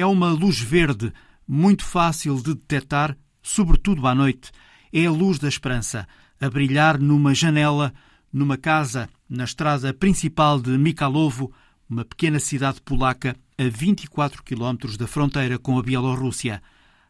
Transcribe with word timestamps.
É 0.00 0.06
uma 0.06 0.30
luz 0.30 0.60
verde, 0.60 1.12
muito 1.46 1.84
fácil 1.84 2.36
de 2.36 2.54
detectar, 2.54 3.18
sobretudo 3.42 4.06
à 4.06 4.14
noite. 4.14 4.52
É 4.92 5.06
a 5.06 5.10
luz 5.10 5.40
da 5.40 5.48
esperança, 5.48 6.06
a 6.40 6.48
brilhar 6.48 7.00
numa 7.00 7.34
janela, 7.34 7.92
numa 8.32 8.56
casa, 8.56 9.08
na 9.28 9.42
estrada 9.42 9.92
principal 9.92 10.60
de 10.60 10.70
Mikhailovo, 10.78 11.52
uma 11.90 12.04
pequena 12.04 12.38
cidade 12.38 12.80
polaca 12.80 13.34
a 13.58 13.64
24 13.64 14.44
quilómetros 14.44 14.96
da 14.96 15.08
fronteira 15.08 15.58
com 15.58 15.76
a 15.76 15.82
Bielorrússia. 15.82 16.62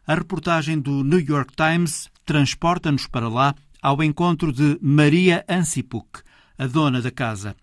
A 0.07 0.15
reportagem 0.15 0.79
do 0.79 1.03
New 1.03 1.19
York 1.19 1.53
Times 1.55 2.09
transporta-nos 2.25 3.05
para 3.05 3.29
lá 3.29 3.53
ao 3.83 4.01
encontro 4.01 4.51
de 4.51 4.79
Maria 4.81 5.45
Ansipuk, 5.47 6.21
a 6.57 6.65
dona 6.65 7.03
da 7.03 7.11
casa. 7.11 7.55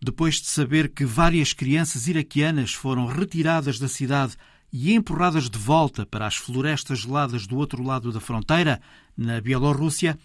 Depois 0.00 0.36
de 0.36 0.46
saber 0.46 0.90
que 0.90 1.04
várias 1.04 1.52
crianças 1.52 2.06
iraquianas 2.06 2.72
foram 2.72 3.06
retiradas 3.06 3.80
da 3.80 3.88
cidade 3.88 4.36
e 4.72 4.94
empurradas 4.94 5.48
de 5.48 5.58
volta 5.58 6.04
para 6.04 6.26
as 6.26 6.36
florestas 6.36 7.00
geladas 7.00 7.46
do 7.46 7.56
outro 7.56 7.82
lado 7.82 8.12
da 8.12 8.20
fronteira, 8.20 8.80
na 9.16 9.40
Bielorrússia, 9.40 10.18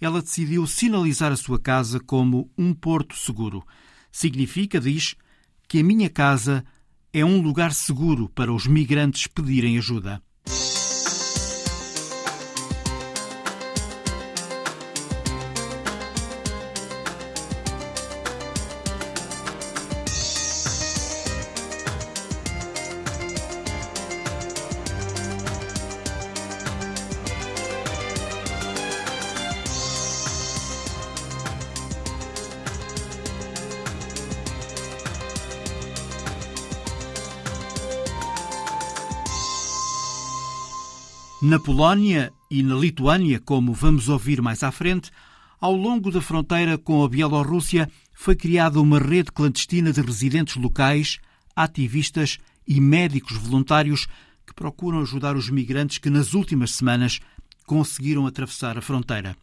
ela 0.00 0.22
decidiu 0.22 0.66
sinalizar 0.66 1.32
a 1.32 1.36
sua 1.36 1.58
casa 1.58 1.98
como 1.98 2.50
um 2.56 2.72
porto 2.72 3.16
seguro. 3.16 3.64
Significa, 4.12 4.80
diz, 4.80 5.16
que 5.66 5.80
a 5.80 5.84
minha 5.84 6.08
casa 6.08 6.64
é 7.12 7.24
um 7.24 7.40
lugar 7.40 7.72
seguro 7.72 8.28
para 8.28 8.52
os 8.52 8.66
migrantes 8.66 9.26
pedirem 9.26 9.76
ajuda. 9.76 10.22
Na 41.48 41.58
Polónia 41.58 42.30
e 42.50 42.62
na 42.62 42.74
Lituânia, 42.74 43.40
como 43.40 43.72
vamos 43.72 44.10
ouvir 44.10 44.42
mais 44.42 44.62
à 44.62 44.70
frente, 44.70 45.10
ao 45.58 45.74
longo 45.74 46.10
da 46.10 46.20
fronteira 46.20 46.76
com 46.76 47.02
a 47.02 47.08
Bielorrússia 47.08 47.90
foi 48.12 48.36
criada 48.36 48.78
uma 48.78 48.98
rede 48.98 49.32
clandestina 49.32 49.90
de 49.90 50.02
residentes 50.02 50.56
locais, 50.56 51.18
ativistas 51.56 52.36
e 52.66 52.78
médicos 52.82 53.38
voluntários 53.38 54.06
que 54.46 54.52
procuram 54.54 55.00
ajudar 55.00 55.36
os 55.36 55.48
migrantes 55.48 55.96
que 55.96 56.10
nas 56.10 56.34
últimas 56.34 56.72
semanas 56.72 57.18
conseguiram 57.64 58.26
atravessar 58.26 58.76
a 58.76 58.82
fronteira. 58.82 59.34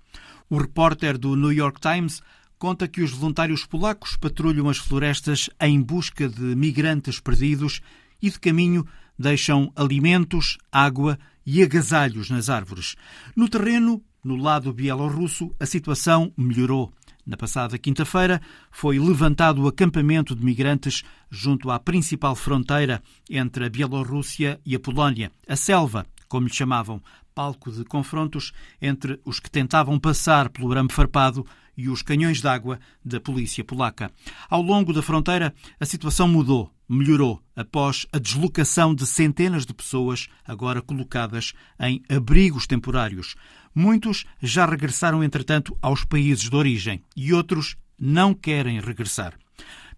O 0.48 0.60
repórter 0.60 1.18
do 1.18 1.36
New 1.36 1.52
York 1.52 1.82
Times 1.82 2.22
conta 2.60 2.88
que 2.88 3.02
os 3.02 3.14
voluntários 3.14 3.66
polacos 3.66 4.16
patrulham 4.16 4.70
as 4.70 4.78
florestas 4.78 5.50
em 5.60 5.82
busca 5.82 6.30
de 6.30 6.56
migrantes 6.56 7.20
perdidos 7.20 7.82
e 8.22 8.30
de 8.30 8.40
caminho 8.40 8.86
deixam 9.18 9.74
alimentos, 9.76 10.60
água 10.72 11.18
e 11.18 11.35
agasalhos 11.62 12.30
nas 12.30 12.50
árvores. 12.50 12.96
No 13.36 13.48
terreno, 13.48 14.02
no 14.24 14.36
lado 14.36 14.74
bielorrusso, 14.74 15.54
a 15.60 15.66
situação 15.66 16.34
melhorou. 16.36 16.92
Na 17.26 17.36
passada 17.36 17.78
quinta-feira 17.78 18.40
foi 18.72 19.00
levantado 19.00 19.62
o 19.62 19.68
acampamento 19.68 20.36
de 20.36 20.46
migrantes 20.46 21.04
junto 21.30 21.72
à 21.72 21.80
principal 21.80 22.36
fronteira 22.36 23.02
entre 23.30 23.66
a 23.66 23.70
Bielorrússia 23.70 24.60
e 24.64 24.76
a 24.76 24.80
Polónia, 24.80 25.32
a 25.48 25.56
selva, 25.56 26.06
como 26.28 26.48
lhe 26.48 26.54
chamavam, 26.54 27.02
palco 27.36 27.70
de 27.70 27.84
confrontos 27.84 28.54
entre 28.82 29.20
os 29.26 29.42
que 29.42 29.52
tentavam 29.52 30.00
passar 30.00 30.50
pelo 30.50 30.72
arame 30.72 30.92
farpado 30.92 31.46
e 31.78 31.90
os 31.90 32.02
canhões 32.02 32.42
d'água 32.42 32.80
da 33.04 33.20
polícia 33.20 33.62
polaca. 33.62 34.10
Ao 34.50 34.62
longo 34.62 34.94
da 34.94 35.02
fronteira, 35.02 35.54
a 35.78 35.86
situação 35.86 36.30
mudou, 36.30 36.72
melhorou, 36.88 37.44
após 37.54 38.08
a 38.14 38.18
deslocação 38.18 38.96
de 38.96 39.06
centenas 39.06 39.66
de 39.66 39.74
pessoas 39.74 40.30
agora 40.46 40.82
colocadas 40.82 41.52
em 41.78 42.02
abrigos 42.08 42.66
temporários. 42.66 43.36
Muitos 43.76 44.24
já 44.42 44.66
regressaram, 44.66 45.22
entretanto, 45.22 45.78
aos 45.82 46.06
países 46.06 46.50
de 46.50 46.56
origem 46.56 47.04
e 47.14 47.34
outros 47.34 47.76
não 48.00 48.34
querem 48.34 48.80
regressar. 48.80 49.38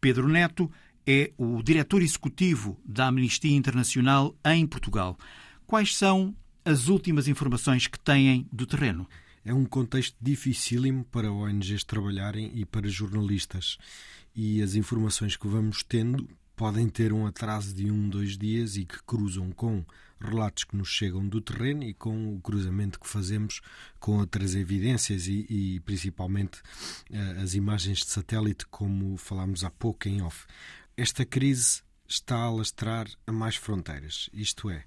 Pedro 0.01 0.27
Neto 0.27 0.71
é 1.05 1.31
o 1.37 1.61
diretor 1.61 2.01
executivo 2.01 2.79
da 2.83 3.07
Amnistia 3.07 3.55
Internacional 3.55 4.35
em 4.43 4.65
Portugal. 4.65 5.15
Quais 5.67 5.95
são 5.95 6.35
as 6.67 6.89
últimas 6.89 7.29
informações 7.29 7.87
que 7.87 7.97
têm 7.97 8.45
do 8.51 8.65
terreno? 8.65 9.07
É 9.45 9.53
um 9.53 9.63
contexto 9.63 10.17
dificílimo 10.21 11.05
para 11.05 11.31
ONGs 11.31 11.85
trabalharem 11.85 12.51
e 12.53 12.65
para 12.65 12.89
jornalistas. 12.89 13.77
E 14.35 14.61
as 14.61 14.75
informações 14.75 15.37
que 15.37 15.47
vamos 15.47 15.81
tendo 15.81 16.27
podem 16.57 16.89
ter 16.89 17.13
um 17.13 17.25
atraso 17.25 17.73
de 17.73 17.89
um, 17.89 18.09
dois 18.09 18.37
dias 18.37 18.75
e 18.75 18.83
que 18.83 19.01
cruzam 19.03 19.49
com 19.51 19.85
relatos 20.19 20.65
que 20.65 20.75
nos 20.75 20.89
chegam 20.89 21.25
do 21.25 21.39
terreno 21.39 21.83
e 21.83 21.93
com 21.93 22.35
o 22.35 22.41
cruzamento 22.41 22.99
que 22.99 23.07
fazemos 23.07 23.61
com 23.97 24.17
outras 24.17 24.53
evidências 24.53 25.27
e, 25.27 25.45
e 25.49 25.79
principalmente 25.79 26.59
uh, 27.09 27.41
as 27.41 27.53
imagens 27.53 27.99
de 27.99 28.07
satélite, 28.07 28.65
como 28.67 29.15
falámos 29.15 29.63
há 29.63 29.69
pouco 29.69 30.09
em 30.09 30.21
off. 30.21 30.45
Esta 30.97 31.23
crise 31.23 31.81
está 32.05 32.35
a 32.35 32.45
alastrar 32.47 33.07
a 33.25 33.31
mais 33.31 33.55
fronteiras, 33.55 34.29
isto 34.33 34.69
é, 34.69 34.83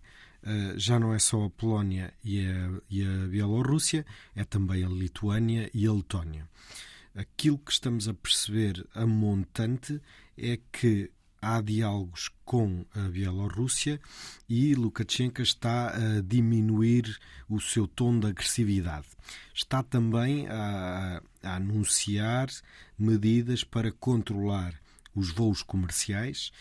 já 0.76 0.98
não 0.98 1.12
é 1.12 1.18
só 1.18 1.44
a 1.44 1.50
Polónia 1.50 2.12
e 2.24 2.46
a, 2.46 2.80
e 2.88 3.04
a 3.04 3.26
Bielorrússia, 3.26 4.04
é 4.34 4.44
também 4.44 4.84
a 4.84 4.88
Lituânia 4.88 5.70
e 5.74 5.86
a 5.86 5.92
Letónia. 5.92 6.48
Aquilo 7.14 7.58
que 7.58 7.72
estamos 7.72 8.08
a 8.08 8.14
perceber 8.14 8.86
a 8.94 9.06
montante 9.06 10.00
é 10.36 10.58
que 10.72 11.10
há 11.42 11.60
diálogos 11.60 12.30
com 12.44 12.84
a 12.94 13.08
Bielorrússia 13.08 14.00
e 14.48 14.74
Lukashenko 14.74 15.40
está 15.42 15.88
a 15.88 16.20
diminuir 16.20 17.18
o 17.48 17.60
seu 17.60 17.86
tom 17.86 18.18
de 18.18 18.28
agressividade. 18.28 19.06
Está 19.54 19.82
também 19.82 20.46
a, 20.48 21.22
a 21.42 21.56
anunciar 21.56 22.48
medidas 22.98 23.64
para 23.64 23.90
controlar 23.90 24.74
os 25.14 25.30
voos 25.30 25.62
comerciais 25.62 26.52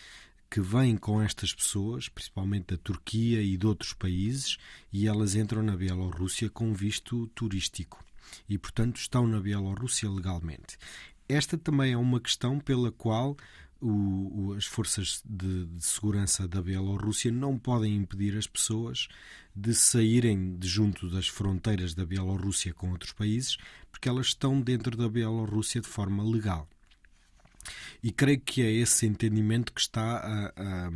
que 0.50 0.60
vêm 0.60 0.96
com 0.96 1.22
estas 1.22 1.54
pessoas, 1.54 2.08
principalmente 2.08 2.74
da 2.74 2.76
Turquia 2.76 3.40
e 3.40 3.56
de 3.56 3.66
outros 3.66 3.92
países, 3.92 4.58
e 4.92 5.06
elas 5.06 5.34
entram 5.36 5.62
na 5.62 5.76
Bielorrússia 5.76 6.50
com 6.50 6.74
visto 6.74 7.28
turístico 7.28 8.04
e, 8.48 8.58
portanto, 8.58 8.96
estão 8.96 9.26
na 9.26 9.40
Bielorrússia 9.40 10.10
legalmente. 10.10 10.76
Esta 11.28 11.56
também 11.56 11.92
é 11.92 11.96
uma 11.96 12.20
questão 12.20 12.58
pela 12.58 12.90
qual 12.90 13.36
o, 13.80 14.48
o, 14.48 14.52
as 14.54 14.66
forças 14.66 15.22
de, 15.24 15.66
de, 15.66 15.84
segurança 15.84 16.46
da 16.46 16.60
Bielorrússia 16.60 17.30
não 17.30 17.56
podem 17.56 17.94
impedir 17.94 18.36
as 18.36 18.46
pessoas 18.46 19.08
de 19.54 19.74
saírem 19.74 20.56
de 20.56 20.68
junto 20.68 21.08
das 21.08 21.28
fronteiras 21.28 21.94
da 21.94 22.04
Bielorrússia 22.04 22.74
com 22.74 22.90
outros 22.90 23.12
países, 23.12 23.56
porque 23.90 24.08
elas 24.08 24.26
estão 24.26 24.60
dentro 24.60 24.96
da 24.96 25.08
Bielorrússia 25.08 25.80
de 25.80 25.88
forma 25.88 26.22
legal. 26.22 26.68
E 28.02 28.10
creio 28.10 28.40
que 28.40 28.62
é 28.62 28.70
esse 28.70 29.06
entendimento 29.06 29.72
que 29.72 29.80
está 29.80 30.18
a, 30.18 30.52
a, 30.56 30.90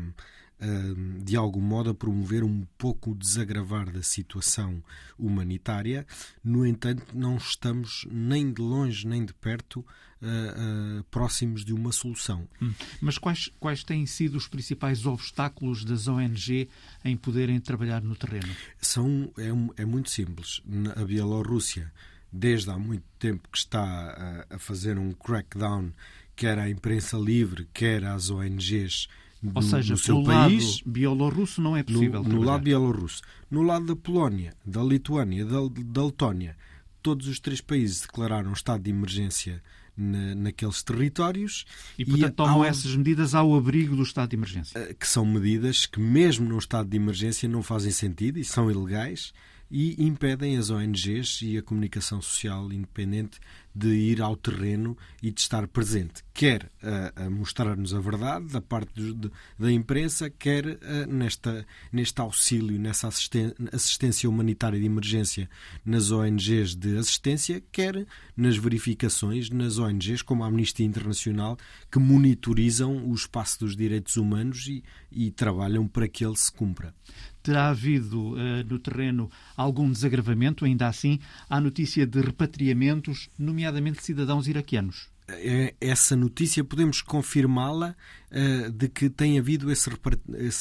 de 1.23 1.37
algum 1.37 1.61
modo 1.61 1.91
a 1.91 1.95
promover 1.95 2.43
um 2.43 2.67
pouco 2.79 3.11
o 3.11 3.15
desagravar 3.15 3.91
da 3.91 4.03
situação 4.03 4.83
humanitária. 5.19 6.07
No 6.43 6.67
entanto, 6.67 7.07
não 7.15 7.37
estamos 7.37 8.07
nem 8.11 8.53
de 8.53 8.63
longe 8.63 9.07
nem 9.07 9.25
de 9.25 9.35
perto 9.35 9.81
uh, 9.81 11.01
uh, 11.01 11.05
próximos 11.05 11.65
de 11.65 11.73
uma 11.73 11.93
solução. 11.93 12.49
Hum. 12.61 12.73
Mas 13.01 13.19
quais, 13.19 13.51
quais 13.61 13.85
têm 13.85 14.07
sido 14.07 14.37
os 14.37 14.49
principais 14.49 15.07
obstáculos 15.07 15.85
das 15.85 16.09
ONG 16.09 16.69
em 17.05 17.17
poderem 17.17 17.61
trabalhar 17.61 18.03
no 18.03 18.17
terreno? 18.17 18.55
São, 18.81 19.31
é, 19.37 19.83
é 19.83 19.85
muito 19.85 20.11
simples. 20.11 20.63
A 20.97 21.05
Bielorrússia, 21.05 21.93
desde 22.33 22.71
há 22.71 22.79
muito 22.79 23.05
tempo 23.19 23.49
que 23.51 23.59
está 23.59 23.83
a, 24.51 24.57
a 24.57 24.59
fazer 24.59 24.99
um 24.99 25.13
crackdown 25.13 25.93
quer 26.37 26.59
à 26.59 26.69
imprensa 26.69 27.17
livre, 27.17 27.69
quer 27.73 28.05
às 28.05 28.31
ONGs 28.31 29.09
Ou 29.55 29.63
seja, 29.63 29.95
no 29.95 29.99
seu 29.99 30.17
no 30.17 30.25
país. 30.25 30.81
lado 30.81 30.91
bielorrusso 30.91 31.61
não 31.61 31.77
é 31.77 31.83
possível. 31.83 32.23
No, 32.23 32.29
no 32.29 32.43
lado 32.43 32.65
bielorrusso. 32.65 33.23
No 33.51 33.63
lado 33.63 33.87
da 33.87 33.97
Polónia, 33.97 34.55
da 34.65 34.83
Lituânia, 34.83 35.45
da, 35.45 35.59
da 35.85 36.05
Letónia, 36.05 36.57
todos 37.03 37.29
os 37.29 37.39
três 37.39 37.61
países 37.61 38.01
declararam 38.01 38.53
estado 38.53 38.83
de 38.83 38.91
emergência 38.91 39.63
na, 39.97 40.35
naqueles 40.35 40.83
territórios. 40.83 41.65
E, 41.99 42.05
portanto, 42.05 42.33
e 42.33 42.35
tomam 42.35 42.65
essas 42.65 42.97
medidas 42.97 43.35
ao 43.35 43.55
abrigo 43.55 43.95
do 43.95 44.03
estado 44.03 44.31
de 44.31 44.37
emergência. 44.37 44.79
Eh, 44.79 44.95
que 44.95 45.07
são 45.07 45.25
medidas 45.25 45.87
que, 45.87 46.01
mesmo 46.01 46.49
no 46.49 46.59
estado 46.59 46.89
de 46.89 46.97
emergência, 46.97 47.49
não 47.49 47.63
fazem 47.63 47.93
sentido 47.93 48.39
e 48.39 48.45
são 48.45 48.71
ilegais 48.71 49.33
e 49.71 50.05
impedem 50.05 50.57
as 50.57 50.71
ONGs 50.71 51.41
e 51.43 51.59
a 51.59 51.63
comunicação 51.63 52.21
social 52.21 52.73
independente 52.73 53.41
de 53.75 53.89
ir 53.89 54.23
ao 54.23 54.37
terreno 54.37 54.97
e 55.23 55.31
de 55.31 55.41
estar 55.41 55.67
presente, 55.67 56.23
quer 56.33 56.71
a, 56.83 57.25
a 57.25 57.31
mostrar-nos 57.31 57.93
a 57.93 57.99
verdade 57.99 58.47
da 58.47 58.61
parte 58.61 58.93
de, 58.95 59.31
da 59.59 59.73
imprensa, 59.73 60.31
quer 60.31 60.79
a, 60.83 61.07
nesta, 61.07 61.67
neste 61.93 62.21
auxílio, 62.21 62.79
nessa 62.79 63.09
assistência 63.73 64.29
humanitária 64.29 64.79
de 64.79 64.87
emergência 64.87 65.51
nas 65.85 66.11
ONGs 66.11 66.77
de 66.77 66.97
assistência, 66.97 67.63
quer 67.73 68.07
nas 68.37 68.57
verificações 68.57 69.51
nas 69.51 69.79
ONGs 69.79 70.23
como 70.23 70.45
a 70.45 70.47
Amnistia 70.47 70.87
Internacional, 70.87 71.59
que 71.91 71.99
monitorizam 71.99 73.05
o 73.05 73.15
espaço 73.15 73.61
dos 73.61 73.77
direitos 73.77 74.17
humanos 74.17 74.67
e, 74.69 74.85
e 75.11 75.31
trabalham 75.31 75.89
para 75.89 76.07
que 76.07 76.25
ele 76.25 76.37
se 76.37 76.53
cumpra. 76.53 76.95
Terá 77.45 77.69
havido 77.69 78.33
uh, 78.33 78.65
no 78.67 78.79
terreno 78.79 79.31
algum 79.55 79.93
desagravamento, 79.93 80.65
ainda 80.65 80.89
assim, 80.89 81.21
há 81.49 81.61
notícia 81.61 82.07
de 82.07 82.19
repatriamentos, 82.19 83.29
nomeadamente 83.39 83.99
de 83.99 84.05
cidadãos 84.05 84.49
iraquianos? 84.49 85.09
É, 85.29 85.75
essa 85.79 86.17
notícia 86.17 86.65
podemos 86.65 87.03
confirmá-la 87.03 87.95
uh, 88.31 88.71
de 88.71 88.89
que 88.89 89.11
tem 89.11 89.39
havido 89.39 89.71
esse, 89.71 89.91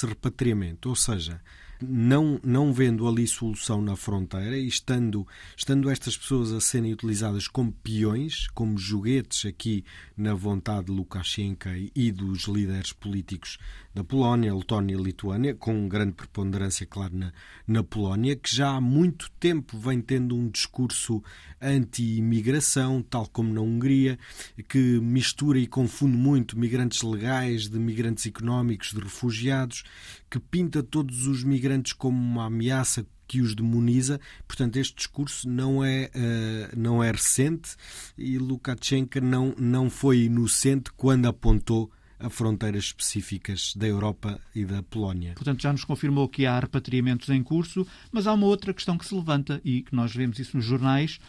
repatriamento, 0.06 0.90
ou 0.90 0.96
seja, 0.96 1.42
não, 1.88 2.40
não 2.44 2.74
vendo 2.74 3.08
ali 3.08 3.28
solução 3.28 3.82
na 3.82 3.96
fronteira 3.96 4.58
e 4.58 4.68
estando, 4.68 5.28
estando 5.56 5.90
estas 5.90 6.18
pessoas 6.18 6.52
a 6.52 6.62
serem 6.62 6.94
utilizadas 6.94 7.48
como 7.48 7.72
peões, 7.72 8.48
como 8.54 8.78
joguetes 8.78 9.46
aqui 9.46 9.84
na 10.16 10.34
vontade 10.34 10.88
de 10.88 10.92
Lukashenko 10.92 11.70
e 11.96 12.12
dos 12.12 12.44
líderes 12.44 12.94
políticos 12.94 13.58
da 13.94 14.04
Polónia, 14.04 14.54
Letónia 14.54 14.96
e 14.96 15.02
Lituânia, 15.02 15.54
com 15.54 15.88
grande 15.88 16.14
preponderância, 16.14 16.86
claro, 16.86 17.16
na, 17.16 17.32
na 17.68 17.84
Polónia, 17.84 18.36
que 18.36 18.54
já 18.54 18.72
há 18.72 18.82
muito 18.82 19.30
tempo 19.40 19.78
vem 19.78 20.02
tendo 20.02 20.36
um 20.36 20.50
discurso 20.50 21.24
anti-imigração, 21.64 23.02
tal 23.02 23.28
como 23.28 23.54
na 23.54 23.62
Hungria, 23.62 24.20
que 24.68 25.00
mistura 25.00 25.60
e 25.60 25.68
confunde 25.68 26.18
muito 26.18 26.58
migrantes 26.58 27.02
legais 27.02 27.70
de 27.70 27.80
migrantes 27.80 28.26
económicos, 28.26 28.94
de 28.94 29.00
refugiados, 29.00 29.84
que 30.30 30.40
pinta 30.40 30.84
todos 30.84 31.28
os 31.28 31.44
migrantes 31.44 31.94
como 31.94 32.18
uma 32.18 32.46
ameaça 32.46 33.06
que 33.28 33.42
os 33.42 33.56
demoniza. 33.56 34.20
Portanto, 34.48 34.78
este 34.78 34.96
discurso 34.96 35.50
não 35.50 35.84
é, 35.84 36.12
uh, 36.14 36.80
não 36.80 37.04
é 37.04 37.12
recente 37.12 37.76
e 38.18 38.38
Lukashenko 38.38 39.20
não, 39.22 39.56
não 39.58 39.90
foi 39.90 40.24
inocente 40.24 40.92
quando 40.96 41.26
apontou 41.28 41.92
a 42.20 42.30
fronteiras 42.30 42.86
específicas 42.86 43.74
da 43.76 43.86
Europa 43.86 44.40
e 44.56 44.66
da 44.66 44.82
Polónia. 44.82 45.34
Portanto, 45.34 45.62
já 45.62 45.72
nos 45.72 45.84
confirmou 45.84 46.30
que 46.30 46.46
há 46.46 46.58
repatriamentos 46.58 47.28
em 47.30 47.44
curso, 47.44 47.86
mas 48.12 48.28
há 48.28 48.34
uma 48.34 48.48
outra 48.48 48.74
questão 48.74 48.98
que 48.98 49.06
se 49.06 49.14
levanta 49.14 49.60
e 49.64 49.82
que 49.82 49.94
nós 49.94 50.16
vemos 50.16 50.40
isso 50.40 50.56
nos 50.56 50.66
jornais. 50.66 51.20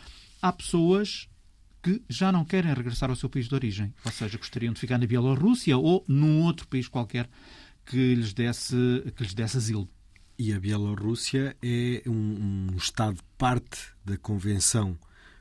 Há 0.44 0.52
pessoas 0.52 1.26
que 1.82 2.02
já 2.06 2.30
não 2.30 2.44
querem 2.44 2.74
regressar 2.74 3.08
ao 3.08 3.16
seu 3.16 3.30
país 3.30 3.48
de 3.48 3.54
origem, 3.54 3.94
ou 4.04 4.12
seja, 4.12 4.36
gostariam 4.36 4.74
de 4.74 4.78
ficar 4.78 4.98
na 4.98 5.06
Bielorrússia 5.06 5.74
ou 5.78 6.04
num 6.06 6.42
outro 6.42 6.68
país 6.68 6.86
qualquer 6.86 7.30
que 7.86 8.14
lhes 8.14 8.34
desse, 8.34 8.76
que 9.16 9.22
lhes 9.22 9.32
desse 9.32 9.56
asilo. 9.56 9.88
E 10.38 10.52
a 10.52 10.60
Bielorrússia 10.60 11.56
é 11.62 12.02
um, 12.06 12.72
um 12.72 12.76
Estado 12.76 13.18
parte 13.38 13.78
da 14.04 14.18
Convenção 14.18 14.98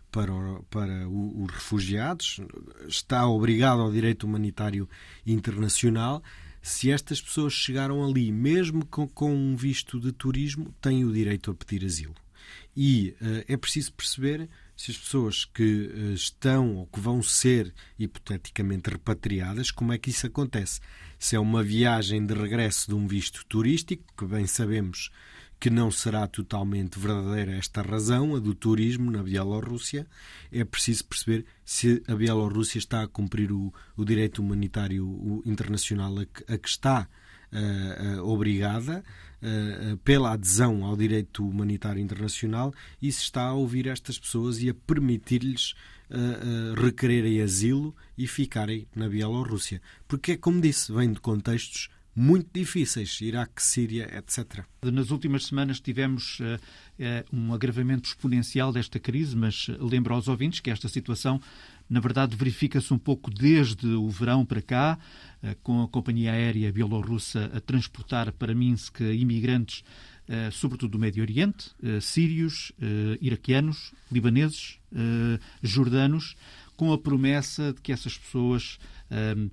para, 0.10 0.32
para 0.70 1.10
os 1.10 1.52
refugiados, 1.52 2.40
está 2.88 3.28
obrigado 3.28 3.82
ao 3.82 3.92
direito 3.92 4.26
humanitário 4.26 4.88
internacional. 5.28 6.24
Se 6.62 6.90
estas 6.90 7.22
pessoas 7.22 7.52
chegaram 7.52 8.06
ali, 8.06 8.32
mesmo 8.32 8.86
com, 8.86 9.06
com 9.06 9.36
um 9.36 9.54
visto 9.58 10.00
de 10.00 10.14
turismo, 10.14 10.74
têm 10.80 11.04
o 11.04 11.12
direito 11.12 11.52
a 11.52 11.54
pedir 11.54 11.86
asilo. 11.86 12.16
E 12.74 13.16
uh, 13.22 13.44
é 13.50 13.58
preciso 13.58 13.92
perceber 13.92 14.50
se 14.76 14.92
as 14.92 14.98
pessoas 14.98 15.46
que 15.46 15.88
uh, 15.88 16.14
estão 16.14 16.76
ou 16.76 16.88
que 16.88 17.00
vão 17.00 17.22
ser 17.22 17.74
hipoteticamente 17.98 18.90
repatriadas, 18.90 19.72
como 19.72 19.94
é 19.94 19.98
que 19.98 20.10
isso 20.10 20.28
acontece? 20.28 20.80
Se 21.20 21.36
é 21.36 21.40
uma 21.40 21.64
viagem 21.64 22.26
de 22.26 22.34
regresso 22.34 22.90
de 22.90 22.96
um 22.96 23.08
visto 23.08 23.46
turístico, 23.46 24.04
que 24.18 24.26
bem 24.26 24.48
sabemos 24.48 25.12
que 25.64 25.70
não 25.70 25.90
será 25.90 26.28
totalmente 26.28 27.00
verdadeira 27.00 27.54
esta 27.54 27.82
razão, 27.82 28.36
a 28.36 28.40
do 28.40 28.54
turismo 28.54 29.10
na 29.10 29.24
Bielorrússia, 29.24 30.06
é 30.52 30.66
preciso 30.66 31.06
perceber 31.06 31.46
se 31.64 32.04
a 32.06 32.16
Bielorrússia 32.16 32.80
está 32.80 33.02
a 33.02 33.08
cumprir 33.08 33.50
o, 33.50 33.74
o 33.96 34.04
direito 34.04 34.42
humanitário 34.42 35.42
internacional 35.46 36.20
a 36.20 36.26
que, 36.26 36.54
a 36.54 36.58
que 36.58 36.68
está 36.68 37.08
uh, 37.54 38.20
uh, 38.20 38.30
obrigada 38.30 39.06
pela 40.04 40.32
adesão 40.32 40.84
ao 40.84 40.96
direito 40.96 41.48
humanitário 41.48 42.02
internacional 42.02 42.74
e 43.02 43.12
se 43.12 43.22
está 43.22 43.44
a 43.44 43.54
ouvir 43.54 43.88
estas 43.88 44.18
pessoas 44.18 44.62
e 44.62 44.70
a 44.70 44.74
permitir-lhes 44.74 45.74
requererem 46.76 47.42
asilo 47.42 47.96
e 48.18 48.28
ficarem 48.28 48.88
na 48.96 49.10
Bielorrússia. 49.10 49.82
Porque, 50.08 50.38
como 50.38 50.62
disse, 50.62 50.92
vem 50.92 51.12
de 51.12 51.20
contextos 51.20 51.90
muito 52.16 52.50
difíceis, 52.54 53.20
Iraque, 53.22 53.62
Síria, 53.62 54.10
etc. 54.16 54.66
Nas 54.84 55.10
últimas 55.10 55.46
semanas 55.46 55.80
tivemos 55.80 56.40
uh, 56.40 56.60
um 57.32 57.54
agravamento 57.54 58.08
exponencial 58.08 58.72
desta 58.72 59.00
crise, 59.00 59.36
mas 59.36 59.68
lembro 59.80 60.14
aos 60.14 60.28
ouvintes 60.28 60.60
que 60.60 60.70
esta 60.70 60.88
situação, 60.88 61.42
na 61.90 62.00
verdade, 62.00 62.36
verifica-se 62.36 62.94
um 62.94 62.98
pouco 62.98 63.30
desde 63.30 63.88
o 63.88 64.10
verão 64.10 64.46
para 64.46 64.62
cá, 64.62 64.98
uh, 65.42 65.56
com 65.62 65.84
a 65.84 65.88
companhia 65.88 66.32
aérea 66.32 66.72
bielorrussa 66.72 67.52
a 67.54 67.60
transportar 67.60 68.32
para 68.32 68.56
Minsk 68.56 69.02
imigrantes, 69.02 69.84
sobretudo 70.54 70.92
do 70.92 71.00
Médio 71.00 71.22
Oriente, 71.22 71.72
sírios, 72.00 72.72
iraquianos, 73.20 73.92
libaneses, 74.10 74.80
jordanos, 75.62 76.38
com 76.78 76.94
a 76.94 76.98
promessa 76.98 77.74
de 77.74 77.82
que 77.82 77.92
essas 77.92 78.18
pessoas 78.18 78.80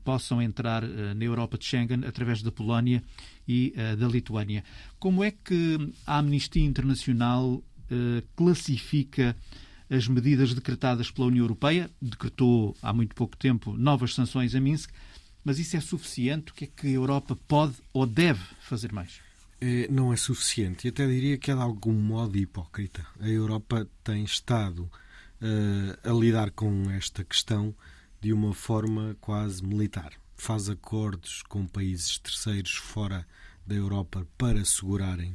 possam 0.04 0.40
entrar 0.40 0.82
eh, 0.82 1.14
na 1.14 1.24
Europa 1.24 1.58
de 1.58 1.64
Schengen 1.64 2.04
através 2.06 2.42
da 2.42 2.50
Polónia 2.50 3.02
e 3.46 3.72
eh, 3.76 3.96
da 3.96 4.06
Lituânia. 4.06 4.64
Como 4.98 5.22
é 5.22 5.30
que 5.30 5.92
a 6.06 6.18
Amnistia 6.18 6.64
Internacional 6.64 7.62
eh, 7.90 8.22
classifica 8.34 9.36
as 9.90 10.06
medidas 10.06 10.54
decretadas 10.54 11.10
pela 11.10 11.26
União 11.26 11.44
Europeia? 11.44 11.90
Decretou 12.00 12.76
há 12.80 12.92
muito 12.92 13.14
pouco 13.14 13.36
tempo 13.36 13.76
novas 13.76 14.14
sanções 14.14 14.54
a 14.54 14.60
Minsk, 14.60 14.90
mas 15.44 15.58
isso 15.58 15.76
é 15.76 15.80
suficiente? 15.80 16.52
O 16.52 16.54
que 16.54 16.64
é 16.64 16.68
que 16.68 16.86
a 16.86 16.90
Europa 16.90 17.36
pode 17.48 17.74
ou 17.92 18.06
deve 18.06 18.40
fazer 18.60 18.92
mais? 18.92 19.20
É, 19.60 19.88
não 19.88 20.12
é 20.12 20.16
suficiente. 20.16 20.86
E 20.86 20.90
até 20.90 21.06
diria 21.06 21.36
que 21.36 21.50
é 21.50 21.54
de 21.54 21.60
algum 21.60 21.92
modo 21.92 22.38
hipócrita. 22.38 23.06
A 23.18 23.28
Europa 23.28 23.86
tem 24.04 24.24
estado 24.24 24.82
uh, 24.84 26.08
a 26.08 26.12
lidar 26.12 26.50
com 26.52 26.90
esta 26.90 27.24
questão 27.24 27.74
de 28.20 28.32
uma 28.32 28.54
forma 28.54 29.16
quase 29.20 29.62
militar. 29.64 30.12
Faz 30.36 30.70
acordos 30.70 31.42
com 31.42 31.66
países 31.66 32.18
terceiros 32.18 32.72
fora 32.72 33.26
da 33.66 33.74
Europa 33.74 34.26
para 34.38 34.64
segurarem 34.64 35.32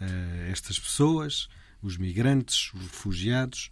uh, 0.00 0.50
estas 0.50 0.78
pessoas, 0.78 1.48
os 1.82 1.96
migrantes, 1.96 2.72
os 2.74 2.82
refugiados, 2.82 3.70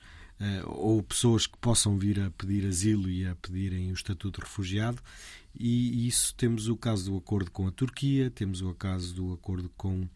ou 0.64 1.02
pessoas 1.02 1.47
que 1.47 1.59
possam 1.59 1.99
vir 1.99 2.21
a 2.21 2.30
pedir 2.30 2.66
asilo 2.66 3.11
e 3.11 3.26
a 3.26 3.35
pedirem 3.35 3.90
o 3.90 3.95
estatuto 3.95 4.40
de 4.40 4.47
refugiado. 4.47 5.02
E 5.59 6.07
isso 6.07 6.35
temos 6.35 6.68
o 6.68 6.76
caso 6.76 7.11
do 7.11 7.16
acordo 7.16 7.50
com 7.50 7.66
a 7.66 7.73
Turquia, 7.73 8.30
temos 8.30 8.61
o 8.62 8.73
caso 8.75 9.14
do 9.14 9.33
acordo 9.33 9.68
com 9.76 10.02
uh, 10.02 10.09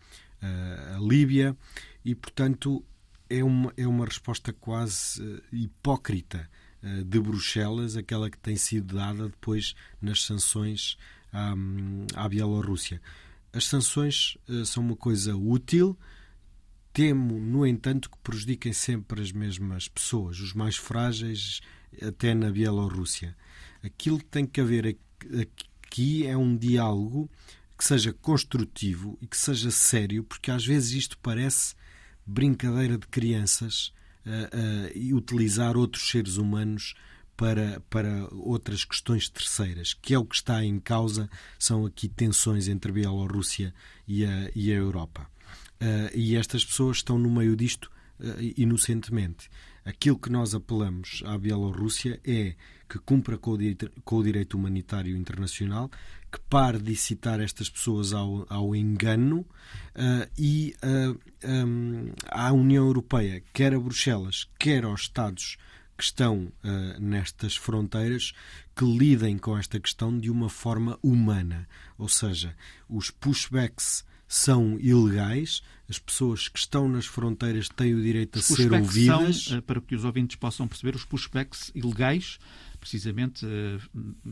a 0.97 1.01
Líbia, 1.01 1.57
e 2.05 2.15
portanto 2.15 2.85
é 3.29 3.43
uma, 3.43 3.73
é 3.77 3.87
uma 3.87 4.05
resposta 4.05 4.53
quase 4.53 5.43
hipócrita 5.51 6.49
eh, 6.83 7.03
de 7.03 7.19
Bruxelas, 7.19 7.97
aquela 7.97 8.29
que 8.29 8.37
tem 8.37 8.57
sido 8.57 8.95
dada 8.97 9.29
depois 9.29 9.75
nas 10.03 10.23
sanções 10.23 10.99
à, 11.33 11.55
à 12.15 12.29
Bielorrússia. 12.29 13.01
As 13.51 13.65
sanções 13.65 14.37
são 14.67 14.83
uma 14.83 14.97
coisa 14.97 15.35
útil, 15.35 15.97
temo, 16.93 17.39
no 17.39 17.67
entanto, 17.67 18.11
que 18.11 18.19
prejudiquem 18.19 18.73
sempre 18.73 19.21
as 19.21 19.33
mesmas 19.33 19.89
pessoas, 19.89 20.41
os 20.41 20.53
mais 20.53 20.77
frágeis, 20.77 21.61
até 22.01 22.35
na 22.35 22.51
Bielorrússia. 22.51 23.37
Aquilo 23.83 24.19
que 24.19 24.27
tem 24.27 24.47
que 24.47 24.61
haver 24.61 24.97
aqui 25.41 26.27
é 26.27 26.37
um 26.37 26.57
diálogo 26.57 27.31
que 27.77 27.85
seja 27.85 28.13
construtivo 28.13 29.19
e 29.21 29.27
que 29.27 29.37
seja 29.37 29.71
sério, 29.71 30.23
porque 30.25 30.51
às 30.51 30.65
vezes 30.65 30.93
isto 30.93 31.19
parece 31.19 31.75
brincadeira 32.25 32.97
de 32.97 33.07
crianças 33.09 33.93
uh, 34.25 34.91
e 34.95 35.13
utilizar 35.13 35.77
outros 35.77 36.09
seres 36.09 36.37
humanos 36.37 36.95
para, 37.37 37.83
para 37.91 38.29
outras 38.31 38.85
questões 38.85 39.29
terceiras, 39.29 39.95
que 39.95 40.15
é 40.15 40.19
o 40.19 40.25
que 40.25 40.37
está 40.37 40.65
em 40.65 40.79
causa, 40.79 41.29
são 41.59 41.85
aqui 41.85 42.09
tensões 42.09 42.69
entre 42.69 42.93
a 42.93 42.95
Bielorrússia 42.95 43.75
e 44.07 44.25
a, 44.25 44.51
e 44.55 44.71
a 44.71 44.77
Europa. 44.77 45.29
Uh, 45.83 46.15
e 46.15 46.37
estas 46.37 46.65
pessoas 46.65 46.99
estão 46.99 47.19
no 47.19 47.31
meio 47.31 47.57
disto 47.57 47.91
uh, 48.21 48.25
inocentemente. 48.57 49.51
Aquilo 49.85 50.17
que 50.17 50.31
nós 50.31 50.55
apelamos 50.55 51.23
à 51.27 51.37
Bielorrússia 51.37 52.21
é 52.25 52.55
que 52.89 52.99
cumpra 52.99 53.37
com 53.37 53.53
o 53.53 53.59
direito, 53.59 53.91
com 54.05 54.17
o 54.17 54.23
direito 54.23 54.57
humanitário 54.57 55.17
internacional, 55.17 55.91
que 56.31 56.39
pare 56.49 56.79
de 56.79 56.93
incitar 56.93 57.41
estas 57.41 57.69
pessoas 57.69 58.13
ao, 58.13 58.47
ao 58.49 58.77
engano 58.77 59.41
uh, 59.41 60.31
e 60.39 60.75
uh, 60.85 61.19
um, 61.45 62.13
à 62.29 62.53
União 62.53 62.87
Europeia, 62.87 63.43
quer 63.53 63.75
a 63.75 63.81
Bruxelas, 63.81 64.49
quer 64.59 64.85
aos 64.85 65.03
Estados 65.03 65.57
que 65.57 65.73
que 66.03 66.07
estão 66.07 66.53
uh, 66.65 67.01
nestas 67.01 67.55
fronteiras 67.55 68.33
que 68.75 68.85
lidem 68.85 69.39
com 69.39 69.57
esta 69.57 69.79
questão 69.79 70.19
de 70.19 70.31
uma 70.31 70.49
forma 70.49 70.99
humana. 71.01 71.69
Ou 71.97 72.09
seja, 72.09 72.57
os 72.89 73.11
pushbacks 73.13 74.05
são 74.35 74.79
ilegais, 74.81 75.61
as 75.91 75.99
pessoas 75.99 76.49
que 76.49 76.59
estão 76.59 76.89
nas 76.89 77.05
fronteiras 77.05 77.69
têm 77.69 77.95
o 77.95 78.03
direito 78.03 78.39
a 78.39 78.43
ser 78.43 78.73
ouvidas. 78.73 79.45
São, 79.45 79.61
para 79.61 79.79
que 79.79 79.95
os 79.95 80.07
ouvintes 80.07 80.37
possam 80.37 80.67
perceber, 80.67 80.97
os 80.97 81.05
pushbacks 81.05 81.71
ilegais 81.75 82.39
precisamente 82.81 83.47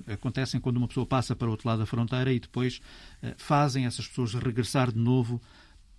acontecem 0.06 0.58
quando 0.58 0.78
uma 0.78 0.88
pessoa 0.88 1.04
passa 1.04 1.36
para 1.36 1.48
o 1.48 1.50
outro 1.50 1.68
lado 1.68 1.80
da 1.80 1.86
fronteira 1.86 2.32
e 2.32 2.40
depois 2.40 2.80
fazem 3.36 3.84
essas 3.84 4.08
pessoas 4.08 4.32
regressar 4.32 4.90
de 4.90 4.98
novo 4.98 5.38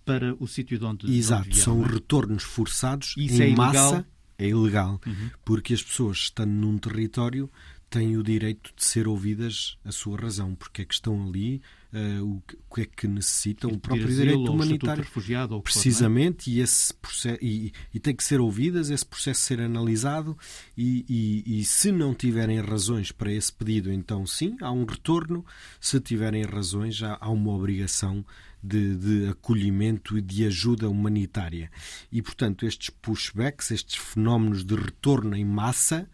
para 0.04 0.34
o 0.40 0.48
sítio 0.48 0.80
de 0.80 0.84
onde 0.84 1.16
Exato, 1.16 1.46
onde 1.46 1.58
são 1.60 1.84
é? 1.84 1.86
retornos 1.86 2.42
forçados 2.42 3.14
Isso 3.16 3.40
em 3.40 3.52
é 3.52 3.56
massa. 3.56 3.78
Ilegal? 3.78 4.04
É 4.36 4.48
ilegal, 4.48 5.00
uhum. 5.06 5.30
porque 5.44 5.72
as 5.72 5.82
pessoas 5.82 6.16
estando 6.16 6.50
num 6.50 6.76
território 6.76 7.48
têm 7.92 8.16
o 8.16 8.22
direito 8.22 8.72
de 8.74 8.82
ser 8.82 9.06
ouvidas 9.06 9.76
a 9.84 9.92
sua 9.92 10.18
razão, 10.18 10.54
porque 10.54 10.80
é 10.80 10.84
que 10.86 10.94
estão 10.94 11.28
ali, 11.28 11.60
uh, 11.92 12.24
o, 12.24 12.42
que, 12.74 12.80
é 12.80 12.86
que 12.86 13.06
necessitam, 13.06 13.70
o 13.70 13.78
próprio 13.78 14.08
direito 14.08 14.50
humanitário. 14.50 15.04
Refugiado, 15.04 15.52
ou 15.52 15.60
é? 15.60 15.62
precisamente, 15.62 16.44
for, 16.44 16.50
é? 16.50 16.54
e, 16.54 16.60
esse 16.60 16.94
processo, 16.94 17.38
e, 17.42 17.72
e, 17.92 18.00
tem 18.00 18.16
que 18.16 18.24
ser 18.24 18.40
ouvidas, 18.40 18.88
esse 18.88 19.04
processo 19.04 19.42
ser 19.42 19.60
analisado, 19.60 20.38
e, 20.74 21.04
e, 21.06 21.60
e, 21.60 21.64
se 21.66 21.92
não 21.92 22.14
tiverem 22.14 22.60
razões 22.60 23.12
para 23.12 23.30
esse 23.30 23.52
pedido, 23.52 23.92
então 23.92 24.26
sim, 24.26 24.56
há 24.62 24.72
um 24.72 24.86
retorno, 24.86 25.44
se 25.78 26.00
tiverem 26.00 26.44
razões, 26.44 26.96
já 26.96 27.18
há 27.20 27.28
uma 27.28 27.52
obrigação 27.52 28.24
de, 28.62 28.96
de, 28.96 29.28
acolhimento 29.28 30.16
e 30.16 30.22
de 30.22 30.46
ajuda 30.46 30.88
humanitária. 30.88 31.70
E, 32.10 32.22
portanto, 32.22 32.64
estes 32.64 32.88
pushbacks, 32.88 33.70
estes 33.70 33.96
fenómenos 33.96 34.64
de 34.64 34.76
retorno 34.76 35.36
em 35.36 35.44
massa, 35.44 36.08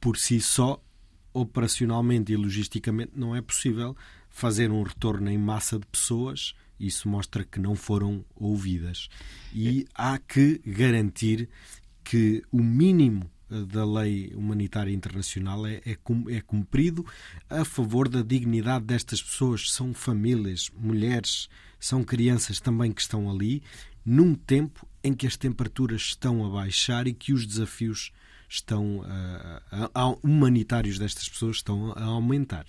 por 0.00 0.16
si 0.16 0.40
só, 0.40 0.82
operacionalmente 1.32 2.32
e 2.32 2.36
logisticamente, 2.36 3.12
não 3.14 3.34
é 3.34 3.40
possível 3.40 3.96
fazer 4.28 4.70
um 4.70 4.82
retorno 4.82 5.30
em 5.30 5.38
massa 5.38 5.78
de 5.78 5.86
pessoas. 5.86 6.54
Isso 6.78 7.08
mostra 7.08 7.44
que 7.44 7.60
não 7.60 7.74
foram 7.74 8.24
ouvidas. 8.34 9.08
E 9.52 9.86
há 9.94 10.18
que 10.18 10.60
garantir 10.66 11.48
que 12.02 12.42
o 12.50 12.58
mínimo 12.58 13.30
da 13.66 13.84
lei 13.84 14.32
humanitária 14.34 14.92
internacional 14.92 15.66
é, 15.66 15.82
é, 15.84 15.96
é 16.30 16.40
cumprido 16.40 17.04
a 17.50 17.64
favor 17.64 18.08
da 18.08 18.22
dignidade 18.22 18.86
destas 18.86 19.22
pessoas. 19.22 19.70
São 19.70 19.92
famílias, 19.92 20.70
mulheres, 20.76 21.48
são 21.78 22.02
crianças 22.02 22.60
também 22.60 22.90
que 22.90 23.02
estão 23.02 23.30
ali, 23.30 23.62
num 24.04 24.34
tempo 24.34 24.86
em 25.04 25.12
que 25.12 25.26
as 25.26 25.36
temperaturas 25.36 26.02
estão 26.02 26.44
a 26.44 26.48
baixar 26.48 27.06
e 27.06 27.12
que 27.12 27.32
os 27.32 27.46
desafios 27.46 28.10
estão 28.54 28.98
uh, 28.98 30.12
uh, 30.12 30.18
humanitários 30.22 30.98
destas 30.98 31.28
pessoas 31.28 31.56
estão 31.56 31.92
a 31.96 32.04
aumentar. 32.04 32.66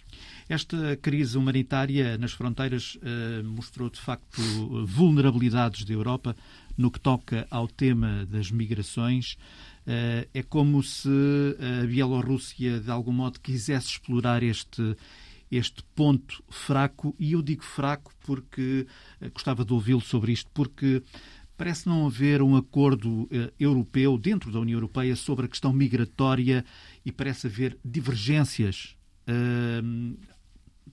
Esta 0.48 0.98
crise 1.02 1.38
humanitária 1.38 2.18
nas 2.18 2.32
fronteiras 2.32 2.96
uh, 2.96 3.44
mostrou 3.44 3.90
de 3.90 4.00
facto 4.00 4.42
vulnerabilidades 4.86 5.84
da 5.84 5.94
Europa 5.94 6.36
no 6.78 6.90
que 6.90 7.00
toca 7.00 7.46
ao 7.52 7.68
tema 7.68 8.26
das 8.26 8.50
migrações. 8.50 9.34
Uh, 9.86 10.28
é 10.34 10.42
como 10.42 10.82
se 10.82 11.10
a 11.82 11.86
Bielorrússia 11.86 12.80
de 12.80 12.90
algum 12.90 13.12
modo 13.12 13.40
quisesse 13.40 13.88
explorar 13.88 14.42
este 14.42 14.96
este 15.52 15.84
ponto 15.96 16.44
fraco, 16.50 17.16
e 17.20 17.34
eu 17.34 17.42
digo 17.44 17.64
fraco 17.64 18.12
porque 18.22 18.88
gostava 19.34 19.64
de 19.64 19.72
ouvi-lo 19.72 20.02
sobre 20.02 20.32
isto, 20.32 20.50
porque 20.52 21.04
parece 21.64 21.88
não 21.88 22.06
haver 22.06 22.42
um 22.42 22.58
acordo 22.58 23.22
uh, 23.22 23.30
europeu 23.58 24.18
dentro 24.18 24.52
da 24.52 24.60
União 24.60 24.76
Europeia 24.76 25.16
sobre 25.16 25.46
a 25.46 25.48
questão 25.48 25.72
migratória 25.72 26.66
e 27.06 27.12
parece 27.12 27.48
haver 27.48 27.78
divergências, 27.86 28.98
uh, 29.30 30.18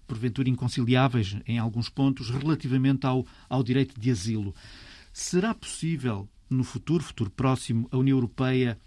porventura 0.07 0.49
inconciliáveis 0.49 1.37
em 1.45 1.59
alguns 1.59 1.89
pontos, 1.89 2.31
relativamente 2.31 3.05
ao, 3.05 3.27
ao 3.49 3.65
direito 3.65 4.01
de 4.01 4.13
asilo. 4.13 4.55
Será 5.13 5.53
possível, 5.53 6.29
no 6.49 6.63
futuro, 6.63 7.03
futuro 7.03 7.31
próximo, 7.31 7.89
a 7.91 7.99
União 7.99 8.17
Europeia 8.17 8.79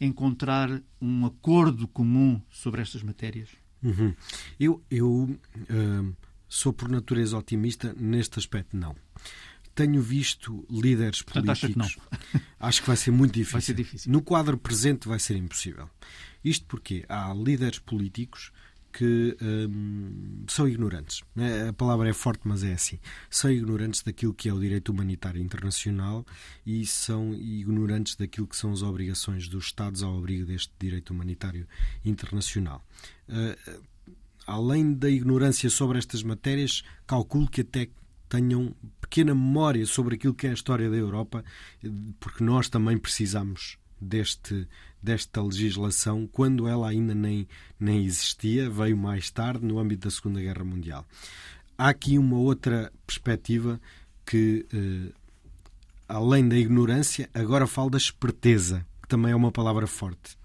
encontrar 0.00 0.82
um 1.00 1.24
acordo 1.24 1.86
comum 1.86 2.42
sobre 2.50 2.82
estas 2.82 3.00
matérias? 3.00 3.48
Uhum. 3.80 4.12
Eu, 4.58 4.82
eu 4.90 5.08
uh, 5.08 6.16
sou 6.48 6.72
por 6.72 6.88
natureza 6.88 7.38
otimista 7.38 7.94
neste 7.96 8.40
aspecto, 8.40 8.76
não. 8.76 8.96
Tenho 9.78 10.02
visto 10.02 10.66
líderes 10.68 11.22
Portanto, 11.22 11.56
políticos. 11.56 11.86
Acha 11.86 12.00
que 12.00 12.40
acho 12.58 12.80
que 12.80 12.86
vai 12.88 12.96
ser 12.96 13.12
muito 13.12 13.34
difícil. 13.34 13.52
Vai 13.52 13.62
ser 13.62 13.74
difícil. 13.74 14.10
No 14.10 14.20
quadro 14.20 14.58
presente 14.58 15.06
vai 15.06 15.20
ser 15.20 15.36
impossível. 15.36 15.88
Isto 16.44 16.66
porque 16.66 17.04
há 17.08 17.32
líderes 17.32 17.78
políticos 17.78 18.50
que 18.92 19.36
hum, 19.40 20.44
são 20.48 20.66
ignorantes. 20.66 21.22
A 21.68 21.72
palavra 21.72 22.08
é 22.08 22.12
forte, 22.12 22.40
mas 22.42 22.64
é 22.64 22.72
assim. 22.72 22.98
São 23.30 23.52
ignorantes 23.52 24.02
daquilo 24.02 24.34
que 24.34 24.48
é 24.48 24.52
o 24.52 24.58
direito 24.58 24.88
humanitário 24.90 25.40
internacional 25.40 26.26
e 26.66 26.84
são 26.84 27.32
ignorantes 27.32 28.16
daquilo 28.16 28.48
que 28.48 28.56
são 28.56 28.72
as 28.72 28.82
obrigações 28.82 29.46
dos 29.46 29.66
Estados 29.66 30.02
ao 30.02 30.18
abrigo 30.18 30.44
deste 30.44 30.72
direito 30.76 31.10
humanitário 31.10 31.68
internacional. 32.04 32.84
Uh, 33.28 33.80
além 34.44 34.92
da 34.92 35.08
ignorância 35.08 35.70
sobre 35.70 35.98
estas 35.98 36.24
matérias, 36.24 36.82
calculo 37.06 37.48
que 37.48 37.60
até 37.60 37.88
tenham 38.28 38.74
pequena 39.08 39.34
memória 39.34 39.86
sobre 39.86 40.16
aquilo 40.16 40.34
que 40.34 40.46
é 40.46 40.50
a 40.50 40.54
história 40.54 40.90
da 40.90 40.96
Europa, 40.96 41.42
porque 42.20 42.44
nós 42.44 42.68
também 42.68 42.98
precisamos 42.98 43.78
deste, 44.00 44.68
desta 45.02 45.42
legislação 45.42 46.26
quando 46.26 46.68
ela 46.68 46.88
ainda 46.88 47.14
nem, 47.14 47.48
nem 47.80 48.04
existia, 48.04 48.68
veio 48.68 48.96
mais 48.96 49.30
tarde, 49.30 49.64
no 49.64 49.78
âmbito 49.78 50.06
da 50.06 50.14
Segunda 50.14 50.40
Guerra 50.40 50.64
Mundial. 50.64 51.06
Há 51.76 51.88
aqui 51.88 52.18
uma 52.18 52.36
outra 52.36 52.92
perspectiva 53.06 53.80
que, 54.26 54.66
eh, 54.72 55.12
além 56.06 56.46
da 56.46 56.56
ignorância, 56.56 57.30
agora 57.32 57.66
falo 57.66 57.90
da 57.90 57.98
esperteza, 57.98 58.84
que 59.00 59.08
também 59.08 59.32
é 59.32 59.36
uma 59.36 59.52
palavra 59.52 59.86
forte. 59.86 60.36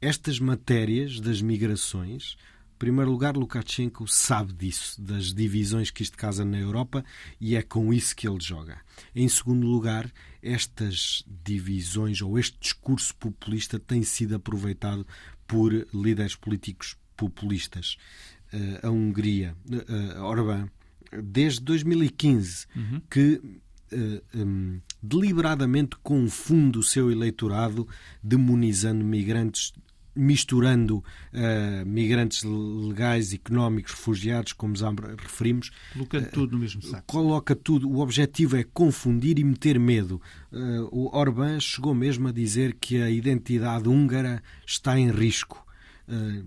Estas 0.00 0.40
matérias 0.40 1.20
das 1.20 1.42
migrações 1.42 2.36
primeiro 2.80 3.10
lugar, 3.10 3.36
Lukashenko 3.36 4.08
sabe 4.08 4.54
disso, 4.54 5.00
das 5.00 5.34
divisões 5.34 5.90
que 5.90 6.02
isto 6.02 6.16
causa 6.16 6.46
na 6.46 6.58
Europa, 6.58 7.04
e 7.38 7.54
é 7.54 7.60
com 7.60 7.92
isso 7.92 8.16
que 8.16 8.26
ele 8.26 8.40
joga. 8.40 8.80
Em 9.14 9.28
segundo 9.28 9.66
lugar, 9.66 10.10
estas 10.42 11.22
divisões 11.44 12.22
ou 12.22 12.38
este 12.38 12.58
discurso 12.58 13.14
populista 13.16 13.78
tem 13.78 14.02
sido 14.02 14.34
aproveitado 14.34 15.06
por 15.46 15.72
líderes 15.92 16.34
políticos 16.34 16.96
populistas. 17.18 17.98
Uh, 18.50 18.86
a 18.86 18.90
Hungria, 18.90 19.54
uh, 19.68 20.22
Orbán, 20.22 20.70
desde 21.22 21.60
2015, 21.60 22.66
uhum. 22.74 23.00
que 23.08 23.60
Uh, 23.92 24.22
um, 24.32 24.80
deliberadamente 25.02 25.96
confunde 26.00 26.78
o 26.78 26.82
seu 26.82 27.10
eleitorado 27.10 27.88
demonizando 28.22 29.04
migrantes 29.04 29.72
misturando 30.14 30.98
uh, 30.98 31.86
migrantes 31.86 32.42
legais, 32.42 33.32
económicos, 33.32 33.92
refugiados, 33.92 34.52
como 34.52 34.74
já 34.76 34.90
referimos. 35.18 35.70
Colocando 35.92 36.26
uh, 36.26 36.30
tudo 36.30 36.52
no 36.52 36.58
mesmo 36.58 36.82
saco. 36.82 37.04
Coloca 37.06 37.54
tudo. 37.54 37.88
O 37.88 38.00
objetivo 38.00 38.56
é 38.56 38.64
confundir 38.64 39.38
e 39.38 39.44
meter 39.44 39.78
medo. 39.78 40.20
Uh, 40.52 40.88
o 40.90 41.16
Orbán 41.16 41.60
chegou 41.60 41.94
mesmo 41.94 42.28
a 42.28 42.32
dizer 42.32 42.76
que 42.80 43.00
a 43.00 43.10
identidade 43.10 43.88
húngara 43.88 44.42
está 44.66 44.98
em 44.98 45.10
risco. 45.10 45.64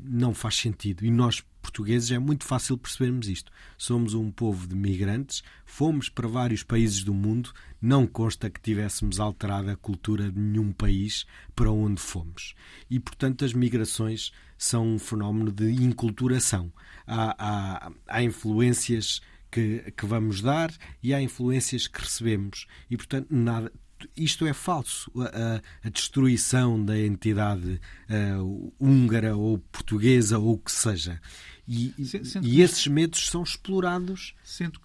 não 0.04 0.34
faz 0.34 0.56
sentido. 0.56 1.06
E 1.06 1.12
nós 1.12 1.44
portugueses 1.64 2.12
é 2.12 2.20
muito 2.20 2.44
fácil 2.44 2.78
percebermos 2.78 3.30
isto. 3.30 3.52
Somos 3.78 4.14
um 4.14 4.30
povo 4.30 4.68
de 4.68 4.76
migrantes, 4.76 5.42
fomos 5.66 6.10
para 6.10 6.28
vários 6.28 6.62
países 6.62 7.04
do 7.04 7.14
mundo, 7.14 7.54
não 7.82 8.06
consta 8.06 8.50
que 8.50 8.60
tivéssemos 8.60 9.20
alterado 9.20 9.72
a 9.72 9.78
cultura 9.78 10.30
de 10.30 10.38
nenhum 10.38 10.74
país 10.74 11.26
para 11.56 11.72
onde 11.72 12.02
fomos. 12.02 12.54
E, 12.90 13.00
portanto, 13.00 13.46
as 13.46 13.54
migrações 13.54 14.32
são 14.58 14.86
um 14.86 15.00
fenómeno 15.00 15.52
de 15.52 15.72
inculturação. 15.72 16.72
Há, 17.08 17.36
há, 17.38 17.92
há 18.08 18.24
influências 18.24 19.22
que, 19.50 19.92
que, 19.96 20.06
vamos 20.06 20.42
dar 20.42 20.72
e 21.02 21.14
há 21.14 21.22
influências 21.22 21.88
que 21.88 22.02
recebemos. 22.02 22.68
E, 22.90 22.98
portanto, 22.98 23.28
nada, 23.30 23.72
isto 24.16 24.46
é 24.46 24.54
falso. 24.54 25.12
A, 25.18 25.62
a 25.88 25.90
destruição 25.90 26.84
da 26.84 26.98
entidade 26.98 27.80
uh, 28.10 28.74
húngara 28.80 29.36
ou 29.36 29.58
portuguesa 29.58 30.38
ou 30.40 30.54
o 30.54 30.58
que 30.58 30.72
seja. 30.72 31.22
E, 31.68 31.94
e 32.42 32.62
esses 32.62 32.86
medos 32.88 33.30
são 33.30 33.42
explorados 33.42 34.36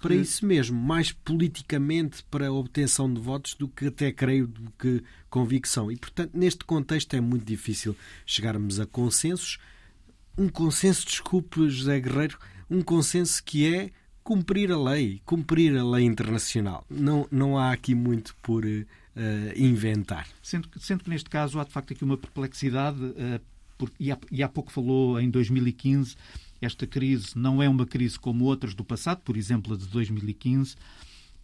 para 0.00 0.14
isso 0.14 0.46
mesmo, 0.46 0.80
mais 0.80 1.10
politicamente 1.10 2.22
para 2.30 2.46
a 2.46 2.52
obtenção 2.52 3.12
de 3.12 3.20
votos 3.20 3.54
do 3.54 3.66
que 3.66 3.86
até 3.86 4.12
creio 4.12 4.46
do 4.46 4.70
que 4.78 5.02
convicção. 5.28 5.90
E, 5.90 5.96
portanto, 5.96 6.30
neste 6.34 6.64
contexto 6.64 7.14
é 7.14 7.20
muito 7.20 7.44
difícil 7.44 7.96
chegarmos 8.24 8.78
a 8.78 8.86
consensos. 8.86 9.58
Um 10.36 10.48
consenso, 10.48 11.04
desculpe, 11.04 11.68
José 11.68 11.98
Guerreiro, 12.00 12.38
um 12.70 12.80
consenso 12.80 13.42
que 13.42 13.66
é 13.66 13.90
cumprir 14.22 14.70
a 14.70 14.78
lei, 14.78 15.20
cumprir 15.24 15.76
a 15.76 15.84
lei 15.84 16.04
internacional. 16.04 16.84
Não, 16.88 17.26
não 17.30 17.58
há 17.58 17.72
aqui 17.72 17.94
muito 17.94 18.36
por 18.40 18.64
uh, 18.64 18.88
inventar. 19.56 20.28
Sendo 20.40 20.68
que, 20.68 20.78
sendo 20.78 21.02
que 21.02 21.10
neste 21.10 21.28
caso 21.28 21.58
há 21.58 21.64
de 21.64 21.72
facto 21.72 21.92
aqui 21.92 22.04
uma 22.04 22.16
perplexidade. 22.16 23.02
Uh, 23.02 23.40
e, 23.98 24.10
há, 24.10 24.18
e 24.30 24.42
há 24.42 24.48
pouco 24.48 24.72
falou 24.72 25.20
em 25.20 25.30
2015, 25.30 26.16
esta 26.60 26.86
crise 26.86 27.36
não 27.36 27.62
é 27.62 27.68
uma 27.68 27.86
crise 27.86 28.18
como 28.18 28.44
outras 28.44 28.74
do 28.74 28.84
passado, 28.84 29.20
por 29.22 29.36
exemplo, 29.36 29.74
a 29.74 29.76
de 29.76 29.86
2015, 29.86 30.76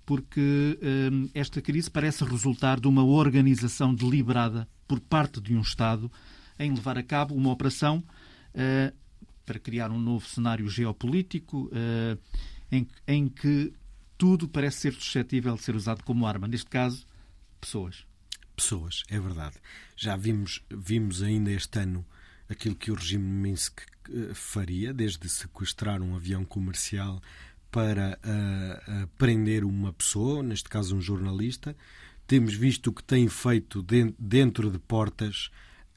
porque 0.05 0.79
hum, 1.13 1.29
esta 1.35 1.63
crise 1.63 1.91
parece 1.91 2.25
resultar 2.25 2.81
de 2.81 2.89
uma 2.89 3.05
organização 3.05 3.95
deliberada 3.95 4.69
por 4.87 5.01
parte 5.01 5.41
de 5.41 5.55
um 5.55 5.61
Estado 5.61 6.11
em 6.59 6.73
levar 6.73 6.99
a 6.99 7.03
cabo 7.03 7.35
uma 7.35 7.51
operação 7.51 8.03
uh, 8.55 8.95
para 9.45 9.59
criar 9.59 9.91
um 9.91 9.99
novo 9.99 10.27
cenário 10.27 10.69
geopolítico 10.69 11.71
uh, 11.73 12.19
em, 12.71 12.87
em 13.07 13.29
que 13.29 13.73
tudo 14.17 14.49
parece 14.49 14.79
ser 14.79 14.93
suscetível 14.95 15.55
de 15.55 15.63
ser 15.63 15.75
usado 15.75 16.03
como 16.05 16.27
arma. 16.27 16.47
Neste 16.47 16.69
caso, 16.69 17.05
pessoas. 17.61 18.05
Pessoas, 18.55 19.03
é 19.09 19.19
verdade. 19.19 19.57
Já 19.97 20.17
vimos, 20.17 20.63
vimos 20.71 21.23
ainda 21.23 21.51
este 21.51 21.79
ano 21.81 22.05
aquilo 22.49 22.75
que 22.75 22.91
o 22.91 22.95
regime 22.95 23.25
Minsk 23.25 23.81
uh, 24.09 24.35
faria, 24.35 24.93
desde 24.93 25.29
sequestrar 25.29 26.03
um 26.03 26.15
avião 26.15 26.45
comercial 26.45 27.23
para 27.71 28.19
uh, 28.23 29.07
prender 29.19 29.65
uma 29.65 29.93
pessoa, 29.93 30.43
neste 30.43 30.69
caso 30.69 30.97
um 30.97 31.01
jornalista. 31.01 31.77
Temos 32.27 32.55
visto 32.55 32.89
o 32.89 32.93
que 32.93 33.03
tem 33.03 33.29
feito 33.29 33.83
de, 33.83 34.15
dentro 34.19 34.71
de 34.71 34.79
portas 34.79 35.51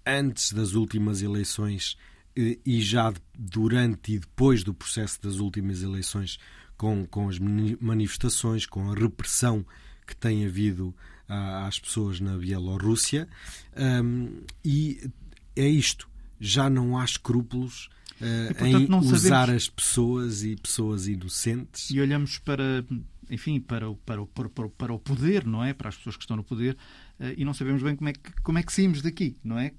antes 0.06 0.52
das 0.54 0.74
últimas 0.74 1.22
eleições 1.22 1.98
eh, 2.36 2.58
e 2.66 2.82
já 2.82 3.14
durante 3.38 4.14
e 4.14 4.20
depois 4.20 4.64
do 4.64 4.74
processo 4.74 5.22
das 5.22 5.36
últimas 5.36 5.84
eleições, 5.84 6.40
com, 6.78 7.06
com 7.06 7.30
as 7.30 7.40
manifestações, 7.40 8.66
com 8.66 8.92
a 8.92 8.96
repressão 8.96 9.66
que 10.06 10.16
tem 10.16 10.46
havido 10.46 10.96
às 11.28 11.80
pessoas 11.80 12.20
na 12.20 12.38
Bielorrússia. 12.38 13.28
Um, 13.76 14.44
e 14.64 15.12
é 15.56 15.68
isto. 15.68 16.10
Já 16.40 16.70
não 16.70 16.98
há 16.98 17.04
escrúpulos 17.04 17.90
uh, 18.22 18.54
portanto, 18.54 18.92
em 18.92 18.96
usar 18.96 19.18
sabemos... 19.18 19.56
as 19.56 19.70
pessoas 19.70 20.44
e 20.44 20.56
pessoas 20.56 21.08
inocentes. 21.08 21.90
E 21.90 22.00
olhamos 22.00 22.40
para, 22.40 22.86
enfim, 23.30 23.60
para 23.60 23.90
o, 23.90 23.96
para, 23.96 24.22
o, 24.22 24.28
para, 24.28 24.48
o, 24.48 24.70
para 24.70 24.94
o 24.94 25.00
poder, 25.00 25.46
não 25.46 25.64
é? 25.64 25.74
Para 25.74 25.90
as 25.90 25.98
pessoas 25.98 26.16
que 26.16 26.24
estão 26.24 26.38
no 26.38 26.44
poder 26.44 26.78
uh, 27.20 27.34
e 27.36 27.46
não 27.46 27.54
sabemos 27.54 27.82
bem 27.82 27.96
como 27.96 28.10
é, 28.10 28.14
que, 28.14 28.32
como 28.42 28.58
é 28.58 28.64
que 28.64 28.74
saímos 28.74 29.02
daqui, 29.02 29.38
não 29.44 29.58
é? 29.58 29.74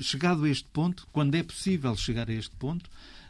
Chegado 0.00 0.44
a 0.44 0.48
este 0.48 0.68
ponto, 0.68 1.06
quando 1.12 1.34
é 1.34 1.42
possível 1.42 1.96
chegar 1.96 2.28
a 2.28 2.32
este 2.32 2.54
ponto, 2.56 2.88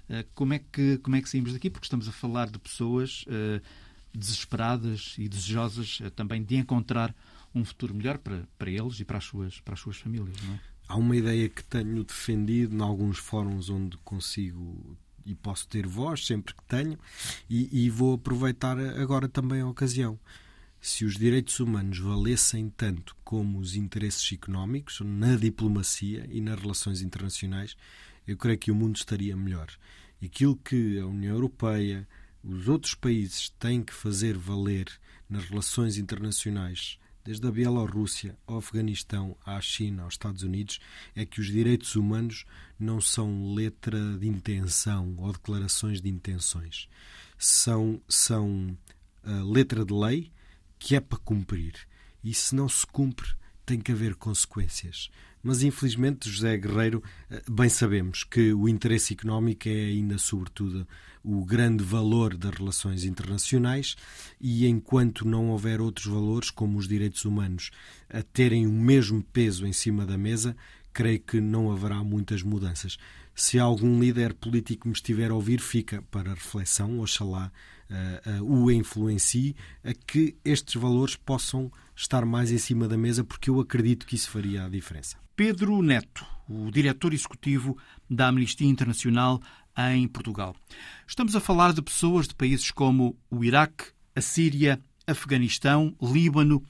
uh, 0.09 0.25
como, 0.35 0.55
é 0.55 0.59
que, 0.59 0.99
como 0.99 1.17
é 1.17 1.23
que 1.23 1.29
saímos 1.29 1.53
daqui? 1.53 1.71
Porque 1.71 1.87
estamos 1.87 2.09
a 2.09 2.13
falar 2.13 2.51
de 2.51 2.59
pessoas 2.59 3.25
desesperadas 4.17 5.17
e 5.19 5.29
desejosas 5.29 5.99
também 6.15 6.41
de 6.41 6.55
encontrar 6.55 7.13
um 7.53 7.65
futuro 7.65 7.93
melhor 7.93 8.19
para, 8.19 8.47
para 8.57 8.71
eles 8.71 9.01
e 9.01 9.05
para 9.05 9.19
as 9.19 9.25
suas, 9.25 9.61
para 9.61 9.75
as 9.75 9.81
suas 9.81 9.97
famílias, 9.97 10.37
não 10.43 10.55
é? 10.55 10.61
Há 10.95 10.97
uma 10.97 11.17
ideia 11.17 11.49
que 11.49 11.65
tenho 11.65 12.05
defendido 12.05 12.77
em 12.77 12.81
alguns 12.81 13.19
fóruns 13.19 13.69
onde 13.69 13.97
consigo 13.99 14.97
e 15.27 15.35
posso 15.35 15.67
ter 15.67 15.89
voz 15.89 16.25
sempre 16.25 16.55
que 16.55 16.63
tenho, 16.65 16.97
e, 17.51 17.85
e, 17.85 17.91
vou 17.91 18.15
aproveitar 18.15 18.79
agora 18.79 19.29
também 19.29 19.61
a 19.61 19.67
ocasião. 19.67 20.21
Se 20.81 21.05
os 21.05 21.17
direitos 21.17 21.59
humanos 21.59 21.99
valessem 21.99 22.71
tanto 22.77 23.17
como 23.25 23.59
os 23.59 23.75
interesses 23.75 24.31
económicos, 24.33 25.01
na 25.01 25.35
diplomacia 25.35 26.29
e 26.31 26.41
nas 26.41 26.61
relações 26.61 27.01
internacionais, 27.01 27.75
eu 28.25 28.37
creio 28.37 28.59
que 28.59 28.71
o 28.71 28.75
mundo 28.75 28.95
estaria 28.95 29.35
melhor. 29.35 29.69
Aquilo 30.23 30.55
que 30.57 31.01
a 31.01 31.07
União 31.07 31.35
Europeia, 31.35 32.07
os 32.45 32.69
outros 32.69 32.95
países 32.95 33.49
têm 33.59 33.83
que 33.83 33.95
fazer 33.95 34.37
valer 34.37 34.87
nas 35.29 35.45
relações 35.47 35.97
internacionais 35.97 37.01
desde 37.25 37.47
a 37.47 37.51
Bielorrússia 37.51 38.37
ao 38.47 38.59
Afeganistão, 38.59 39.37
à 39.45 39.61
China, 39.61 40.03
aos 40.03 40.15
Estados 40.15 40.43
Unidos, 40.43 40.79
é 41.17 41.25
que 41.25 41.41
os 41.41 41.47
direitos 41.47 41.97
humanos 41.97 42.45
não 42.79 43.01
são 43.01 43.55
letra 43.55 44.19
de 44.19 44.29
intenção 44.29 45.15
ou 45.17 45.33
declarações 45.33 46.01
de 46.01 46.09
intenções. 46.09 46.89
São, 47.39 48.01
são 48.09 48.77
uh, 49.25 49.51
letra 49.51 49.85
de 49.85 49.95
lei 49.95 50.31
que 50.79 50.95
é 50.95 51.01
para 51.01 51.19
cumprir. 51.19 51.75
E 52.23 52.35
se 52.35 52.55
não 52.55 52.69
se 52.69 52.87
cumpre, 52.87 53.35
tem 53.65 53.81
que 53.81 53.93
haver 53.93 54.15
consequências. 54.15 55.11
Mas 55.45 55.63
infelizmente, 55.63 56.31
José 56.31 56.57
Guerreiro, 56.57 57.03
eh, 57.31 57.43
bem 57.51 57.69
sabemos 57.69 58.25
que 58.25 58.55
o 58.55 58.67
interesse 58.67 59.13
económico 59.13 59.69
é 59.69 59.73
ainda, 59.73 60.17
sobretudo, 60.17 60.89
o 61.23 61.45
grande 61.45 61.85
valor 61.85 62.35
das 62.35 62.55
relações 62.55 63.05
internacionais 63.05 63.95
e 64.41 64.67
enquanto 64.67 65.29
não 65.29 65.51
houver 65.51 65.83
outros 65.83 66.07
valores, 66.07 66.51
como 66.51 66.79
os 66.79 66.89
direitos 66.89 67.27
humanos, 67.27 67.71
a 68.09 68.23
terem 68.23 68.67
o 68.67 68.73
mesmo 68.73 69.23
peso 69.23 69.67
em 69.67 69.73
cima 69.73 70.07
da 70.07 70.17
mesa, 70.17 70.57
creio 70.95 71.21
que 71.21 71.43
não 71.43 71.71
haverá 71.71 72.03
muitas 72.03 72.43
mudanças. 72.43 72.97
Se 73.35 73.59
algum 73.59 74.01
líder 74.01 74.33
político 74.33 74.89
me 74.89 74.95
estiver 74.95 75.31
a 75.31 75.35
ouvir, 75.35 75.61
fica 75.61 76.01
para 76.11 76.33
reflexão, 76.33 77.01
oxalá 77.01 77.53
uh, 77.91 78.43
uh, 78.43 78.63
o 78.63 78.71
influencie 78.71 79.55
a 79.83 79.93
que 79.93 80.37
estes 80.43 80.81
valores 80.81 81.17
possam 81.17 81.71
estar 81.95 82.25
mais 82.25 82.51
em 82.51 82.59
cima 82.59 82.89
da 82.89 82.97
mesa, 82.97 83.23
porque 83.23 83.51
eu 83.51 83.61
acredito 83.61 84.07
que 84.07 84.15
isso 84.15 84.31
faria 84.31 84.65
a 84.65 84.69
diferença. 84.71 85.24
Pedro 85.37 85.83
Neto, 85.83 86.25
o 86.49 86.71
diretor 86.71 87.13
executivo 87.13 87.77
da 88.09 88.29
Amnistia 88.29 88.69
Internacional 88.69 89.43
em 89.77 90.07
Portugal. 90.07 90.55
Estamos 91.09 91.35
a 91.35 91.41
falar 91.41 91.73
de 91.73 91.83
pessoas 91.83 92.29
de 92.29 92.37
países 92.37 92.71
como 92.71 93.19
o 93.29 93.45
Iraque, 93.45 93.87
a 94.15 94.21
Síria, 94.21 94.81
Afeganistão, 95.05 95.93
Líbano. 96.01 96.63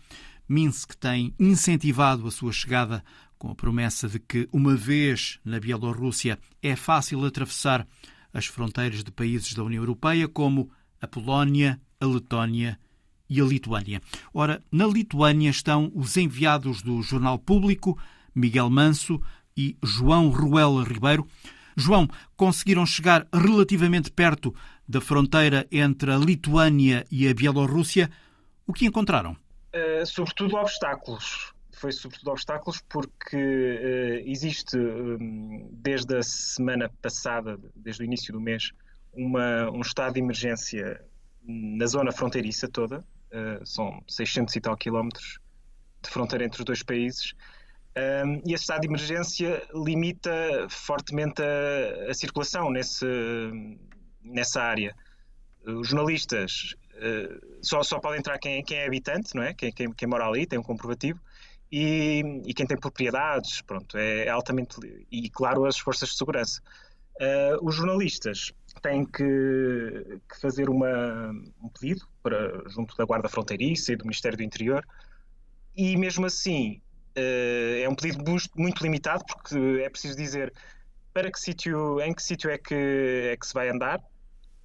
Minsk 0.48 0.94
tem 0.94 1.34
incentivado 1.38 2.26
a 2.26 2.30
sua 2.30 2.52
chegada 2.52 3.04
com 3.36 3.50
a 3.50 3.54
promessa 3.54 4.08
de 4.08 4.18
que, 4.18 4.48
uma 4.50 4.74
vez 4.74 5.38
na 5.44 5.60
Bielorrússia, 5.60 6.38
é 6.62 6.74
fácil 6.74 7.22
atravessar 7.22 7.86
as 8.32 8.46
fronteiras 8.46 9.04
de 9.04 9.10
países 9.10 9.52
da 9.52 9.62
União 9.62 9.82
Europeia 9.82 10.26
como 10.26 10.70
a 11.02 11.06
Polónia, 11.06 11.78
a 12.00 12.06
Letónia 12.06 12.78
e 13.28 13.42
a 13.42 13.44
Lituânia. 13.44 14.00
Ora, 14.32 14.64
na 14.72 14.86
Lituânia 14.86 15.50
estão 15.50 15.92
os 15.94 16.16
enviados 16.16 16.80
do 16.80 17.02
Jornal 17.02 17.38
Público, 17.38 17.98
Miguel 18.34 18.70
Manso 18.70 19.20
e 19.56 19.76
João 19.82 20.28
Ruela 20.30 20.84
Ribeiro. 20.84 21.26
João, 21.76 22.08
conseguiram 22.36 22.86
chegar 22.86 23.26
relativamente 23.32 24.10
perto 24.10 24.54
da 24.88 25.00
fronteira 25.00 25.66
entre 25.70 26.12
a 26.12 26.16
Lituânia 26.16 27.04
e 27.10 27.28
a 27.28 27.34
Bielorrússia. 27.34 28.10
O 28.66 28.72
que 28.72 28.86
encontraram? 28.86 29.36
Uh, 29.74 30.06
sobretudo 30.06 30.56
obstáculos. 30.56 31.52
Foi 31.72 31.90
sobretudo 31.90 32.30
obstáculos 32.30 32.80
porque 32.88 33.36
uh, 33.36 34.28
existe, 34.30 34.78
um, 34.78 35.68
desde 35.72 36.16
a 36.16 36.22
semana 36.22 36.90
passada, 37.02 37.58
desde 37.74 38.02
o 38.02 38.04
início 38.04 38.32
do 38.32 38.40
mês, 38.40 38.70
uma, 39.12 39.70
um 39.70 39.80
estado 39.80 40.14
de 40.14 40.20
emergência 40.20 41.00
na 41.42 41.86
zona 41.86 42.12
fronteiriça 42.12 42.68
toda. 42.68 43.04
Uh, 43.32 43.66
são 43.66 44.02
600 44.08 44.54
e 44.54 44.60
tal 44.60 44.76
quilómetros 44.76 45.40
de 46.02 46.10
fronteira 46.10 46.44
entre 46.44 46.60
os 46.60 46.64
dois 46.64 46.82
países. 46.82 47.34
Um, 47.96 48.42
e 48.44 48.52
esse 48.52 48.64
estado 48.64 48.80
de 48.80 48.88
emergência 48.88 49.62
limita 49.72 50.66
fortemente 50.68 51.40
a, 51.40 52.10
a 52.10 52.14
circulação 52.14 52.70
nesse, 52.70 53.06
nessa 54.20 54.62
área. 54.62 54.94
Os 55.64 55.88
jornalistas 55.88 56.74
uh, 56.94 57.58
só, 57.62 57.82
só 57.84 58.00
pode 58.00 58.18
entrar 58.18 58.38
quem, 58.38 58.64
quem 58.64 58.78
é 58.78 58.86
habitante, 58.86 59.34
não 59.34 59.44
é? 59.44 59.54
Quem, 59.54 59.72
quem, 59.72 59.92
quem, 59.92 60.08
mora 60.08 60.26
ali, 60.26 60.44
tem 60.44 60.58
um 60.58 60.62
comprovativo, 60.62 61.20
e, 61.70 62.42
e 62.44 62.52
quem 62.52 62.66
tem 62.66 62.76
propriedades, 62.76 63.62
pronto, 63.62 63.96
é, 63.96 64.24
é 64.26 64.28
altamente. 64.28 64.76
E 65.10 65.30
claro, 65.30 65.64
as 65.64 65.78
forças 65.78 66.10
de 66.10 66.16
segurança. 66.16 66.60
Uh, 67.20 67.64
os 67.64 67.76
jornalistas 67.76 68.52
têm 68.82 69.06
que, 69.06 69.22
que 70.28 70.40
fazer 70.40 70.68
uma, 70.68 71.30
um 71.62 71.68
pedido 71.68 72.06
para, 72.20 72.68
junto 72.68 72.96
da 72.96 73.04
Guarda 73.04 73.28
Fronteiriça 73.28 73.92
e 73.92 73.96
do 73.96 74.04
Ministério 74.04 74.36
do 74.36 74.42
Interior, 74.42 74.84
e 75.76 75.96
mesmo 75.96 76.26
assim 76.26 76.82
é 77.16 77.88
um 77.88 77.94
pedido 77.94 78.24
muito 78.56 78.82
limitado, 78.82 79.24
porque 79.26 79.82
é 79.82 79.88
preciso 79.88 80.16
dizer 80.16 80.52
para 81.12 81.30
que 81.30 81.38
sítio, 81.38 82.00
em 82.00 82.12
que 82.12 82.22
sítio 82.22 82.50
é 82.50 82.58
que, 82.58 83.30
é 83.32 83.36
que 83.36 83.46
se 83.46 83.54
vai 83.54 83.68
andar 83.68 84.02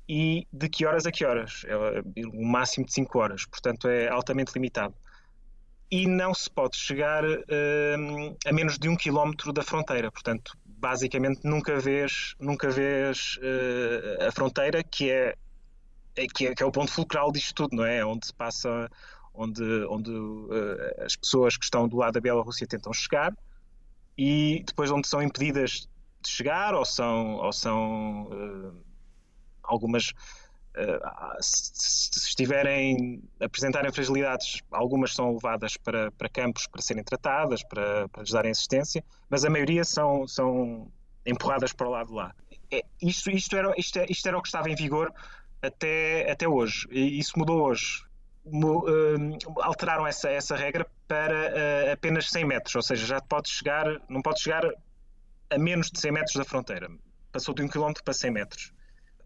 e 0.09 0.47
de 0.51 0.67
que 0.67 0.85
horas 0.87 1.05
a 1.05 1.11
que 1.11 1.23
horas. 1.23 1.63
É 1.67 1.77
um 2.25 2.45
máximo 2.45 2.85
de 2.87 2.93
5 2.93 3.19
horas, 3.19 3.45
portanto 3.45 3.87
é 3.87 4.09
altamente 4.09 4.51
limitado. 4.53 4.95
E 5.91 6.07
não 6.07 6.33
se 6.33 6.49
pode 6.49 6.75
chegar 6.75 7.23
uh, 7.23 8.37
a 8.45 8.51
menos 8.51 8.77
de 8.79 8.89
um 8.89 8.95
quilómetro 8.95 9.53
da 9.53 9.61
fronteira, 9.61 10.11
portanto, 10.11 10.57
basicamente 10.65 11.41
nunca 11.43 11.79
vês, 11.79 12.35
nunca 12.39 12.69
vês 12.69 13.37
uh, 13.37 14.27
a 14.27 14.31
fronteira, 14.31 14.83
que 14.83 15.11
é, 15.11 15.35
é, 16.15 16.25
que 16.27 16.47
é, 16.47 16.55
que 16.55 16.63
é 16.63 16.65
o 16.65 16.71
ponto 16.71 16.91
fulcral 16.91 17.31
disto 17.31 17.53
tudo, 17.53 17.75
não 17.75 17.85
é? 17.85 18.03
Onde 18.03 18.25
se 18.25 18.33
passa 18.33 18.89
onde, 19.33 19.63
onde 19.89 20.11
uh, 20.11 21.05
as 21.05 21.15
pessoas 21.15 21.57
que 21.57 21.63
estão 21.63 21.87
do 21.87 21.97
lado 21.97 22.13
da 22.13 22.21
Bielorrússia 22.21 22.67
tentam 22.67 22.93
chegar 22.93 23.33
e 24.17 24.63
depois 24.65 24.91
onde 24.91 25.07
são 25.07 25.21
impedidas 25.21 25.87
de 26.21 26.29
chegar 26.29 26.73
ou 26.73 26.85
são, 26.85 27.35
ou 27.35 27.53
são 27.53 28.23
uh, 28.23 28.83
algumas 29.63 30.09
uh, 30.75 31.41
se, 31.41 31.71
se, 31.73 32.27
estiverem 32.27 33.23
apresentarem 33.39 33.91
fragilidades, 33.91 34.61
algumas 34.71 35.13
são 35.13 35.33
levadas 35.33 35.77
para, 35.77 36.11
para 36.11 36.29
campos 36.29 36.67
para 36.67 36.81
serem 36.81 37.03
tratadas, 37.03 37.63
para, 37.63 38.09
para 38.09 38.21
lhes 38.21 38.31
darem 38.31 38.51
assistência, 38.51 39.03
mas 39.29 39.45
a 39.45 39.49
maioria 39.49 39.83
são, 39.83 40.27
são 40.27 40.91
empurradas 41.25 41.71
para 41.73 41.87
o 41.87 41.91
lado 41.91 42.07
de 42.07 42.13
lá. 42.13 42.35
É, 42.71 42.83
isto, 43.01 43.31
isto, 43.31 43.55
era, 43.55 43.73
isto, 43.77 43.99
é, 43.99 44.05
isto 44.09 44.27
era 44.27 44.37
o 44.37 44.41
que 44.41 44.47
estava 44.47 44.69
em 44.69 44.75
vigor 44.75 45.13
até, 45.61 46.29
até 46.31 46.47
hoje. 46.47 46.87
E 46.91 47.19
isso 47.19 47.37
mudou 47.37 47.61
hoje. 47.61 48.03
Uh, 48.51 49.37
alteraram 49.61 50.05
essa, 50.07 50.29
essa 50.29 50.55
regra 50.55 50.87
para 51.07 51.33
uh, 51.33 51.93
apenas 51.93 52.29
100 52.29 52.45
metros, 52.45 52.75
ou 52.75 52.81
seja, 52.81 53.05
já 53.05 53.21
pode 53.21 53.49
chegar, 53.49 53.85
não 54.09 54.21
pode 54.21 54.41
chegar 54.41 54.63
a 55.49 55.57
menos 55.57 55.89
de 55.91 55.99
100 55.99 56.11
metros 56.11 56.35
da 56.35 56.43
fronteira. 56.43 56.89
Passou 57.31 57.53
de 57.53 57.63
1 57.63 57.67
km 57.67 57.93
para 58.03 58.13
100 58.13 58.31
metros. 58.31 58.73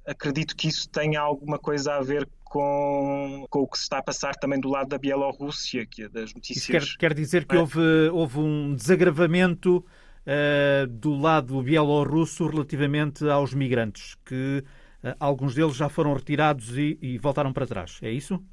Acredito 0.06 0.56
que 0.56 0.68
isso 0.68 0.90
tenha 0.90 1.22
alguma 1.22 1.58
coisa 1.58 1.96
a 1.96 2.02
ver 2.02 2.28
com, 2.44 3.46
com 3.50 3.60
o 3.60 3.68
que 3.68 3.78
se 3.78 3.84
está 3.84 3.98
a 3.98 4.04
passar 4.04 4.36
também 4.36 4.60
do 4.60 4.70
lado 4.70 4.90
da 4.90 4.98
Bielorrússia, 4.98 5.86
que 5.86 6.04
é 6.04 6.10
das 6.10 6.34
notícias. 6.34 6.84
Isso 6.84 6.98
quer, 6.98 7.10
quer 7.10 7.14
dizer 7.16 7.46
que 7.46 7.56
houve, 7.56 8.10
houve 8.12 8.40
um 8.40 8.76
desagravamento 8.76 9.84
uh, 10.24 10.88
do 10.88 11.16
lado 11.16 11.62
bielorrusso 11.62 12.48
relativamente 12.48 13.28
aos 13.28 13.54
migrantes, 13.54 14.16
que 14.26 14.64
uh, 15.04 15.16
alguns 15.20 15.56
deles 15.56 15.76
já 15.76 15.90
foram 15.90 16.14
retirados 16.14 16.78
e, 16.78 16.98
e, 17.02 17.18
voltaram 17.18 17.52
para 17.52 17.66
trás. 17.66 18.00
É 18.02 18.12
isso? 18.12 18.44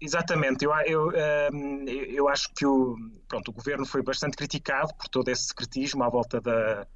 Exatamente. 0.00 0.64
Eu, 0.64 0.72
eu, 0.86 1.12
ehm, 1.12 1.84
eu 1.88 2.28
acho 2.28 2.52
que 2.54 2.66
o, 2.66 2.96
pronto, 3.28 3.50
o 3.50 3.52
governo 3.52 3.86
foi 3.86 4.02
bastante 4.02 4.36
criticado 4.36 4.94
por 4.94 5.08
todo 5.08 5.28
esse 5.28 5.44
secretismo 5.44 6.02
à 6.04 6.08
volta 6.08 6.40
da, 6.40 6.86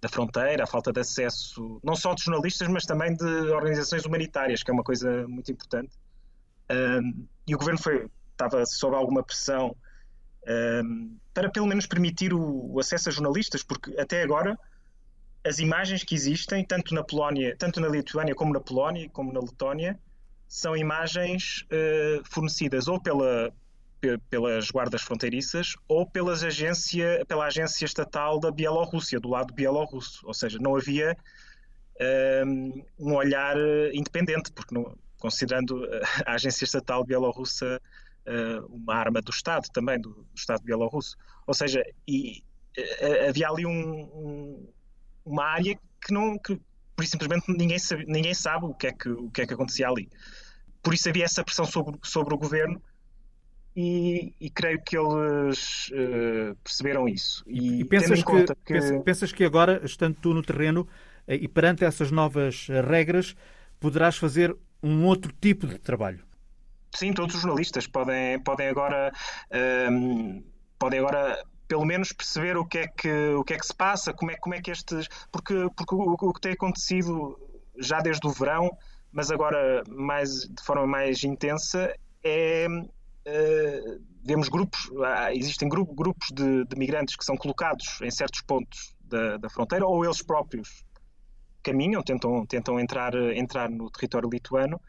da 0.00 0.08
fronteira, 0.08 0.64
a 0.64 0.66
falta 0.66 0.92
de 0.92 1.00
acesso, 1.00 1.80
não 1.82 1.94
só 1.94 2.14
de 2.14 2.24
jornalistas, 2.24 2.66
mas 2.68 2.84
também 2.84 3.14
de 3.14 3.24
organizações 3.24 4.04
humanitárias, 4.04 4.62
que 4.62 4.70
é 4.70 4.74
uma 4.74 4.82
coisa 4.82 5.26
muito 5.28 5.52
importante. 5.52 5.96
Um, 6.70 7.26
e 7.46 7.54
o 7.54 7.58
governo 7.58 7.80
foi, 7.80 8.08
estava 8.32 8.66
sob 8.66 8.96
alguma 8.96 9.22
pressão 9.22 9.76
um, 10.84 11.16
para 11.32 11.48
pelo 11.50 11.66
menos 11.66 11.86
permitir 11.86 12.34
o, 12.34 12.72
o, 12.72 12.80
acesso 12.80 13.08
a 13.08 13.12
jornalistas, 13.12 13.62
porque 13.62 13.98
até 13.98 14.22
agora 14.22 14.58
as 15.44 15.58
imagens 15.58 16.02
que 16.02 16.14
existem, 16.14 16.64
tanto 16.64 16.94
na 16.94 17.02
Polónia, 17.04 17.56
tanto 17.56 17.80
na 17.80 17.88
Lituânia 17.88 18.34
como 18.34 18.52
na 18.52 18.60
Polónia, 18.60 19.08
como 19.10 19.32
na 19.32 19.40
Letónia, 19.40 19.98
são 20.52 20.76
imagens 20.76 21.64
uh, 21.72 22.22
fornecidas 22.28 22.86
ou 22.86 23.00
pela, 23.00 23.50
pelas 24.28 24.70
guardas 24.70 25.00
fronteiriças 25.00 25.74
ou 25.88 26.06
pelas 26.06 26.44
agência, 26.44 27.24
pela 27.26 27.46
agência 27.46 27.86
estatal 27.86 28.38
da 28.38 28.50
Bielorrússia, 28.50 29.18
do 29.18 29.30
lado 29.30 29.54
bielorrusso. 29.54 30.20
Ou 30.26 30.34
seja, 30.34 30.58
não 30.60 30.76
havia 30.76 31.16
um, 32.46 32.84
um 32.98 33.14
olhar 33.14 33.56
independente, 33.94 34.52
porque 34.52 34.74
não, 34.74 34.94
considerando 35.18 35.88
a 36.26 36.34
agência 36.34 36.66
estatal 36.66 37.02
bielorrussa 37.02 37.80
uma 38.68 38.94
arma 38.94 39.22
do 39.22 39.30
Estado 39.30 39.66
também, 39.72 39.98
do, 39.98 40.10
do 40.10 40.36
Estado 40.36 40.62
bielorrusso. 40.62 41.16
Ou 41.46 41.54
seja, 41.54 41.82
e, 42.06 42.44
havia 43.26 43.48
ali 43.48 43.64
um, 43.64 44.02
um, 44.02 44.68
uma 45.24 45.44
área 45.44 45.78
que 45.98 46.12
não 46.12 46.38
que 46.38 46.60
simplesmente 47.06 47.44
ninguém 47.48 47.78
sabe, 47.78 48.04
ninguém 48.06 48.34
sabe 48.34 48.66
o 48.66 48.74
que 48.74 48.88
é 48.88 48.92
que 48.92 49.08
o 49.08 49.30
que 49.30 49.42
é 49.42 49.46
que 49.46 49.54
acontecia 49.54 49.88
ali. 49.88 50.08
Por 50.82 50.94
isso 50.94 51.08
havia 51.08 51.24
essa 51.24 51.44
pressão 51.44 51.64
sobre, 51.64 51.98
sobre 52.02 52.34
o 52.34 52.38
governo 52.38 52.82
e, 53.74 54.34
e, 54.40 54.50
creio 54.50 54.82
que 54.82 54.96
eles 54.96 55.88
uh, 55.90 56.54
perceberam 56.62 57.08
isso. 57.08 57.42
E, 57.46 57.80
e 57.80 57.84
pensas, 57.84 58.22
que, 58.22 58.44
que... 58.66 58.98
pensas 59.00 59.32
que 59.32 59.44
agora, 59.44 59.80
estando 59.84 60.16
tu 60.20 60.34
no 60.34 60.42
terreno 60.42 60.82
uh, 60.82 60.88
e 61.32 61.48
perante 61.48 61.84
essas 61.84 62.10
novas 62.10 62.66
regras, 62.68 63.34
poderás 63.80 64.16
fazer 64.16 64.54
um 64.82 65.04
outro 65.04 65.32
tipo 65.40 65.66
de 65.66 65.78
trabalho? 65.78 66.24
Sim, 66.94 67.12
todos 67.12 67.34
os 67.34 67.40
jornalistas 67.40 67.86
podem, 67.86 68.38
podem 68.40 68.68
agora 68.68 69.10
ehm, 69.50 70.42
podem 70.78 71.00
agora 71.00 71.42
pelo 71.66 71.86
menos 71.86 72.12
perceber 72.12 72.56
o 72.56 72.66
que 72.66 72.78
é 72.78 72.86
que 72.86 73.28
o 73.30 73.42
que 73.42 73.54
é 73.54 73.58
que 73.58 73.66
se 73.66 73.74
passa, 73.74 74.12
como 74.12 74.30
é 74.30 74.36
como 74.36 74.54
é 74.54 74.60
que 74.60 74.70
estes 74.70 75.08
porque 75.30 75.54
porque 75.74 75.94
o, 75.94 76.16
o 76.20 76.34
que 76.34 76.40
tem 76.40 76.52
acontecido 76.52 77.38
já 77.78 78.00
desde 78.00 78.26
o 78.26 78.30
verão, 78.30 78.76
mas 79.12 79.30
agora 79.30 79.82
mais 79.88 80.48
de 80.48 80.62
forma 80.64 80.86
mais 80.86 81.22
intensa 81.22 81.94
é 82.24 82.66
uh, 82.68 84.02
vemos 84.24 84.48
grupos, 84.48 84.90
existem 85.32 85.68
grupo, 85.68 85.92
grupos 85.94 86.28
de, 86.32 86.64
de, 86.64 86.76
migrantes 86.76 87.16
que 87.16 87.24
são 87.24 87.36
colocados 87.36 88.00
em 88.02 88.10
certos 88.10 88.40
pontos 88.42 88.94
da, 89.00 89.36
da, 89.36 89.50
fronteira, 89.50 89.86
ou 89.86 90.04
eles 90.04 90.22
próprios 90.22 90.84
caminham, 91.62 92.02
tentam, 92.02 92.46
tentam 92.46 92.78
entrar, 92.78 93.14
entrar 93.34 93.68
no 93.68 93.90
território 93.90 94.28
lituano 94.28 94.80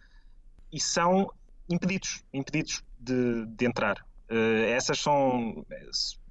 e 0.71 0.79
são 0.79 1.31
impedidos, 1.69 2.23
impedidos 2.31 2.83
de, 2.99 3.45
de 3.47 3.65
entrar. 3.65 3.97
Uh, 4.29 4.65
essas 4.69 4.99
são 4.99 5.65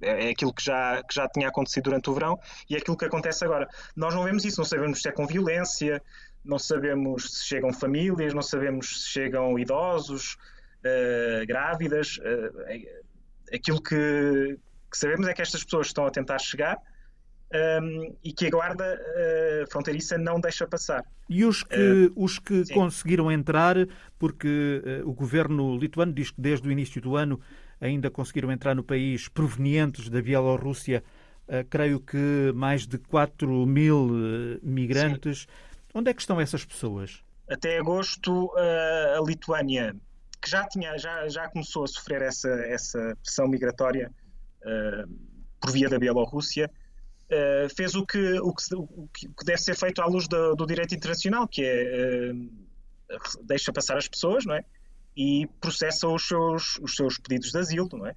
é, 0.01 0.27
é 0.27 0.29
aquilo 0.31 0.53
que 0.53 0.63
já, 0.63 1.01
que 1.03 1.13
já 1.13 1.27
tinha 1.29 1.47
acontecido 1.47 1.85
durante 1.85 2.09
o 2.09 2.13
verão 2.13 2.39
e 2.69 2.75
é 2.75 2.77
aquilo 2.77 2.97
que 2.97 3.05
acontece 3.05 3.45
agora. 3.45 3.67
Nós 3.95 4.13
não 4.13 4.23
vemos 4.23 4.43
isso, 4.43 4.59
não 4.59 4.65
sabemos 4.65 5.01
se 5.01 5.09
é 5.09 5.11
com 5.11 5.27
violência, 5.27 6.01
não 6.43 6.59
sabemos 6.59 7.39
se 7.39 7.45
chegam 7.45 7.71
famílias, 7.71 8.33
não 8.33 8.41
sabemos 8.41 9.03
se 9.03 9.09
chegam 9.09 9.57
idosos, 9.57 10.37
uh, 10.83 11.45
grávidas. 11.47 12.17
Uh, 12.17 13.55
aquilo 13.55 13.81
que, 13.81 14.57
que, 14.91 14.97
sabemos 14.97 15.27
é 15.27 15.33
que 15.33 15.41
estas 15.41 15.63
pessoas 15.63 15.87
estão 15.87 16.05
a 16.05 16.11
tentar 16.11 16.39
chegar 16.39 16.77
um, 17.53 17.57
ehm, 17.57 18.15
e 18.23 18.33
que 18.33 18.47
a 18.47 18.49
guarda 18.49 18.99
uh, 18.99 19.71
fronteiriça 19.71 20.17
não 20.17 20.39
deixa 20.39 20.67
passar. 20.67 21.03
E 21.29 21.45
os 21.45 21.63
que, 21.63 22.11
os 22.15 22.37
que 22.37 22.65
conseguiram 22.73 23.31
entrar, 23.31 23.75
porque 24.19 24.81
o 25.05 25.13
governo 25.13 25.77
lituano 25.77 26.11
diz 26.11 26.31
que 26.31 26.41
desde 26.41 26.67
o 26.67 26.71
início 26.71 27.01
do 27.01 27.15
ano 27.15 27.39
ainda 27.79 28.11
conseguiram 28.11 28.51
entrar 28.51 28.75
no 28.75 28.83
país 28.83 29.29
provenientes 29.29 30.09
da 30.09 30.21
Bielorrússia, 30.21 31.01
creio 31.69 32.01
que 32.01 32.51
mais 32.53 32.85
de 32.85 32.97
4 32.97 33.65
mil 33.65 34.59
migrantes. 34.61 35.39
Sim. 35.39 35.72
Onde 35.93 36.11
é 36.11 36.13
que 36.13 36.21
estão 36.21 36.39
essas 36.39 36.65
pessoas? 36.65 37.23
Até 37.49 37.77
agosto, 37.77 38.51
a 38.57 39.21
Lituânia 39.25 39.95
que 40.41 40.49
já, 40.49 40.67
tinha, 40.67 40.97
já, 40.97 41.27
já 41.29 41.47
começou 41.47 41.83
a 41.85 41.87
sofrer 41.87 42.21
essa, 42.21 42.49
essa 42.49 43.17
pressão 43.21 43.47
migratória 43.47 44.11
por 45.61 45.71
via 45.71 45.87
da 45.87 45.99
Bielorrússia, 45.99 46.69
fez 47.75 47.95
o 47.95 48.05
que, 48.05 48.39
o, 48.39 48.53
que, 48.53 48.75
o 48.75 49.07
que 49.13 49.45
deve 49.45 49.59
ser 49.59 49.75
feito 49.75 50.01
à 50.01 50.05
luz 50.05 50.27
do, 50.27 50.55
do 50.55 50.65
direito 50.65 50.95
internacional, 50.95 51.47
que 51.47 51.63
é 51.63 52.33
deixa 53.43 53.71
passar 53.71 53.97
as 53.97 54.07
pessoas 54.07 54.45
não 54.45 54.55
é? 54.55 54.63
e 55.15 55.47
processa 55.59 56.07
os 56.07 56.27
seus, 56.27 56.79
os 56.79 56.95
seus 56.95 57.17
pedidos 57.17 57.51
de 57.51 57.57
asilo. 57.57 57.89
Não 57.93 58.07
é? 58.07 58.15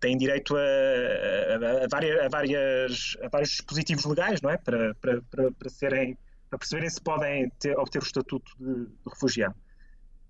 Têm 0.00 0.16
direito 0.16 0.56
a, 0.56 0.60
a, 0.60 1.84
a, 1.84 1.88
várias, 1.90 2.20
a, 2.20 2.28
várias, 2.28 3.16
a 3.22 3.28
vários 3.28 3.50
dispositivos 3.50 4.04
legais 4.04 4.40
não 4.40 4.50
é? 4.50 4.56
para, 4.56 4.94
para, 4.94 5.22
para, 5.22 5.52
para 5.52 5.70
serem, 5.70 6.16
para 6.50 6.58
perceberem 6.58 6.90
se 6.90 7.00
podem 7.00 7.48
ter, 7.60 7.78
obter 7.78 8.02
o 8.02 8.04
estatuto 8.04 8.52
de, 8.58 8.86
de 8.86 9.08
refugiado. 9.08 9.54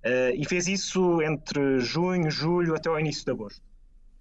Uh, 0.05 0.33
e 0.35 0.47
fez 0.47 0.69
isso 0.69 1.21
entre 1.23 1.81
junho, 1.81 2.31
julho 2.31 2.75
até 2.75 2.89
ao 2.89 3.01
início 3.01 3.25
de 3.25 3.31
agosto. 3.31 3.63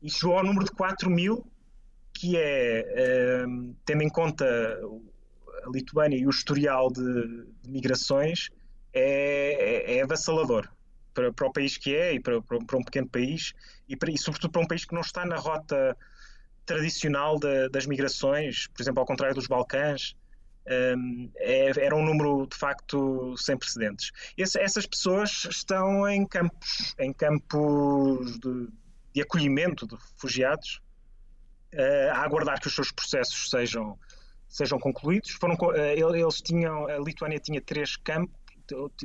E 0.01 0.09
chegou 0.09 0.37
ao 0.37 0.43
número 0.43 0.65
de 0.65 0.71
4 0.71 1.09
mil, 1.09 1.45
que 2.13 2.37
é, 2.37 3.45
uh, 3.45 3.75
tendo 3.85 4.01
em 4.01 4.09
conta 4.09 4.45
a 4.45 5.69
Lituânia 5.69 6.17
e 6.17 6.25
o 6.25 6.29
historial 6.29 6.89
de, 6.89 7.45
de 7.61 7.69
migrações, 7.69 8.49
é, 8.93 9.91
é, 9.93 9.97
é 9.97 10.01
avassalador 10.01 10.67
para, 11.13 11.31
para, 11.31 11.47
o 11.47 11.53
país 11.53 11.77
que 11.77 11.95
é 11.95 12.13
e 12.13 12.19
para, 12.19 12.41
para, 12.41 12.77
um 12.77 12.83
pequeno 12.83 13.07
país 13.07 13.53
e, 13.87 13.95
para, 13.95 14.11
e, 14.11 14.17
sobretudo 14.17 14.51
para 14.51 14.61
um 14.61 14.67
país 14.67 14.85
que 14.85 14.93
não 14.93 15.01
está 15.01 15.25
na 15.25 15.35
rota 15.35 15.95
tradicional 16.65 17.37
de, 17.39 17.69
das 17.69 17.85
migrações, 17.85 18.67
por 18.67 18.81
exemplo, 18.81 18.99
ao 18.99 19.05
contrário 19.05 19.35
dos 19.35 19.47
Balcãs, 19.47 20.15
é, 20.65 21.71
era 21.77 21.95
um 21.95 22.03
número 22.03 22.47
de 22.47 22.55
facto 22.55 23.35
sem 23.37 23.57
precedentes. 23.57 24.11
Essas 24.37 24.85
pessoas 24.85 25.45
estão 25.49 26.07
em 26.07 26.25
campos, 26.25 26.95
em 26.99 27.11
campos 27.11 28.39
de, 28.39 28.67
de 29.13 29.21
acolhimento 29.21 29.87
de 29.87 29.95
refugiados, 29.95 30.81
uh, 31.73 32.11
a 32.13 32.23
aguardar 32.23 32.59
que 32.59 32.67
os 32.67 32.75
seus 32.75 32.91
processos 32.91 33.49
sejam, 33.49 33.97
sejam 34.47 34.79
concluídos. 34.79 35.31
Foram, 35.31 35.55
uh, 35.55 35.75
eles 35.75 36.41
tinham, 36.41 36.85
a 36.87 36.97
Lituânia 36.99 37.39
tinha 37.39 37.61
três 37.61 37.95
campos, 37.97 38.35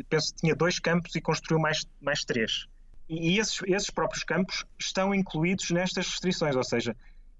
penso 0.08 0.34
que 0.34 0.40
tinha 0.40 0.54
dois 0.54 0.78
campos 0.78 1.14
e 1.14 1.20
construiu 1.20 1.60
mais, 1.60 1.86
mais 2.00 2.24
três. 2.24 2.66
E 3.08 3.38
esses, 3.38 3.60
esses 3.66 3.90
próprios 3.90 4.24
campos 4.24 4.64
estão 4.78 5.14
incluídos 5.14 5.70
nestas 5.70 6.08
restrições, 6.08 6.56
ou 6.56 6.64
seja, 6.64 6.96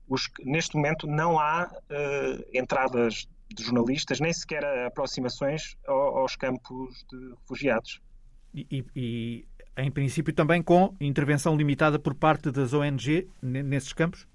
os, 0.06 0.28
neste 0.40 0.76
momento 0.76 1.06
não 1.06 1.38
há 1.38 1.70
uh, 1.70 2.44
entradas 2.52 3.26
de 3.54 3.62
jornalistas, 3.62 4.20
nem 4.20 4.32
sequer 4.32 4.64
aproximações 4.86 5.76
aos 5.86 6.36
campos 6.36 7.04
de 7.10 7.34
refugiados. 7.40 8.00
E, 8.54 8.84
e, 8.94 9.44
em 9.76 9.90
princípio, 9.90 10.32
também 10.32 10.62
com 10.62 10.94
intervenção 11.00 11.56
limitada 11.56 11.98
por 11.98 12.14
parte 12.14 12.50
das 12.50 12.72
ONG 12.72 13.28
nesses 13.42 13.92
campos? 13.92 14.26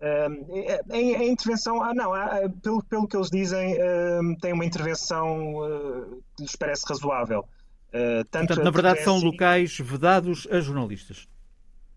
Uh, 0.00 0.92
a, 0.92 1.24
intervenção, 1.24 1.82
ah, 1.82 1.94
não, 1.94 2.12
ah, 2.12 2.50
pelo, 2.62 2.82
pelo 2.84 3.08
que 3.08 3.16
eles 3.16 3.30
dizem, 3.30 3.74
uh, 3.74 4.38
tem 4.40 4.52
uma 4.52 4.64
intervenção 4.64 5.56
uh, 5.56 6.22
que 6.36 6.42
lhes 6.42 6.56
parece 6.56 6.84
razoável. 6.86 7.40
Uh, 7.88 8.24
tanto 8.30 8.48
Portanto, 8.48 8.64
na 8.64 8.70
verdade, 8.70 9.02
são 9.02 9.18
locais 9.18 9.78
vedados 9.78 10.46
a 10.50 10.60
jornalistas. 10.60 11.26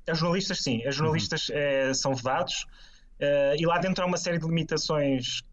A 0.08 0.14
jornalistas, 0.14 0.62
sim. 0.62 0.86
As 0.86 0.96
jornalistas 0.96 1.50
uhum. 1.50 1.94
são 1.94 2.16
vedados. 2.16 2.66
e 3.58 3.66
lá 3.66 3.78
dentro 3.78 4.04
há 4.04 4.08
uma 4.08 4.18
série 4.18 4.40
de 4.40 4.46
limitações 4.46 5.44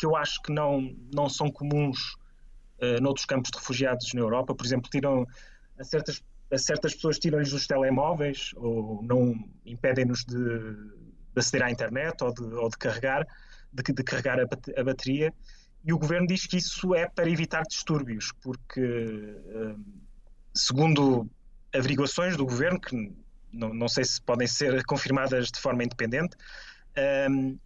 que 0.00 0.06
eu 0.06 0.16
acho 0.16 0.40
que 0.40 0.50
não, 0.50 0.96
não 1.14 1.28
são 1.28 1.50
comuns 1.50 2.14
uh, 2.80 3.02
noutros 3.02 3.26
campos 3.26 3.50
de 3.50 3.58
refugiados 3.58 4.14
na 4.14 4.20
Europa. 4.22 4.54
Por 4.54 4.64
exemplo, 4.64 4.88
tiram 4.90 5.26
a 5.78 5.84
certas, 5.84 6.24
a 6.50 6.56
certas 6.56 6.94
pessoas 6.94 7.18
tiram-lhes 7.18 7.52
os 7.52 7.66
telemóveis 7.66 8.52
ou 8.56 9.02
não 9.02 9.34
impedem-nos 9.66 10.24
de, 10.24 10.38
de, 10.38 11.36
aceder 11.36 11.66
à 11.66 11.70
internet 11.70 12.24
ou 12.24 12.32
de, 12.32 12.42
ou 12.42 12.70
de 12.70 12.78
carregar, 12.78 13.26
de, 13.70 13.92
de 13.92 14.02
carregar 14.02 14.40
a, 14.40 14.44
a, 14.80 14.84
bateria. 14.84 15.34
E 15.84 15.92
o 15.92 15.98
governo 15.98 16.26
diz 16.26 16.46
que 16.46 16.56
isso 16.56 16.94
é 16.94 17.06
para 17.06 17.28
evitar 17.28 17.62
distúrbios, 17.64 18.32
porque, 18.40 18.80
uh, 18.80 19.78
segundo 20.54 21.28
averiguações 21.74 22.38
do 22.38 22.46
governo, 22.46 22.80
que 22.80 23.14
não, 23.52 23.74
não 23.74 23.88
sei 23.88 24.04
se 24.04 24.18
podem 24.22 24.46
ser 24.46 24.82
confirmadas 24.86 25.50
de 25.50 25.60
forma 25.60 25.84
independente, 25.84 26.38
um, 27.30 27.58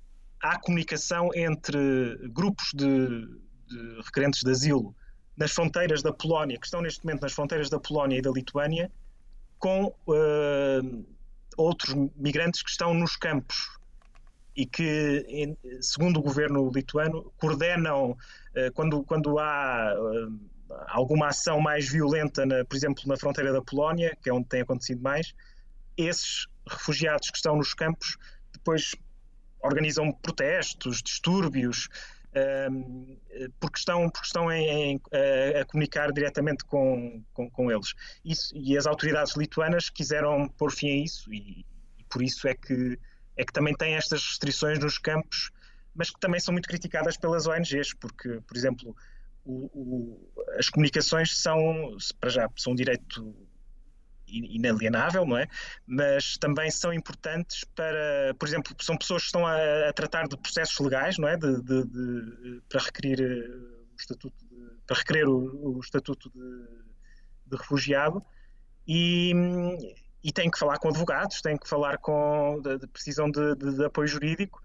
há 0.45 0.59
comunicação 0.59 1.31
entre 1.35 2.19
grupos 2.29 2.71
de, 2.75 3.09
de, 3.67 4.03
requerentes 4.05 4.43
de 4.43 4.51
asilo 4.51 4.95
nas 5.37 5.51
fronteiras 5.51 6.03
da 6.03 6.13
Polónia, 6.13 6.59
que 6.59 6.67
estão 6.67 6.83
neste 6.83 7.05
momento 7.05 7.23
nas 7.23 7.33
fronteiras 7.33 7.71
da 7.71 7.81
Polónia 7.81 8.19
e 8.19 8.23
da 8.23 8.31
Lituânia, 8.31 8.93
com 9.59 9.87
uh, 9.87 11.07
outros 11.57 11.95
migrantes 12.15 12.63
que 12.63 12.71
estão 12.71 12.93
nos 12.93 13.17
campos 13.17 13.57
e 14.55 14.67
que, 14.67 15.57
segundo 15.81 16.21
o 16.21 16.23
governo 16.23 16.71
lituano, 16.71 17.33
coordenam 17.39 18.11
uh, 18.11 18.73
quando, 18.75 19.03
quando 19.03 19.39
há 19.39 19.95
uh, 19.99 20.75
alguma 20.89 21.29
ação 21.29 21.59
mais 21.59 21.89
violenta, 21.89 22.45
na, 22.45 22.65
por 22.67 22.77
exemplo, 22.77 23.03
na 23.07 23.17
fronteira 23.17 23.51
da 23.51 23.63
Polónia, 23.63 24.17
que 24.23 24.29
é 24.29 24.33
onde 24.33 24.47
tem 24.47 24.61
acontecido 24.61 25.01
mais, 25.03 25.35
esses 25.97 26.47
refugiados 26.69 27.31
que 27.31 27.37
estão 27.39 27.57
nos 27.57 27.73
campos 27.73 28.19
depois 28.53 28.95
organizam 29.65 30.13
protestos, 30.13 31.03
distúrbios, 31.03 31.89
um, 32.71 33.17
porque 33.59 33.79
estão, 33.79 34.11
porque 34.11 34.27
estão 34.27 34.53
em, 34.53 34.69
em, 34.69 35.01
a, 35.57 35.61
a, 35.61 35.65
comunicar 35.65 36.13
diretamente 36.13 36.65
com, 36.65 37.23
com, 37.33 37.49
com 37.51 37.71
eles. 37.71 37.95
Isso, 38.25 38.55
e 38.57 38.77
as 38.77 38.87
autoridades 38.87 39.37
lituanas 39.37 39.89
quiseram 39.89 40.49
pôr 40.49 40.71
fim 40.71 40.91
a 40.91 41.05
isso, 41.05 41.33
e, 41.33 41.65
e, 41.99 42.05
por 42.11 42.23
isso 42.23 42.47
é 42.47 42.55
que, 42.55 42.99
é 43.37 43.45
que 43.45 43.53
também 43.53 43.75
tem 43.75 43.95
estas 43.95 44.23
restrições 44.25 44.79
nos 44.79 44.99
campos, 44.99 45.51
mas 45.95 46.11
que 46.11 46.21
também 46.21 46.41
são 46.41 46.53
muito 46.53 46.69
criticadas 46.69 47.17
pelas 47.17 47.47
ONGs, 47.47 47.95
porque, 47.95 48.41
por 48.47 48.57
exemplo, 48.57 48.95
o, 49.45 49.71
o, 49.73 50.33
as 50.59 50.69
comunicações 50.69 51.37
são, 51.37 51.97
para 52.21 52.31
já, 52.31 52.51
são 52.57 52.73
um 52.73 52.77
direito 52.77 53.35
inalienável, 54.35 55.25
não 55.27 55.39
é? 55.39 55.47
Mas 55.87 56.37
também 56.39 56.71
são 56.71 56.93
importantes 56.93 57.65
para, 57.75 58.35
por 58.39 58.49
exemplo, 58.49 58.75
são 58.81 58.97
pessoas 58.97 59.23
que 59.23 59.27
estão 59.27 59.47
a, 59.47 59.89
a 59.89 59.93
tratar 59.93 60.27
de 60.29 60.37
processos 60.37 60.79
legais, 60.79 61.19
não 61.19 61.29
é? 61.29 61.37
De, 61.37 61.63
de, 61.63 61.85
de 61.87 62.63
para 62.69 62.81
requerer 62.81 63.21
eh, 63.21 63.49
o 63.93 63.97
estatuto, 63.99 64.45
de, 64.51 64.57
para 64.87 64.97
requerer 64.97 65.29
o, 65.29 65.77
o 65.77 65.81
estatuto 65.81 66.31
de, 66.31 67.57
refugiado 67.57 68.21
e, 68.87 69.33
e 70.23 70.33
têm 70.33 70.51
que 70.51 70.59
falar 70.59 70.79
com 70.79 70.89
advogados, 70.89 71.41
têm 71.41 71.57
que 71.57 71.69
falar 71.69 71.99
com, 71.99 72.61
precisam 72.93 73.31
de, 73.31 73.85
apoio 73.85 74.09
jurídico 74.09 74.61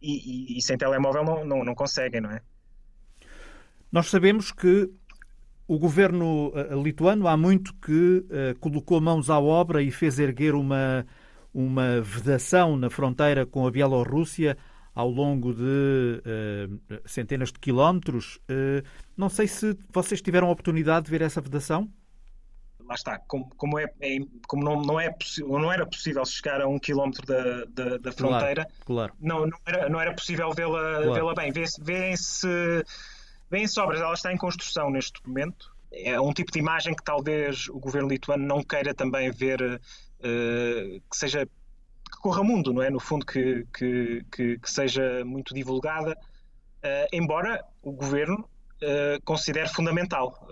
e, 0.00 0.54
e, 0.54 0.58
e, 0.58 0.62
sem 0.62 0.76
telemóvel 0.76 1.24
não, 1.24 1.44
não, 1.44 1.64
não 1.64 1.74
conseguem, 1.74 2.20
não 2.20 2.30
é? 2.30 2.42
Nós 3.92 4.08
sabemos 4.08 4.50
que 4.50 4.90
o 5.66 5.78
governo 5.78 6.52
eh, 6.54 6.74
lituano 6.74 7.28
há 7.28 7.36
muito 7.36 7.74
que 7.74 8.24
uh, 8.26 8.58
colocou 8.58 9.00
mãos 9.00 9.30
à 9.30 9.38
obra 9.38 9.82
e 9.82 9.90
fez 9.90 10.18
erguer 10.18 10.54
uma, 10.54 11.06
uma 11.54 12.00
vedação 12.00 12.76
na 12.76 12.90
fronteira 12.90 13.46
com 13.46 13.66
a 13.66 13.70
Bielorrússia 13.70 14.56
ao 14.94 15.08
longo 15.08 15.54
de 15.54 15.62
uh, 15.62 17.00
centenas 17.06 17.50
de 17.50 17.58
quilómetros. 17.58 18.36
Uh, 18.50 18.86
não 19.16 19.28
sei 19.28 19.46
se 19.46 19.76
vocês 19.90 20.20
tiveram 20.20 20.48
a 20.48 20.50
oportunidade 20.50 21.06
de 21.06 21.10
ver 21.10 21.22
essa 21.22 21.40
vedação. 21.40 21.88
Lá 22.84 22.94
está, 22.94 23.18
como, 23.20 23.48
como, 23.56 23.78
é, 23.78 23.84
é, 24.00 24.18
como 24.46 24.64
não, 24.64 24.82
não, 24.82 25.00
é 25.00 25.14
não 25.38 25.72
era 25.72 25.86
possível 25.86 26.24
chegar 26.26 26.60
a 26.60 26.68
um 26.68 26.78
quilómetro 26.78 27.24
da, 27.24 27.64
da, 27.66 27.96
da 27.96 28.12
fronteira, 28.12 28.66
claro, 28.84 28.84
claro. 28.84 29.12
Não, 29.20 29.46
não, 29.46 29.58
era, 29.64 29.88
não 29.88 30.00
era 30.00 30.12
possível 30.12 30.50
vê-la 30.52 31.04
claro. 31.04 31.28
vê 31.28 31.34
bem. 31.34 31.52
Vê-se 31.52 31.80
Vêm-se 33.52 33.78
obras, 33.78 34.00
ela 34.00 34.14
está 34.14 34.32
em 34.32 34.36
construção 34.38 34.88
neste 34.88 35.20
momento. 35.28 35.70
É 35.92 36.18
um 36.18 36.32
tipo 36.32 36.50
de 36.50 36.58
imagem 36.58 36.94
que 36.94 37.04
talvez 37.04 37.68
o 37.68 37.78
governo 37.78 38.08
lituano 38.08 38.46
não 38.46 38.62
queira 38.62 38.94
também 38.94 39.30
ver 39.30 39.60
uh, 39.60 41.00
que 41.10 41.14
seja 41.14 41.44
que 41.44 42.18
corra 42.22 42.42
mundo, 42.42 42.72
não 42.72 42.82
é? 42.82 42.88
No 42.88 42.98
fundo, 42.98 43.26
que, 43.26 43.66
que, 43.76 44.24
que, 44.32 44.58
que 44.58 44.70
seja 44.70 45.22
muito 45.26 45.52
divulgada, 45.52 46.12
uh, 46.12 47.08
embora 47.12 47.62
o 47.82 47.92
governo 47.92 48.36
uh, 48.38 49.22
considere 49.22 49.68
fundamental 49.68 50.48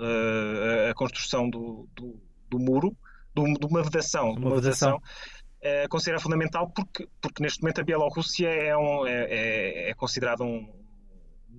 a 0.91 0.93
construção 0.93 1.49
do, 1.49 1.89
do, 1.95 2.21
do 2.51 2.59
muro, 2.59 2.95
do, 3.35 3.45
de 3.45 3.65
uma 3.65 3.83
vedação. 3.83 4.33
Uma, 4.33 4.51
uma 4.51 4.61
vedação. 4.61 5.01
vedação 5.01 5.89
considera 5.91 6.19
fundamental 6.19 6.71
porque, 6.71 7.07
porque 7.21 7.43
neste 7.43 7.61
momento 7.61 7.83
a 7.83 7.85
Bielorrússia 7.85 8.49
é, 8.49 8.75
um, 8.75 9.07
é, 9.07 9.25
é, 9.25 9.91
é 9.91 9.95
considerada 9.95 10.43
um 10.43 10.80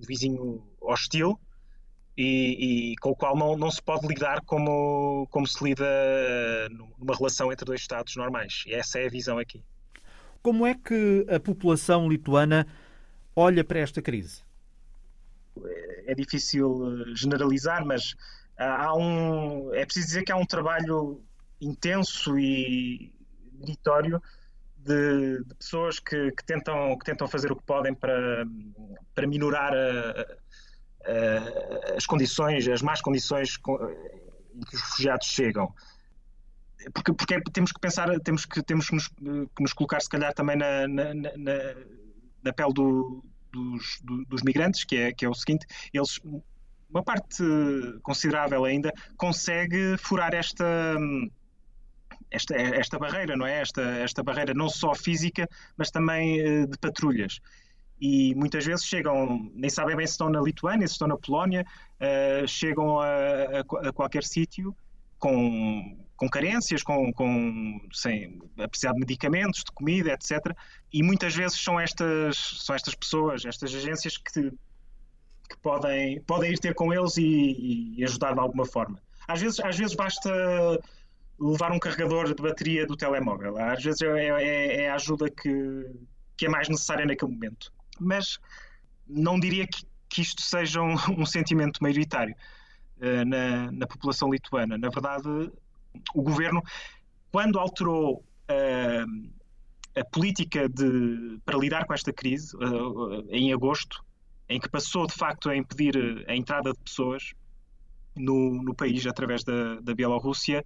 vizinho 0.06 0.62
hostil 0.80 1.38
e, 2.16 2.92
e, 2.92 2.96
com 2.96 3.10
o 3.10 3.16
qual 3.16 3.36
não, 3.36 3.56
não 3.56 3.70
se 3.70 3.82
pode 3.82 4.06
lidar 4.06 4.42
como, 4.42 5.26
como 5.30 5.46
se 5.46 5.62
lida 5.64 5.86
numa 6.98 7.16
relação 7.16 7.50
entre 7.50 7.64
dois 7.64 7.80
Estados 7.80 8.14
normais. 8.16 8.64
E 8.66 8.74
essa 8.74 8.98
é 8.98 9.06
a 9.06 9.10
visão 9.10 9.38
aqui. 9.38 9.62
Como 10.42 10.66
é 10.66 10.74
que 10.74 11.26
a 11.30 11.38
população 11.38 12.08
lituana 12.08 12.66
olha 13.34 13.64
para 13.64 13.78
esta 13.78 14.02
crise? 14.02 14.42
É 16.06 16.14
difícil 16.14 17.02
eh, 17.02 17.14
generalizar, 17.14 17.84
mas 17.84 18.14
há 18.58 18.94
um, 18.96 19.72
é 19.74 19.84
preciso 19.84 20.06
dizer 20.06 20.24
que 20.24 20.32
há 20.32 20.36
um 20.36 20.46
trabalho 20.46 21.20
intenso 21.60 22.38
e 22.38 23.12
meritório 23.58 24.20
de, 24.84 25.44
de 25.44 25.54
pessoas 25.54 25.98
que, 25.98 26.30
que, 26.32 26.44
tentam, 26.44 26.96
que 26.98 27.04
tentam 27.04 27.28
fazer 27.28 27.52
o 27.52 27.56
que 27.56 27.62
podem 27.64 27.94
para, 27.94 28.44
para 29.14 29.26
minorar 29.26 29.72
a, 29.72 30.26
a, 31.06 31.96
as 31.96 32.06
condições, 32.06 32.66
as 32.68 32.82
más 32.82 33.00
condições 33.00 33.58
em 33.58 34.60
que 34.60 34.74
os 34.76 34.82
refugiados 34.82 35.26
chegam. 35.26 35.72
Porque, 36.92 37.12
porque 37.12 37.40
temos 37.52 37.70
que 37.72 37.80
pensar, 37.80 38.08
temos 38.20 38.44
que, 38.44 38.62
temos 38.62 38.88
que 38.88 38.94
nos, 38.94 39.08
que 39.08 39.62
nos 39.62 39.72
colocar, 39.72 40.00
se 40.00 40.08
calhar, 40.08 40.34
também 40.34 40.56
na, 40.56 40.88
na, 40.88 41.14
na, 41.14 41.74
na 42.42 42.52
pele 42.52 42.72
do, 42.72 43.24
dos, 43.52 44.00
do, 44.02 44.24
dos 44.24 44.42
migrantes, 44.42 44.82
que 44.82 44.96
é, 44.96 45.12
que 45.12 45.24
é 45.24 45.28
o 45.28 45.34
seguinte: 45.34 45.64
eles, 45.94 46.18
uma 46.90 47.04
parte 47.04 47.44
considerável 48.02 48.64
ainda, 48.64 48.92
consegue 49.16 49.96
furar 49.98 50.34
esta 50.34 50.96
esta, 52.32 52.56
esta 52.56 52.98
barreira, 52.98 53.36
não 53.36 53.46
é? 53.46 53.60
Esta, 53.60 53.82
esta 53.82 54.22
barreira 54.22 54.54
não 54.54 54.68
só 54.68 54.94
física, 54.94 55.48
mas 55.76 55.90
também 55.90 56.40
uh, 56.40 56.66
de 56.66 56.78
patrulhas. 56.78 57.40
E 58.00 58.34
muitas 58.34 58.64
vezes 58.66 58.84
chegam, 58.84 59.48
nem 59.54 59.70
sabem 59.70 59.94
bem 59.94 60.06
se 60.06 60.14
estão 60.14 60.28
na 60.28 60.40
Lituânia, 60.40 60.86
se 60.88 60.94
estão 60.94 61.06
na 61.06 61.16
Polónia, 61.16 61.64
uh, 62.00 62.48
chegam 62.48 62.98
a, 63.00 63.06
a, 63.06 63.88
a 63.88 63.92
qualquer 63.92 64.24
sítio 64.24 64.74
com, 65.18 66.04
com 66.16 66.28
carências, 66.28 66.82
com, 66.82 67.12
com, 67.12 67.80
sem, 67.92 68.40
a 68.58 68.66
precisar 68.66 68.92
de 68.92 69.00
medicamentos, 69.00 69.62
de 69.64 69.70
comida, 69.72 70.12
etc. 70.12 70.38
E 70.92 71.02
muitas 71.02 71.34
vezes 71.34 71.62
são 71.62 71.78
estas, 71.78 72.36
são 72.64 72.74
estas 72.74 72.94
pessoas, 72.94 73.44
estas 73.44 73.72
agências 73.72 74.16
que, 74.16 74.50
que 74.50 75.56
podem, 75.62 76.20
podem 76.22 76.52
ir 76.52 76.58
ter 76.58 76.74
com 76.74 76.92
eles 76.92 77.16
e, 77.16 77.94
e 77.96 78.04
ajudar 78.04 78.34
de 78.34 78.40
alguma 78.40 78.66
forma. 78.66 79.00
Às 79.28 79.40
vezes, 79.40 79.60
às 79.60 79.78
vezes 79.78 79.94
basta 79.94 80.30
levar 81.42 81.72
um 81.72 81.78
carregador 81.78 82.32
de 82.32 82.40
bateria 82.40 82.86
do 82.86 82.96
telemóvel. 82.96 83.58
Às 83.58 83.82
vezes 83.82 84.00
é, 84.02 84.28
é, 84.28 84.82
é 84.82 84.90
a 84.90 84.94
ajuda 84.94 85.28
que, 85.28 85.90
que 86.36 86.46
é 86.46 86.48
mais 86.48 86.68
necessária 86.68 87.04
naquele 87.04 87.32
momento. 87.32 87.72
Mas 87.98 88.38
não 89.06 89.38
diria 89.38 89.66
que, 89.66 89.84
que 90.08 90.22
isto 90.22 90.40
seja 90.40 90.80
um, 90.80 90.94
um 91.18 91.26
sentimento 91.26 91.82
maioritário 91.82 92.34
uh, 92.98 93.24
na, 93.26 93.72
na, 93.72 93.86
população 93.86 94.30
lituana. 94.30 94.78
Na 94.78 94.88
verdade, 94.88 95.28
o 96.14 96.22
governo, 96.22 96.62
quando 97.32 97.58
alterou 97.58 98.18
uh, 98.18 99.32
a 99.98 100.04
política 100.04 100.68
de, 100.68 101.40
para 101.44 101.58
lidar 101.58 101.86
com 101.86 101.92
esta 101.92 102.12
crise, 102.12 102.56
uh, 102.56 103.26
em 103.30 103.52
agosto, 103.52 104.04
em 104.48 104.60
que 104.60 104.68
passou 104.68 105.06
de 105.06 105.14
facto 105.14 105.50
a 105.50 105.56
impedir 105.56 106.24
a 106.28 106.36
entrada 106.36 106.72
de 106.72 106.78
pessoas 106.78 107.32
no, 108.14 108.62
no 108.62 108.74
país 108.74 109.06
através 109.06 109.42
da, 109.42 109.80
da 109.80 109.94
Bielorrússia, 109.94 110.62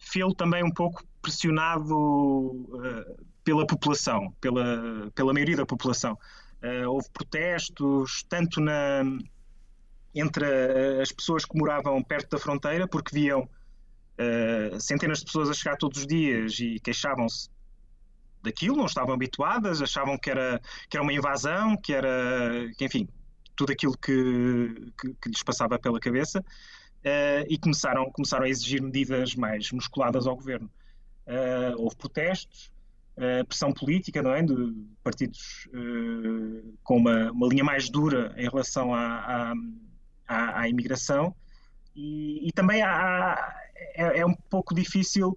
fê-lo 0.00 0.34
também 0.34 0.64
um 0.64 0.70
pouco 0.70 1.04
pressionado 1.20 1.94
uh, 1.94 3.24
pela 3.44 3.66
população, 3.66 4.34
pela, 4.40 5.10
pela 5.14 5.32
maioria 5.32 5.58
da 5.58 5.66
população. 5.66 6.18
Uh, 6.62 6.88
houve 6.90 7.08
protestos, 7.10 8.24
tanto 8.28 8.60
na, 8.60 9.02
entre 10.14 10.46
as 11.00 11.12
pessoas 11.12 11.44
que 11.44 11.56
moravam 11.56 12.02
perto 12.02 12.30
da 12.30 12.38
fronteira, 12.38 12.88
porque 12.88 13.14
viam 13.14 13.42
uh, 13.42 14.80
centenas 14.80 15.18
de 15.18 15.26
pessoas 15.26 15.50
a 15.50 15.54
chegar 15.54 15.76
todos 15.76 16.00
os 16.00 16.06
dias 16.06 16.58
e 16.58 16.80
queixavam-se 16.80 17.50
daquilo, 18.42 18.76
não 18.76 18.86
estavam 18.86 19.14
habituadas, 19.14 19.82
achavam 19.82 20.18
que 20.18 20.30
era, 20.30 20.60
que 20.88 20.96
era 20.96 21.02
uma 21.02 21.12
invasão, 21.12 21.76
que 21.76 21.92
era, 21.92 22.70
que, 22.76 22.86
enfim, 22.86 23.06
tudo 23.54 23.72
aquilo 23.72 23.96
que, 23.98 24.92
que, 24.98 25.14
que 25.14 25.28
lhes 25.28 25.42
passava 25.42 25.78
pela 25.78 26.00
cabeça 26.00 26.42
uh, 27.04 27.46
e 27.48 27.58
começaram, 27.58 28.10
começaram 28.12 28.44
a 28.44 28.48
exigir 28.48 28.82
medidas 28.82 29.34
mais 29.34 29.70
musculadas 29.72 30.26
ao 30.26 30.36
governo. 30.36 30.70
Uh, 31.26 31.80
houve 31.80 31.96
protestos, 31.96 32.72
uh, 33.16 33.44
pressão 33.46 33.72
política, 33.72 34.22
não 34.22 34.32
é? 34.32 34.42
De 34.42 34.54
partidos 35.02 35.68
com 36.82 36.96
uma, 36.96 37.30
uma, 37.32 37.48
linha 37.48 37.64
mais 37.64 37.88
dura 37.88 38.34
em 38.36 38.48
relação 38.48 38.94
à, 38.94 39.52
à, 40.26 40.60
à 40.60 40.68
imigração. 40.68 41.34
E, 41.94 42.48
e 42.48 42.52
também 42.52 42.82
há, 42.82 43.54
é, 43.94 44.20
é, 44.20 44.26
um 44.26 44.34
pouco 44.34 44.74
difícil 44.74 45.36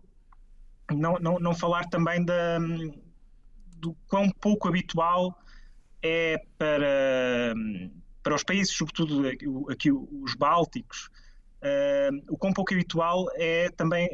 não, 0.91 1.17
não, 1.19 1.39
não 1.39 1.55
falar 1.55 1.89
também 1.89 2.23
da, 2.23 2.59
do 3.77 3.95
quão 4.07 4.29
pouco 4.29 4.67
habitual 4.67 5.37
é 6.01 6.37
para, 6.57 7.55
para 8.21 8.35
os 8.35 8.43
países, 8.43 8.75
sobretudo 8.75 9.27
aqui 9.69 9.91
os 9.91 10.35
bálticos, 10.35 11.09
uh, 11.63 12.23
o 12.29 12.37
quão 12.37 12.53
pouco 12.53 12.73
habitual 12.73 13.27
é 13.35 13.69
também 13.69 14.09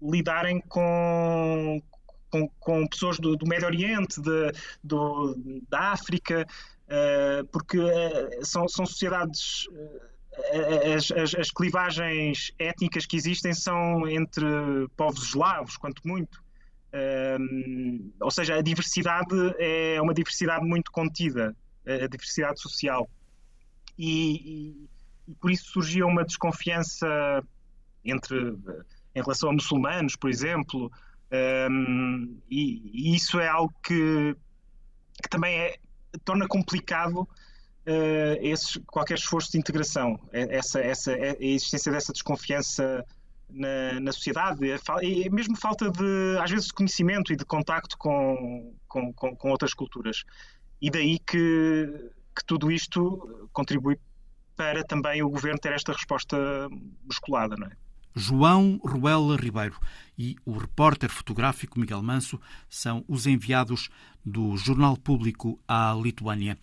lidarem 0.00 0.60
com, 0.60 1.82
com, 2.30 2.48
com 2.60 2.86
pessoas 2.86 3.18
do, 3.18 3.36
do, 3.36 3.46
Médio 3.46 3.66
Oriente, 3.66 4.20
de, 4.20 4.52
do, 4.82 5.34
da 5.68 5.92
África, 5.92 6.46
uh, 6.86 7.46
porque 7.48 7.78
uh, 7.78 8.44
são, 8.44 8.68
são 8.68 8.86
sociedades. 8.86 9.68
As, 10.96 11.12
as, 11.12 11.32
as, 11.36 11.50
clivagens 11.52 12.50
étnicas 12.58 13.06
que 13.06 13.16
existem 13.16 13.54
são 13.54 14.08
entre 14.08 14.44
povos 14.96 15.28
eslavos, 15.28 15.76
quanto 15.76 16.02
muito. 16.04 16.42
ou 18.20 18.30
seja, 18.32 18.56
a 18.56 18.60
diversidade 18.60 19.54
é 19.60 20.02
uma 20.02 20.12
diversidade 20.12 20.66
muito 20.66 20.90
contida, 20.90 21.54
a 21.86 22.08
diversidade 22.08 22.60
social. 22.60 23.08
E, 23.96 24.88
e 25.28 25.34
por 25.34 25.50
isso 25.50 25.70
surgia 25.70 26.06
uma 26.06 26.24
desconfiança 26.24 27.06
entre 28.04 28.36
em 29.14 29.22
relação 29.22 29.50
a 29.50 29.52
muçulmanos, 29.52 30.16
por 30.16 30.28
exemplo, 30.28 30.90
um, 31.70 32.38
e, 32.50 32.90
e, 32.92 33.14
isso 33.14 33.40
é 33.40 33.48
algo 33.48 33.74
que, 33.82 34.36
que 35.22 35.28
também 35.28 35.58
é, 35.58 35.76
torna 36.24 36.46
complicado 36.46 37.22
uh, 37.22 38.36
esse, 38.40 38.78
qualquer 38.80 39.18
esforço 39.18 39.52
de 39.52 39.58
integração, 39.58 40.20
é, 40.32 40.56
essa, 40.56 40.80
essa, 40.80 41.12
é, 41.12 41.30
a 41.30 41.44
existência 41.44 41.90
dessa 41.90 42.12
desconfiança 42.12 43.04
na, 43.50 44.00
na 44.00 44.12
sociedade. 44.12 44.60
E 45.02 45.30
mesmo 45.30 45.56
falta 45.56 45.90
de, 45.90 46.38
às 46.40 46.50
vezes, 46.50 46.66
de 46.66 46.74
conhecimento 46.74 47.32
e 47.32 47.36
de 47.36 47.44
contacto 47.44 47.96
com, 47.98 48.74
com, 48.86 49.12
com, 49.12 49.34
com 49.34 49.50
outras 49.50 49.74
culturas. 49.74 50.24
E 50.80 50.90
daí 50.90 51.18
que, 51.18 52.10
que 52.36 52.44
tudo 52.46 52.70
isto 52.70 53.48
contribui 53.52 53.98
para 54.56 54.84
também 54.84 55.22
o 55.22 55.28
governo 55.28 55.58
ter 55.58 55.72
esta 55.72 55.92
resposta 55.92 56.36
musculada, 57.04 57.56
não 57.56 57.66
é? 57.66 57.72
João 58.16 58.80
Ruela 58.84 59.36
Ribeiro 59.36 59.76
e 60.16 60.36
o 60.44 60.56
repórter 60.56 61.10
fotográfico 61.10 61.80
Miguel 61.80 62.02
Manso 62.02 62.40
são 62.68 63.04
os 63.08 63.26
enviados 63.26 63.88
do 64.24 64.56
Jornal 64.56 64.96
Público 64.96 65.58
à 65.66 65.92
Lituânia. 66.00 66.56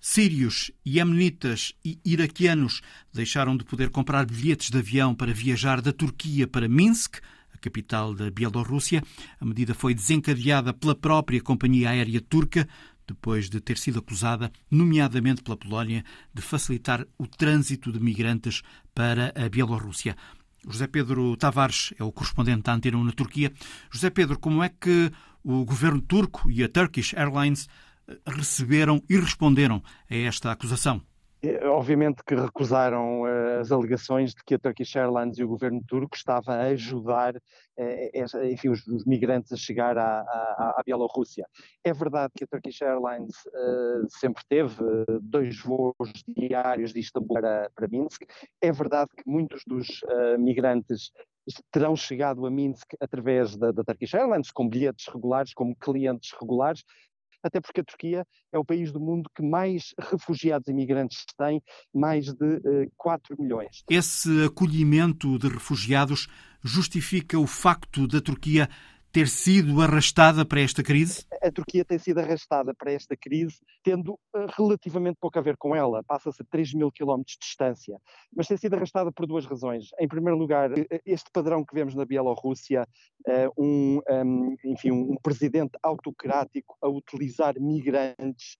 Sírios, 0.00 0.70
iemenitas 0.86 1.72
e 1.84 1.98
iraquianos 2.04 2.80
deixaram 3.12 3.56
de 3.56 3.64
poder 3.64 3.90
comprar 3.90 4.26
bilhetes 4.26 4.70
de 4.70 4.78
avião 4.78 5.14
para 5.14 5.32
viajar 5.32 5.80
da 5.80 5.92
Turquia 5.92 6.46
para 6.46 6.68
Minsk, 6.68 7.16
a 7.52 7.58
capital 7.58 8.14
da 8.14 8.30
Bielorrússia. 8.30 9.02
A 9.40 9.44
medida 9.44 9.74
foi 9.74 9.94
desencadeada 9.94 10.72
pela 10.72 10.94
própria 10.94 11.40
companhia 11.40 11.90
aérea 11.90 12.20
turca, 12.20 12.68
depois 13.06 13.48
de 13.48 13.60
ter 13.60 13.78
sido 13.78 13.98
acusada, 13.98 14.50
nomeadamente 14.70 15.42
pela 15.42 15.56
Polónia, 15.56 16.04
de 16.32 16.42
facilitar 16.42 17.06
o 17.18 17.26
trânsito 17.26 17.92
de 17.92 18.00
migrantes 18.00 18.62
para 18.94 19.32
a 19.36 19.48
Bielorrússia. 19.48 20.16
José 20.66 20.86
Pedro 20.86 21.36
Tavares 21.36 21.92
é 21.98 22.04
o 22.04 22.12
correspondente 22.12 22.62
da 22.62 22.72
Antena 22.72 22.96
1 22.96 23.04
na 23.04 23.12
Turquia. 23.12 23.52
José 23.90 24.10
Pedro, 24.10 24.38
como 24.38 24.62
é 24.62 24.68
que 24.68 25.12
o 25.42 25.64
governo 25.64 26.00
turco 26.00 26.50
e 26.50 26.64
a 26.64 26.68
Turkish 26.68 27.12
Airlines 27.14 27.68
eh, 28.08 28.18
receberam 28.26 29.02
e 29.08 29.18
responderam 29.18 29.82
a 30.10 30.14
esta 30.14 30.50
acusação? 30.50 31.02
É, 31.44 31.66
obviamente 31.66 32.24
que 32.24 32.34
recusaram 32.34 33.22
uh, 33.22 33.60
as 33.60 33.70
alegações 33.70 34.30
de 34.34 34.42
que 34.44 34.54
a 34.54 34.58
Turkish 34.58 34.96
Airlines 34.96 35.36
e 35.36 35.44
o 35.44 35.48
governo 35.48 35.82
turco 35.86 36.16
estavam 36.16 36.54
a 36.54 36.62
ajudar 36.68 37.36
uh, 37.36 38.44
enfim, 38.50 38.70
os, 38.70 38.82
migrantes 39.04 39.52
a 39.52 39.56
chegar 39.56 39.98
à, 39.98 40.20
à, 40.20 40.74
à, 40.78 40.82
Bielorrússia. 40.84 41.46
É 41.84 41.92
verdade 41.92 42.32
que 42.34 42.44
a 42.44 42.46
Turkish 42.46 42.80
Airlines 42.80 43.34
sempre 44.08 44.42
teve 44.48 44.74
dois 45.20 45.60
voos 45.60 45.94
diários 46.26 46.92
de 46.92 47.00
Istambul 47.00 47.34
para, 47.34 47.70
para 47.74 47.88
Minsk. 47.88 48.22
É 48.62 48.72
verdade 48.72 49.10
que 49.14 49.28
muitos 49.28 49.62
dos 49.66 50.00
migrantes 50.38 51.10
terão 51.70 51.94
chegado 51.94 52.46
a 52.46 52.50
Minsk 52.50 52.94
através 53.00 53.56
da, 53.56 53.70
da 53.70 53.84
Turkish 53.84 54.14
Airlines, 54.14 54.50
com 54.50 54.68
bilhetes 54.68 55.06
regulares, 55.08 55.52
como 55.52 55.76
clientes 55.76 56.32
regulares, 56.40 56.84
até 57.44 57.60
porque 57.60 57.82
a 57.82 57.84
Turquia 57.84 58.26
é 58.50 58.58
o 58.58 58.64
país 58.64 58.90
do 58.90 58.98
mundo 58.98 59.30
que 59.36 59.42
mais 59.42 59.94
refugiados 59.98 60.66
e 60.66 60.70
imigrantes 60.70 61.24
tem, 61.36 61.62
mais 61.94 62.32
de 62.32 62.44
uh, 62.44 62.82
eh, 62.82 62.88
4 62.96 63.36
milhões. 63.38 63.84
Esse 63.88 64.44
acolhimento 64.44 65.38
de 65.38 65.48
refugiados 65.48 66.26
justifica 66.62 67.38
o 67.38 67.46
facto 67.46 68.08
da 68.08 68.20
Turquia 68.20 68.68
ter 69.14 69.28
sido 69.28 69.80
arrastada 69.80 70.44
para 70.44 70.60
esta 70.60 70.82
crise? 70.82 71.24
A 71.40 71.52
Turquia 71.52 71.84
tem 71.84 71.98
sido 72.00 72.18
arrastada 72.18 72.74
para 72.74 72.90
esta 72.90 73.16
crise, 73.16 73.60
tendo 73.84 74.18
eh, 74.34 74.46
relativamente 74.58 75.18
pouco 75.20 75.38
a 75.38 75.42
ver 75.42 75.56
com 75.56 75.76
ela. 75.76 76.02
Passa-se 76.02 76.42
a 76.42 76.44
3 76.50 76.74
mil 76.74 76.90
quilómetros 76.90 77.36
de 77.38 77.46
distância. 77.46 77.96
Mas 78.34 78.48
tem 78.48 78.56
sido 78.56 78.74
arrastada 78.74 79.12
por 79.12 79.24
duas 79.24 79.46
razões. 79.46 79.90
Em 80.00 80.08
primeiro 80.08 80.36
lugar, 80.36 80.76
eh, 80.76 81.00
este 81.06 81.30
padrão 81.32 81.64
que 81.64 81.72
vemos 81.72 81.94
na 81.94 82.04
Bielorrússia, 82.04 82.88
eh, 83.28 83.48
um, 83.56 84.00
um, 84.10 84.56
enfim, 84.64 84.90
um 84.90 85.16
presidente 85.22 85.78
autocrático 85.80 86.76
a 86.82 86.88
utilizar 86.88 87.54
migrantes 87.60 88.56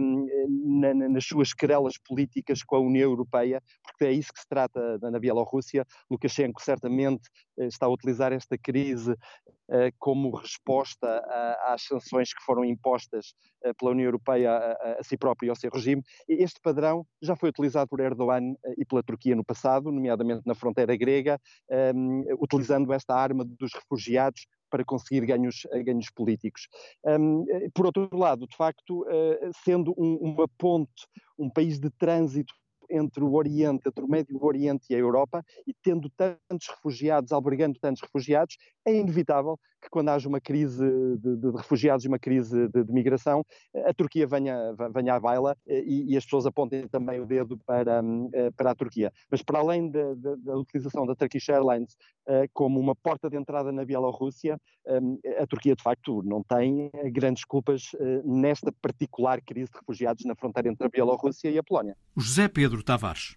um, 0.00 0.26
na, 0.80 0.94
nas 0.94 1.24
suas 1.26 1.52
querelas 1.52 1.98
políticas 1.98 2.62
com 2.62 2.76
a 2.76 2.80
União 2.80 3.10
Europeia, 3.10 3.62
porque 3.82 4.06
é 4.06 4.12
isso 4.12 4.32
que 4.32 4.40
se 4.40 4.48
trata 4.48 4.98
na 5.02 5.18
Bielorrússia. 5.18 5.84
Lukashenko 6.10 6.62
certamente 6.62 7.28
está 7.58 7.86
a 7.86 7.90
utilizar 7.90 8.32
esta 8.32 8.56
crise 8.56 9.14
eh, 9.72 9.81
como 9.98 10.36
resposta 10.36 11.06
às 11.66 11.82
sanções 11.82 12.32
que 12.32 12.42
foram 12.44 12.64
impostas 12.64 13.34
eh, 13.64 13.72
pela 13.74 13.92
União 13.92 14.06
Europeia 14.06 14.50
a, 14.50 15.00
a 15.00 15.02
si 15.02 15.16
próprio 15.16 15.48
e 15.48 15.50
ao 15.50 15.56
seu 15.56 15.70
regime. 15.70 16.02
Este 16.28 16.60
padrão 16.60 17.06
já 17.20 17.36
foi 17.36 17.48
utilizado 17.48 17.88
por 17.88 18.00
Erdogan 18.00 18.54
eh, 18.64 18.74
e 18.78 18.84
pela 18.84 19.02
Turquia 19.02 19.36
no 19.36 19.44
passado, 19.44 19.90
nomeadamente 19.90 20.42
na 20.46 20.54
fronteira 20.54 20.96
grega, 20.96 21.38
um, 21.94 22.24
utilizando 22.40 22.92
esta 22.92 23.14
arma 23.14 23.44
dos 23.44 23.72
refugiados 23.74 24.46
para 24.70 24.84
conseguir 24.84 25.26
ganhos, 25.26 25.66
ganhos 25.84 26.10
políticos. 26.10 26.66
Um, 27.04 27.44
por 27.74 27.86
outro 27.86 28.08
lado, 28.16 28.46
de 28.46 28.56
facto, 28.56 29.04
sendo 29.62 29.94
um, 29.98 30.16
uma 30.16 30.48
ponte, 30.56 31.06
um 31.38 31.50
país 31.50 31.78
de 31.78 31.90
trânsito 31.90 32.54
entre 32.92 33.24
o 33.24 33.32
Oriente, 33.34 33.88
entre 33.88 34.04
o 34.04 34.08
Médio 34.08 34.42
Oriente 34.44 34.86
e 34.90 34.94
a 34.94 34.98
Europa, 34.98 35.44
e 35.66 35.74
tendo 35.82 36.10
tantos 36.10 36.68
refugiados, 36.68 37.32
albergando 37.32 37.78
tantos 37.80 38.02
refugiados, 38.02 38.56
é 38.84 38.94
inevitável 38.94 39.58
que 39.80 39.90
quando 39.90 40.10
haja 40.10 40.28
uma 40.28 40.40
crise 40.40 40.84
de, 41.18 41.36
de, 41.36 41.50
refugiados 41.56 42.04
e 42.04 42.08
uma 42.08 42.18
crise 42.18 42.68
de, 42.68 42.84
de, 42.84 42.92
migração, 42.92 43.44
a 43.84 43.92
Turquia 43.92 44.26
venha, 44.26 44.56
venha 44.94 45.14
à 45.14 45.20
baila 45.20 45.56
eh, 45.66 45.82
e, 45.84 46.12
e, 46.12 46.16
as 46.16 46.24
pessoas 46.24 46.46
apontem 46.46 46.86
também 46.86 47.20
o 47.20 47.26
dedo 47.26 47.58
para, 47.66 48.00
eh, 48.32 48.50
para 48.56 48.70
a 48.70 48.74
Turquia. 48.74 49.12
Mas 49.30 49.42
para 49.42 49.58
além 49.58 49.90
da, 49.90 50.56
utilização 50.56 51.04
da 51.04 51.16
Turkish 51.16 51.48
Airlines 51.48 51.96
eh, 52.28 52.46
como 52.52 52.78
uma 52.78 52.94
porta 52.94 53.28
de 53.28 53.36
entrada 53.36 53.72
na 53.72 53.84
Bielorrússia, 53.84 54.58
a 55.38 55.46
Turquia 55.46 55.74
de 55.74 55.82
facto 55.82 56.22
não 56.22 56.42
tem 56.42 56.90
grandes 57.12 57.44
culpas 57.44 57.90
nesta 58.24 58.72
particular 58.72 59.40
crise 59.40 59.70
de 59.70 59.78
refugiados 59.78 60.24
na 60.24 60.34
fronteira 60.34 60.68
entre 60.68 60.86
a 60.86 60.90
Bielorrússia 60.90 61.50
e 61.50 61.58
a 61.58 61.62
Polónia. 61.62 61.96
José 62.16 62.48
Pedro 62.48 62.82
Tavares. 62.82 63.36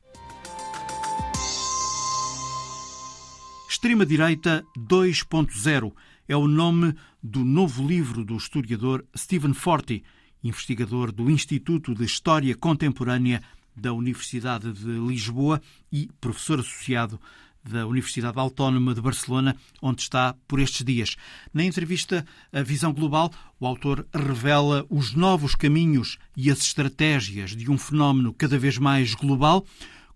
Extrema-direita 3.75 4.65
2.0 4.77 5.91
é 6.29 6.35
o 6.35 6.47
nome 6.47 6.95
do 7.21 7.43
novo 7.43 7.85
livro 7.85 8.23
do 8.23 8.37
historiador 8.37 9.05
Stephen 9.15 9.53
Forti, 9.53 10.01
investigador 10.41 11.11
do 11.11 11.29
Instituto 11.29 11.93
de 11.93 12.05
História 12.05 12.55
Contemporânea 12.55 13.43
da 13.75 13.91
Universidade 13.91 14.71
de 14.71 14.87
Lisboa 14.87 15.61
e 15.91 16.09
professor 16.21 16.61
associado 16.61 17.19
da 17.61 17.85
Universidade 17.85 18.39
Autónoma 18.39 18.95
de 18.95 19.01
Barcelona, 19.01 19.57
onde 19.81 20.03
está 20.03 20.33
por 20.47 20.61
estes 20.61 20.85
dias. 20.85 21.17
Na 21.53 21.65
entrevista 21.65 22.25
A 22.53 22.63
Visão 22.63 22.93
Global, 22.93 23.29
o 23.59 23.67
autor 23.67 24.07
revela 24.13 24.85
os 24.89 25.13
novos 25.13 25.53
caminhos 25.53 26.17
e 26.35 26.49
as 26.49 26.59
estratégias 26.59 27.53
de 27.53 27.69
um 27.69 27.77
fenómeno 27.77 28.33
cada 28.33 28.57
vez 28.57 28.77
mais 28.77 29.13
global, 29.13 29.65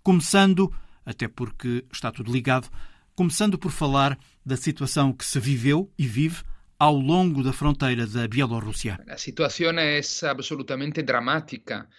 começando, 0.02 0.74
até 1.06 1.28
porque 1.28 1.84
está 1.92 2.10
tudo 2.10 2.32
ligado, 2.32 2.70
começando 3.20 3.60
por 3.60 3.70
falar 3.70 4.18
da 4.46 4.56
situação 4.56 5.12
que 5.12 5.26
se 5.26 5.42
viveu 5.42 5.92
e 6.00 6.08
vive 6.08 6.42
ao 6.80 6.96
longo 6.96 7.44
da 7.44 7.52
fronteira 7.52 8.08
da 8.08 8.26
Bielorrússia. 8.30 8.98
A 9.10 9.18
situação 9.18 9.78
é 9.78 10.00
absolutamente 10.30 11.04
dramática 11.04 11.90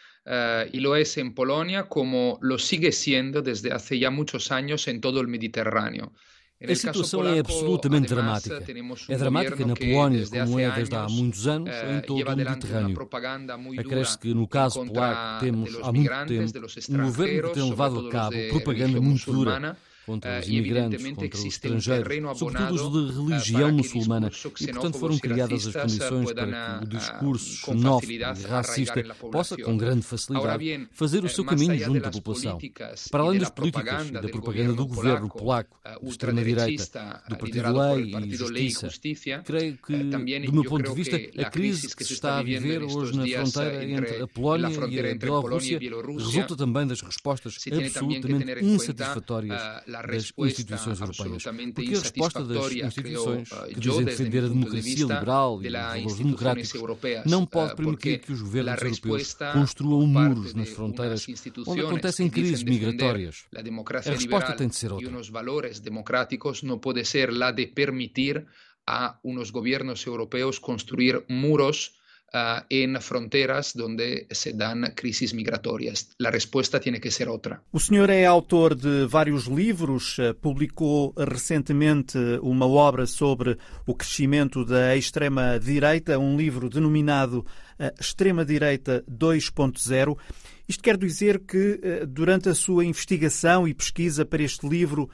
y 0.73 0.81
lo 0.81 0.97
es 0.97 1.19
en 1.19 1.35
Polonia 1.35 1.83
como 1.83 2.39
lo 2.41 2.57
sigue 2.57 2.91
siendo 2.91 3.43
desde 3.43 3.71
hace 3.71 3.99
ya 3.99 4.11
muchos 4.11 4.51
años 4.51 4.89
en 4.89 5.03
todo 5.03 5.21
el 5.21 5.29
Mediterráneo. 5.29 6.11
A 6.67 6.75
situação 6.75 7.27
é 7.27 7.39
absolutamente 7.39 8.09
dramática. 8.09 8.63
É 9.09 9.17
dramática 9.19 9.67
na 9.67 9.75
Polónia, 9.75 10.27
como 10.27 10.59
é 10.59 10.71
desde 10.71 10.95
há 10.95 11.07
muitos 11.07 11.47
anos, 11.47 11.69
em 11.69 11.97
eh, 11.97 12.01
todo 12.01 12.23
o 12.23 12.37
Mediterrâneo. 12.37 13.09
Acresce 13.79 14.19
que, 14.19 14.33
no 14.35 14.49
caso 14.49 14.85
polaco, 14.87 15.45
temos 15.45 15.75
há 15.83 15.93
muito 15.93 16.11
tempo 16.27 16.67
um 16.91 17.03
governo 17.05 17.49
que 17.49 17.55
tem 17.55 17.69
levado 17.69 18.09
a 18.09 18.11
cabo 18.11 18.37
propaganda 18.51 19.01
muito 19.01 19.31
dura 19.31 19.77
contra 20.07 20.31
eh, 20.31 20.41
os 20.41 20.49
imigrantes, 20.49 21.05
contra 21.05 21.39
os 21.39 21.45
estrangeiros, 21.45 22.39
sobretudo 22.39 22.75
os 22.75 22.93
de 22.93 23.19
religião 23.21 23.73
muçulmana, 23.73 24.31
e 24.61 24.67
portanto 24.73 24.99
foram 24.99 25.19
criadas 25.19 25.67
as 25.67 25.75
condições 25.75 26.33
para 26.33 26.79
que 26.79 26.85
o 26.85 26.89
discurso 26.89 27.67
xenófobo 27.67 28.13
e 28.13 28.19
racista 28.19 29.03
possa, 29.31 29.57
com 29.57 29.77
grande 29.77 30.03
facilidade, 30.03 30.89
fazer 30.93 31.25
o 31.25 31.29
seu 31.29 31.45
caminho 31.45 31.79
junto 31.79 32.07
à 32.07 32.11
população. 32.11 32.59
Para 33.11 33.23
além 33.23 33.39
das 33.39 33.51
políticas 33.51 34.09
e 34.09 34.13
da 34.13 34.29
propaganda 34.29 34.73
do 34.73 34.87
governo 34.87 35.29
polaco, 35.29 35.79
eh, 35.85 35.99
de 36.01 36.09
extrema-direita, 36.09 37.23
do 37.29 37.37
Partido 37.37 37.73
Lei 37.73 38.15
e 38.27 38.35
Justiça, 38.35 38.89
creio 39.45 39.79
que, 39.79 39.95
eh, 39.95 40.41
do 40.47 40.53
meu 40.53 40.65
ponto 40.65 40.89
de 40.89 40.95
vista, 40.95 41.17
a 41.17 41.51
crise 41.51 41.95
que 41.95 42.05
se 42.05 42.15
está 42.15 42.39
a 42.39 42.43
viver 42.43 42.83
hoje 42.83 43.17
na 43.17 43.27
fronteira 43.27 43.85
entre 43.85 44.23
a 44.23 44.27
Polónia 44.27 44.69
e 44.89 44.99
a 44.99 45.17
Bielorrússia 45.17 45.79
resulta 45.79 46.57
também 46.57 46.87
das 46.87 47.01
respostas 47.01 47.57
absolutamente 47.73 48.65
insatisfatórias 48.65 49.61
das 50.07 50.33
instituições 50.39 51.01
europeias. 51.01 51.43
Porque 51.75 51.95
a 51.95 51.99
resposta 51.99 52.45
das 52.45 52.73
instituições, 52.73 53.49
que 53.73 53.81
dizem 53.81 54.05
defender 54.05 54.45
a 54.45 54.49
democracia 54.49 54.95
liberal 54.95 55.63
e 55.63 55.67
os 55.67 55.73
valores 55.73 56.17
democráticos, 56.17 56.83
não 57.27 57.47
pode 57.47 57.77
permitir 57.77 58.19
que 58.21 58.33
os 58.33 58.43
governos 58.43 58.83
europeus 58.83 59.37
construam 59.53 60.07
muros 60.07 60.55
nas 60.55 60.69
fronteiras 60.71 61.27
onde 61.67 61.81
acontecem 61.81 62.29
crises 62.31 62.63
migratórias. 62.63 63.45
A 64.07 64.11
resposta 64.11 64.53
tem 64.53 64.69
de 64.69 64.77
ser 64.77 64.93
outra. 64.93 65.19
os 65.19 65.29
valores 65.29 65.81
democráticos 65.81 66.63
não 66.63 66.79
pode 66.79 67.05
ser 67.05 67.33
la 67.33 67.51
de 67.51 67.67
permitir 67.67 68.47
a 68.87 69.19
unos 69.23 69.51
gobiernos 69.51 70.05
europeos 70.07 70.59
construir 70.59 71.25
muros 71.29 72.00
uh, 72.35 72.65
en 72.69 73.01
fronteras 73.01 73.75
donde 73.75 74.27
se 74.31 74.53
dan 74.53 74.93
crisis 74.95 75.35
migratorias. 75.35 76.11
La 76.19 76.31
respuesta 76.31 76.81
tiene 76.81 77.01
que 77.01 77.11
ser 77.11 77.29
otra. 77.29 77.63
O 77.73 77.81
senhor 77.81 78.11
é 78.11 78.25
autor 78.25 78.75
de 78.75 79.07
vários 79.07 79.47
livros, 79.47 80.19
eh, 80.19 80.33
publicou 80.33 81.13
recentemente 81.17 82.19
uma 82.43 82.67
obra 82.67 83.07
sobre 83.07 83.59
o 83.87 83.95
crescimento 83.95 84.65
da 84.65 84.97
extrema-direita, 84.97 86.19
um 86.19 86.37
livro 86.37 86.69
denominado 86.69 87.45
eh, 87.79 87.93
Extrema-direita 87.99 89.05
2.0. 89.09 90.17
Isto 90.69 90.83
quer 90.83 90.97
dizer 90.97 91.41
que, 91.41 91.81
eh, 91.83 92.07
durante 92.07 92.49
a 92.49 92.55
sua 92.55 92.85
investigação 92.85 93.67
e 93.67 93.75
pesquisa 93.75 94.25
para 94.25 94.43
este 94.43 94.69
livro, 94.69 95.09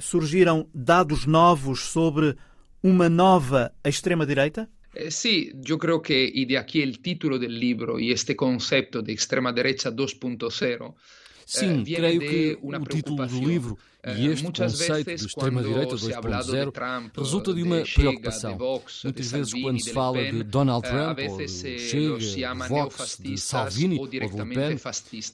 surgiram 0.00 0.68
dados 0.74 1.26
novos 1.26 1.82
sobre 1.84 2.36
uma 2.82 3.08
nova 3.08 3.72
extrema-direita? 3.84 4.68
Eh, 4.94 5.10
sí, 5.10 5.52
yo 5.54 5.78
creo 5.78 6.02
que, 6.02 6.30
y 6.32 6.44
de 6.46 6.58
aquí 6.58 6.82
el 6.82 7.00
título 7.00 7.38
del 7.38 7.58
libro 7.58 7.98
y 7.98 8.10
este 8.10 8.34
concepto 8.34 9.02
de 9.02 9.12
extrema 9.12 9.52
derecha 9.52 9.90
2.0, 9.90 10.94
Sim, 11.44 11.84
eh, 11.86 11.94
creio 11.96 12.20
que 12.20 12.58
o 12.62 12.84
título 12.84 13.26
do 13.26 13.40
livro 13.40 13.78
e 14.06 14.28
este 14.28 14.50
conceito 14.50 15.14
de 15.14 15.26
extrema-direita 15.26 15.94
2.0 15.96 17.10
resulta 17.16 17.54
de 17.54 17.62
uma 17.62 17.82
preocupação. 17.82 18.58
Muitas 19.04 19.30
vezes, 19.30 19.52
quando 19.52 19.80
se 19.80 19.92
fala 19.92 20.24
de 20.24 20.42
Donald 20.42 20.86
Trump, 20.88 21.18
ou 21.28 21.36
do 21.36 21.48
Chega, 21.48 22.18
de 22.18 22.68
Vox, 22.68 23.18
de 23.20 23.38
Salvini 23.38 23.98
ou 23.98 24.06
de 24.06 24.18
Le 24.18 24.54
Pen, 24.54 24.76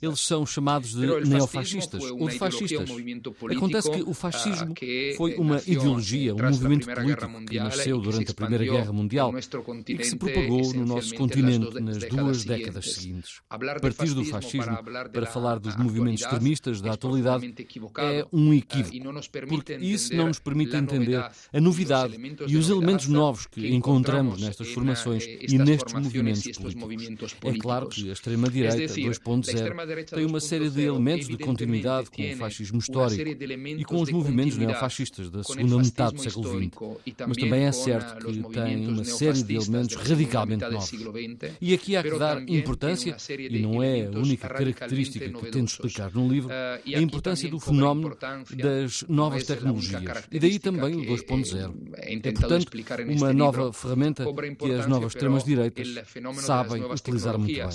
eles 0.03 0.21
são 0.21 0.45
chamados 0.45 0.95
de 0.95 1.07
neofascistas 1.29 2.03
ou 2.03 2.29
de 2.29 2.39
fascistas. 2.39 2.91
Acontece 3.57 3.91
que 3.91 4.03
o 4.03 4.13
fascismo 4.13 4.75
foi 5.17 5.35
uma 5.37 5.61
ideologia, 5.67 6.35
um 6.35 6.39
movimento 6.39 6.87
político 6.87 7.45
que 7.47 7.59
nasceu 7.59 8.01
durante 8.01 8.31
a 8.31 8.35
Primeira 8.35 8.65
Guerra 8.65 8.93
Mundial 8.93 9.33
e 9.87 9.97
que 9.97 10.05
se 10.05 10.17
propagou 10.17 10.75
no 10.75 10.85
nosso 10.85 11.15
continente 11.15 11.81
nas 11.81 11.99
duas 11.99 12.45
décadas 12.45 12.95
seguintes. 12.95 13.41
Partir 13.81 14.15
do 14.15 14.25
fascismo 14.25 14.79
para 15.13 15.27
falar 15.27 15.59
dos 15.59 15.77
movimentos 15.77 16.23
extremistas 16.23 16.81
da 16.81 16.93
atualidade 16.93 17.55
é 17.99 18.27
um 18.33 18.56
equívoco, 18.57 18.97
porque 19.49 19.75
isso 19.75 20.15
não 20.15 20.29
nos 20.29 20.39
permite 20.39 20.77
entender 20.77 21.17
a 21.17 21.61
novidade 21.61 22.17
e 22.47 22.57
os 22.57 22.71
elementos 22.71 23.09
novos 23.09 23.47
que 23.47 23.67
encontramos 23.69 24.41
nestas 24.41 24.69
formações 24.69 25.25
e 25.27 25.59
nestes 25.59 25.93
movimentos 25.93 27.33
políticos. 27.35 27.37
É 27.45 27.59
claro 27.59 27.89
que 27.89 28.09
a 28.09 28.13
extrema-direita 28.13 28.95
2.0 28.95 30.05
tem 30.07 30.25
uma 30.25 30.41
série 30.41 30.71
de 30.71 30.83
elementos 30.83 31.29
de 31.29 31.39
continuidade 31.39 32.11
com 32.11 32.23
o 32.23 32.37
fascismo 32.37 32.79
histórico 32.79 33.23
e 33.23 33.85
com 33.85 34.01
os 34.01 34.11
movimentos 34.11 34.57
neofascistas 34.57 35.31
da 35.31 35.43
segunda 35.43 35.79
metade 35.79 36.17
do 36.17 36.23
século 36.23 36.49
XX, 36.49 36.71
mas 37.27 37.37
também 37.37 37.65
é 37.65 37.73
certo 37.73 38.27
que 38.27 38.43
tem 38.53 38.89
uma 38.89 39.05
série 39.05 39.43
de 39.43 39.55
elementos 39.55 39.97
radicalmente 39.97 40.65
novos. 40.65 40.93
E 41.61 41.75
aqui 41.75 41.97
há 41.97 42.03
que 42.03 42.19
dar 42.19 42.43
importância, 42.49 43.17
e 43.39 43.59
não 43.59 43.83
é 43.83 44.07
a 44.07 44.11
única 44.11 44.49
característica 44.49 45.29
que 45.29 45.51
tento 45.51 45.69
explicar 45.69 46.13
no 46.13 46.29
livro, 46.29 46.51
a 46.53 47.01
importância 47.01 47.49
do 47.51 47.59
fenómeno 47.61 48.17
das 48.55 49.03
novas 49.09 49.45
tecnologias. 49.45 50.29
E 50.31 50.39
daí 50.39 50.59
também 50.59 50.95
o 50.97 51.05
2.0. 51.05 51.93
É, 51.95 52.33
portanto, 52.33 52.71
uma 53.09 53.33
nova 53.33 53.73
ferramenta 53.73 54.25
que 54.59 54.73
as 54.73 54.87
novas 54.87 55.13
extremas-direitas 55.15 55.89
sabem 56.41 56.83
utilizar 56.85 57.39
muito 57.39 57.53
bem 57.53 57.69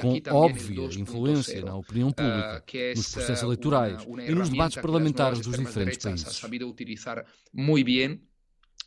com 0.00 0.20
óbvia 0.34 0.88
influência 0.98 1.64
na 1.64 1.76
opinião 1.76 2.10
pública, 2.10 2.64
nos 2.96 3.10
processos 3.10 3.42
eleitorais 3.42 4.02
e 4.26 4.34
nos 4.34 4.48
debates 4.48 4.80
parlamentares 4.80 5.40
dos 5.40 5.56
diferentes 5.56 5.98
países. 5.98 6.42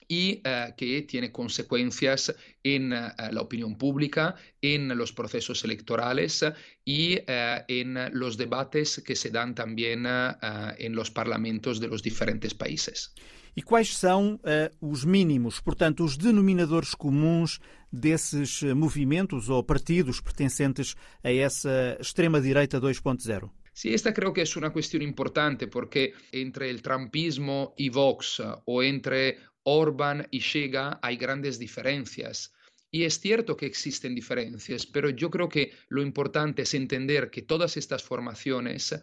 Y 0.09 0.41
uh, 0.43 0.75
que 0.75 1.03
tiene 1.03 1.31
consecuencias 1.31 2.35
en 2.63 2.91
uh, 2.91 3.11
la 3.31 3.41
opinión 3.41 3.77
pública, 3.77 4.35
en 4.59 4.89
los 4.97 5.13
procesos 5.13 5.63
electorales 5.63 6.43
y 6.83 7.19
uh, 7.19 7.63
en 7.67 8.09
los 8.13 8.35
debates 8.35 9.01
que 9.05 9.15
se 9.15 9.29
dan 9.29 9.53
también 9.53 10.05
en 10.07 10.95
los 10.95 11.11
parlamentos 11.11 11.79
de 11.79 11.87
los 11.87 12.01
diferentes 12.01 12.53
países. 12.53 13.13
E 13.55 13.61
quais 13.61 13.97
são 13.97 14.39
os 14.79 15.03
mínimos, 15.03 15.59
portanto, 15.59 16.03
os 16.05 16.17
denominadores 16.17 16.95
comuns 16.95 17.59
desses 17.91 18.63
movimentos 18.63 19.49
ou 19.49 19.63
partidos 19.63 20.21
pertencentes 20.21 20.95
a 21.23 21.31
essa 21.31 21.97
extrema-direita 21.99 22.79
2.0? 22.79 23.49
Sí, 23.79 23.93
esta 23.93 24.13
creo 24.13 24.33
que 24.33 24.41
es 24.41 24.57
una 24.57 24.71
cuestión 24.71 25.01
importante 25.01 25.67
porque 25.67 26.13
entre 26.33 26.69
el 26.69 26.81
trumpismo 26.81 27.73
y 27.77 27.87
Vox 27.87 28.41
o 28.65 28.83
entre 28.83 29.37
Orban 29.63 30.27
y 30.31 30.39
Chega 30.39 30.99
hay 31.01 31.17
grandes 31.17 31.59
diferencias. 31.59 32.53
Y 32.91 33.03
es 33.03 33.19
cierto 33.19 33.55
que 33.55 33.67
existen 33.67 34.15
diferencias, 34.15 34.85
pero 34.87 35.09
yo 35.09 35.29
creo 35.29 35.47
que 35.47 35.73
lo 35.89 36.01
importante 36.01 36.63
es 36.63 36.73
entender 36.73 37.29
que 37.29 37.43
todas 37.43 37.77
estas 37.77 38.01
formaciones 38.01 38.99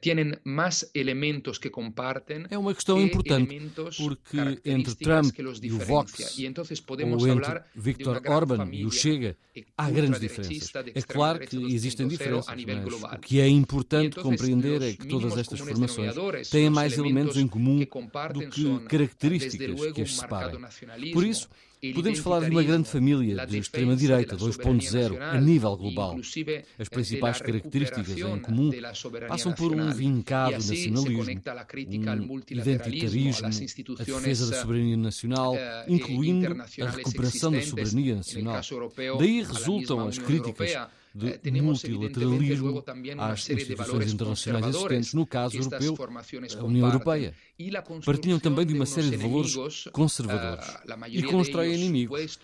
tienen 0.00 0.38
más 0.44 0.90
elementos 0.94 1.58
que 1.58 1.70
comparten. 1.70 2.46
É 2.50 2.58
uma 2.58 2.74
questão 2.74 3.00
importante, 3.00 3.60
porque 3.96 4.60
entre 4.64 4.94
Trump 4.94 5.34
e 5.62 5.72
o 5.72 5.78
Vox, 5.78 6.38
e 6.38 6.46
ou 6.46 7.28
entre 7.28 7.62
Viktor 7.74 8.22
Orban 8.26 8.68
e 8.72 8.84
o 8.86 8.90
Chega, 8.90 9.36
há 9.76 9.90
grandes 9.90 10.20
diferenças. 10.20 10.72
É 10.94 11.02
claro 11.02 11.40
que 11.40 11.56
existem 11.74 12.06
diferenças, 12.06 12.54
mas 12.64 13.02
o 13.02 13.18
que 13.18 13.40
é 13.40 13.48
importante 13.48 14.16
compreender 14.16 14.82
é 14.82 14.92
que 14.92 15.06
todas 15.06 15.36
estas 15.36 15.60
formações 15.60 16.14
têm 16.50 16.70
mais 16.70 16.96
elementos 16.96 17.36
em 17.36 17.48
comum 17.48 17.80
do 17.80 18.48
que 18.48 18.78
características 18.88 19.92
que 19.92 20.02
as 20.02 20.16
separam. 20.16 20.60
Por 21.12 21.24
isso, 21.24 21.48
Podemos 21.94 22.20
falar 22.20 22.44
de 22.44 22.50
uma 22.50 22.62
grande 22.62 22.88
família 22.88 23.44
de 23.44 23.58
extrema-direita 23.58 24.36
2.0 24.36 25.20
a 25.20 25.40
nível 25.40 25.76
global. 25.76 26.16
As 26.78 26.88
principais 26.88 27.40
características 27.40 28.16
em 28.16 28.38
comum 28.38 28.70
passam 29.26 29.52
por 29.52 29.72
um 29.72 29.90
vincado 29.90 30.52
nacionalismo, 30.52 31.24
um 32.30 32.38
identitarismo, 32.50 33.46
a 33.98 34.04
defesa 34.04 34.48
da 34.48 34.60
soberania 34.60 34.96
nacional, 34.96 35.56
incluindo 35.88 36.62
a 36.62 36.90
recuperação 36.90 37.50
da 37.50 37.62
soberania 37.62 38.14
nacional. 38.14 38.60
Daí 39.18 39.42
resultam 39.42 40.06
as 40.06 40.18
críticas 40.18 40.76
de 41.14 41.40
eh, 41.44 41.62
multilateralismo 41.62 42.84
às 43.18 43.48
instituições 43.50 44.12
internacionais 44.12 44.66
existentes, 44.66 45.14
no 45.14 45.26
caso 45.26 45.56
europeu, 45.56 45.96
a 46.58 46.64
União 46.64 46.86
Europeia. 46.86 47.34
Partilham 48.04 48.38
também 48.38 48.66
de 48.66 48.74
uma 48.74 48.86
série 48.86 49.10
de 49.10 49.16
valores 49.16 49.88
conservadores 49.92 50.68
eh, 50.68 51.08
e 51.10 51.22
constroem 51.22 51.74
inimigos, 51.74 52.38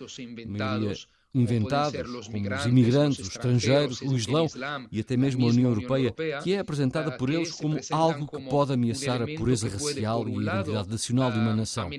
maioria 0.47 0.95
inventados, 1.33 2.27
como 2.27 2.55
os 2.55 2.65
imigrantes, 2.65 3.19
os 3.19 3.27
estrangeiros, 3.29 4.01
o 4.01 4.15
Islão 4.15 4.47
e 4.91 4.99
até 4.99 5.15
mesmo 5.15 5.45
a 5.45 5.49
União 5.49 5.69
Europeia, 5.69 6.13
que 6.43 6.53
é 6.53 6.59
apresentada 6.59 7.11
por 7.11 7.29
eles 7.29 7.51
como 7.51 7.77
algo 7.91 8.27
que 8.27 8.41
pode 8.49 8.73
ameaçar 8.73 9.21
a 9.21 9.25
pureza 9.25 9.69
racial 9.69 10.27
e 10.27 10.49
a 10.49 10.53
identidade 10.53 10.89
nacional 10.89 11.31
de 11.31 11.37
uma 11.37 11.55
nação. 11.55 11.89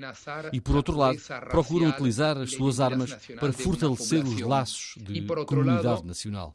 E, 0.52 0.60
por 0.60 0.76
outro 0.76 0.96
lado, 0.96 1.18
procuram 1.48 1.88
utilizar 1.88 2.36
as 2.38 2.52
suas 2.52 2.80
armas 2.80 3.14
para 3.38 3.52
fortalecer 3.52 4.24
os 4.24 4.40
laços 4.40 4.94
de 4.96 5.22
comunidade 5.46 6.04
nacional. 6.04 6.54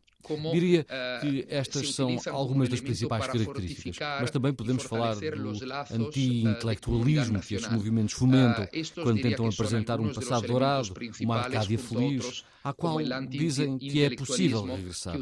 Diria 0.51 0.85
que 1.21 1.45
estas 1.49 1.93
são 1.93 2.17
algumas 2.31 2.69
das 2.69 2.81
principais 2.81 3.27
características, 3.27 3.97
mas 4.21 4.31
também 4.31 4.53
podemos 4.53 4.83
falar 4.83 5.15
do 5.15 5.51
anti-intelectualismo 5.91 7.39
que 7.39 7.55
estes 7.55 7.71
movimentos 7.71 8.13
fomentam 8.13 8.67
quando 9.03 9.21
tentam 9.21 9.47
apresentar 9.47 9.99
um 9.99 10.13
passado 10.13 10.47
dourado, 10.47 10.93
uma 11.21 11.37
Arcádia 11.37 11.77
feliz, 11.77 12.43
à 12.63 12.73
qual 12.73 12.97
dizem 13.27 13.77
que 13.77 14.03
é 14.03 14.15
possível 14.15 14.63
regressar. 14.63 15.15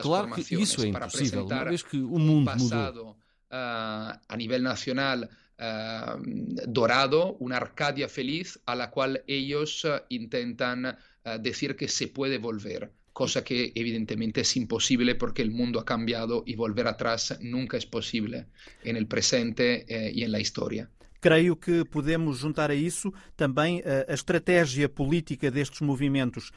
Claro 0.00 0.32
que 0.32 0.54
isso 0.54 0.82
é 0.82 0.88
impossível, 0.88 1.46
uma 1.46 1.64
vez 1.64 1.82
que 1.82 1.98
o 1.98 2.18
mundo 2.18 2.50
mudou. 2.56 3.16
a 3.50 4.36
nível 4.36 4.62
nacional 4.62 5.28
uh, 5.58 6.20
dorado, 6.66 7.36
una 7.40 7.56
Arcadia 7.56 8.08
feliz 8.08 8.60
a 8.66 8.74
la 8.74 8.90
cual 8.90 9.22
ellos 9.26 9.84
uh, 9.84 10.02
intentan 10.08 10.86
uh, 10.86 11.38
decir 11.40 11.76
que 11.76 11.88
se 11.88 12.08
puede 12.08 12.38
volver, 12.38 12.92
cosa 13.16 13.42
que 13.42 13.72
evidentemente 13.74 14.42
es 14.42 14.56
imposible 14.58 15.14
porque 15.14 15.40
el 15.40 15.50
mundo 15.50 15.80
ha 15.80 15.86
cambiado 15.86 16.42
y 16.44 16.54
volver 16.54 16.86
atrás 16.86 17.38
nunca 17.40 17.78
es 17.78 17.86
posible 17.86 18.44
en 18.84 18.94
el 18.94 19.06
presente 19.06 19.86
eh, 19.88 20.12
y 20.14 20.22
en 20.22 20.32
la 20.32 20.38
historia. 20.38 20.90
Creio 21.18 21.58
que 21.58 21.86
podemos 21.86 22.42
juntar 22.42 22.70
a 22.70 22.74
isso 22.74 23.14
também 23.34 23.82
a, 23.82 24.12
a 24.12 24.14
estratégia 24.14 24.86
política 24.86 25.50
destes 25.50 25.80
movimentos. 25.80 26.52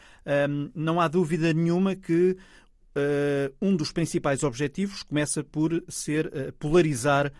Não 0.76 1.00
há 1.00 1.08
dúvida 1.08 1.54
nenhuma 1.54 1.96
que 1.96 2.36
uh, 2.36 3.56
um 3.62 3.74
dos 3.74 3.94
principais 3.94 4.44
objetivos 4.44 5.02
começa 5.02 5.42
por 5.46 5.82
ser 5.88 6.28
uh, 6.28 6.52
polarizar 6.60 7.32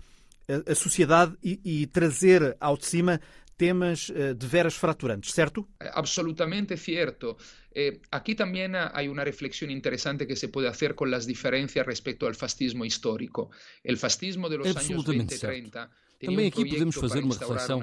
a, 0.48 0.72
a 0.72 0.76
sociedade 0.76 1.36
e, 1.44 1.60
e, 1.64 1.88
trazer 1.88 2.56
ao 2.60 2.78
de 2.78 2.86
cima 2.86 3.20
temas 3.60 4.10
uh, 4.10 4.34
de 4.34 4.48
veras 4.48 4.76
fraturantes, 4.76 5.34
certo? 5.34 5.68
Absolutamente 5.94 6.78
cierto. 6.78 7.38
Eh, 7.76 8.02
aquí 8.10 8.34
también 8.34 8.74
hay 8.76 9.08
una 9.10 9.24
reflexión 9.24 9.70
interesante 9.70 10.26
que 10.26 10.36
se 10.36 10.48
puede 10.48 10.70
hacer 10.70 10.96
con 10.96 11.12
las 11.12 11.28
diferencias 11.28 11.86
respecto 11.86 12.26
al 12.26 12.36
fascismo 12.36 12.86
histórico. 12.86 13.52
El 13.84 13.98
fascismo 13.98 14.48
de 14.50 14.58
los 14.58 14.76
años 14.76 15.06
20-30 15.06 15.90
Também 16.20 16.48
aqui 16.48 16.68
podemos 16.68 16.96
fazer 16.96 17.24
uma 17.24 17.34
reflexão 17.34 17.82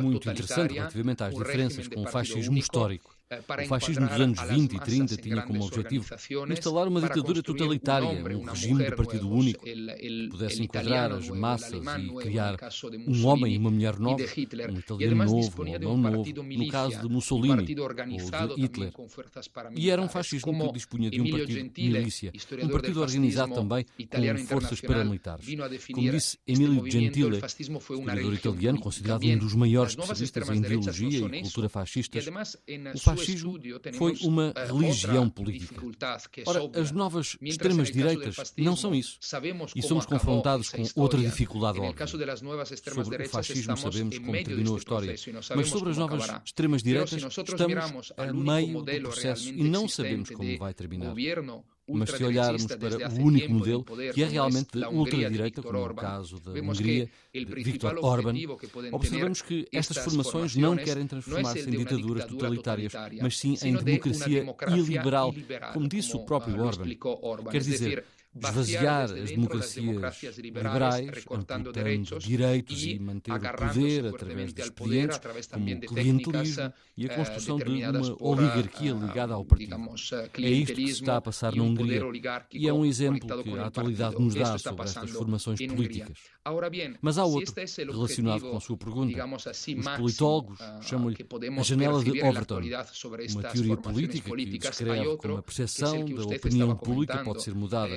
muito 0.00 0.30
interessante 0.30 0.72
relativamente 0.72 1.22
às 1.22 1.34
diferenças 1.34 1.88
com 1.88 2.02
o 2.02 2.06
fascismo 2.06 2.56
histórico. 2.56 3.15
Eh, 3.28 3.40
o 3.64 3.66
fascismo 3.66 4.06
dos 4.06 4.20
anos 4.20 4.40
20 4.40 4.76
e 4.76 4.78
30 4.78 5.16
tinha 5.16 5.42
como 5.42 5.64
objetivo 5.64 6.14
instalar 6.48 6.86
uma 6.86 7.00
ditadura 7.00 7.42
totalitária, 7.42 8.06
um 8.08 8.44
regime 8.44 8.84
de 8.84 8.94
partido 8.94 9.28
único 9.28 9.64
que 9.64 10.28
pudesse 10.30 10.62
enquadrar 10.62 11.10
as 11.10 11.28
massas 11.30 11.82
e 11.98 12.14
criar 12.22 12.56
um 13.08 13.26
homem 13.26 13.54
e 13.54 13.58
uma 13.58 13.72
mulher 13.72 13.98
nova, 13.98 14.22
um 14.22 14.78
italiano 14.78 15.24
novo, 15.24 15.62
um 15.64 15.74
alemão 15.74 15.96
novo, 15.96 16.42
no 16.42 16.68
caso 16.68 17.00
de 17.00 17.08
Mussolini 17.08 17.74
ou 17.80 18.54
de 18.54 18.62
Hitler. 18.62 18.92
E 19.74 19.90
era 19.90 20.00
um 20.00 20.08
fascismo 20.08 20.56
que 20.68 20.72
dispunha 20.74 21.10
de 21.10 21.20
um 21.20 21.28
partido 21.28 21.72
milícia, 21.76 22.32
um 22.62 22.68
partido 22.68 23.00
organizado 23.00 23.54
também 23.54 23.84
com 23.84 24.46
forças 24.46 24.80
paramilitares. 24.80 25.46
Como 25.92 26.10
disse 26.12 26.38
Emilio 26.46 26.88
Gentile, 26.88 27.40
historiador 27.58 28.34
italiano, 28.34 28.80
considerado 28.80 29.24
um 29.24 29.38
dos 29.38 29.54
maiores 29.54 29.96
especialistas 29.98 30.48
em 30.48 30.58
ideologia 30.58 31.26
e 31.26 31.42
cultura 31.42 31.68
fascistas, 31.68 32.24
o 32.94 32.98
fascismo 33.00 33.15
foi 33.94 34.16
uma 34.22 34.52
religião 34.68 35.28
política. 35.28 35.80
Ora, 36.46 36.60
as 36.80 36.92
novas 36.92 37.36
extremas-direitas 37.40 38.54
não 38.56 38.76
são 38.76 38.94
isso. 38.94 39.18
E 39.74 39.82
somos 39.82 40.06
confrontados 40.06 40.70
com 40.70 40.82
outra 40.96 41.20
dificuldade 41.20 41.78
óbvia. 41.80 42.06
Sobre 42.06 43.26
o 43.26 43.28
fascismo 43.28 43.76
sabemos 43.76 44.18
como 44.18 44.32
terminou 44.32 44.74
a 44.74 44.78
história, 44.78 45.14
mas 45.54 45.68
sobre 45.68 45.90
as 45.90 45.98
novas 45.98 46.30
extremas-direitas 46.44 47.12
estamos 47.12 48.12
a 48.16 48.32
meio 48.32 48.82
do 48.82 49.00
processo 49.02 49.48
e 49.48 49.62
não 49.64 49.88
sabemos 49.88 50.30
como 50.30 50.58
vai 50.58 50.74
terminar. 50.74 51.14
Mas 51.88 52.10
se 52.10 52.24
olharmos 52.24 52.66
para 52.66 53.10
o 53.10 53.24
único 53.24 53.52
modelo, 53.52 53.84
que 54.12 54.22
é 54.22 54.26
realmente 54.26 54.70
de 54.72 54.84
ultradireita, 54.84 55.62
como 55.62 55.88
no 55.88 55.94
caso 55.94 56.40
da 56.40 56.50
Hungria, 56.52 57.08
de 57.32 57.44
Viktor 57.44 57.98
Orban, 58.02 58.34
observamos 58.92 59.42
que 59.42 59.68
estas 59.72 59.98
formações 59.98 60.56
não 60.56 60.76
querem 60.76 61.06
transformar-se 61.06 61.68
em 61.68 61.78
ditaduras 61.78 62.24
totalitárias, 62.26 62.92
mas 63.20 63.38
sim 63.38 63.56
em 63.62 63.74
democracia 63.74 64.44
iliberal, 64.68 65.32
como 65.72 65.88
disse 65.88 66.16
o 66.16 66.24
próprio 66.26 66.60
Orban. 66.60 66.86
Quer 67.50 67.62
dizer, 67.62 68.04
esvaziar 68.36 69.04
as 69.04 69.30
democracias 69.30 70.38
liberais, 70.38 71.24
amputando 71.30 71.72
direitos 72.18 72.84
e 72.84 72.98
manter 72.98 73.32
o 73.32 73.40
poder 73.40 74.06
através 74.06 74.52
de 74.52 74.62
expedientes, 74.62 75.20
como 75.50 75.74
o 75.74 75.80
clientelismo 75.80 76.72
e 76.96 77.06
a 77.06 77.14
construção 77.14 77.56
de 77.56 77.64
uma 77.64 78.16
oligarquia 78.20 78.92
ligada 78.92 79.34
ao 79.34 79.44
partido. 79.44 79.76
É 80.38 80.48
isto 80.48 80.74
que 80.74 80.86
se 80.86 80.92
está 80.92 81.16
a 81.16 81.20
passar 81.20 81.54
na 81.54 81.62
Hungria 81.62 82.02
e 82.52 82.68
é 82.68 82.72
um 82.72 82.84
exemplo 82.84 83.42
que 83.42 83.58
a 83.58 83.66
atualidade 83.66 84.16
nos 84.18 84.34
dá 84.34 84.58
sobre 84.58 84.84
estas 84.84 85.10
formações 85.10 85.58
políticas. 85.66 86.35
Mas 87.00 87.18
há 87.18 87.24
outro, 87.24 87.54
relacionado 87.92 88.42
com 88.42 88.56
a 88.56 88.60
sua 88.60 88.76
pergunta. 88.76 89.26
Os 89.26 89.88
politólogos 89.96 90.58
chamam-lhe 90.82 91.16
a 91.58 91.62
janela 91.62 92.04
de 92.04 92.22
Overton, 92.22 92.60
uma 93.32 93.42
teoria 93.42 93.76
política 93.76 94.36
que 94.36 94.58
descreve 94.58 95.16
como 95.16 95.36
a 95.38 95.42
percepção 95.42 96.04
da 96.04 96.24
opinião 96.24 96.76
pública 96.76 97.22
pode 97.24 97.42
ser 97.42 97.54
mudada 97.54 97.96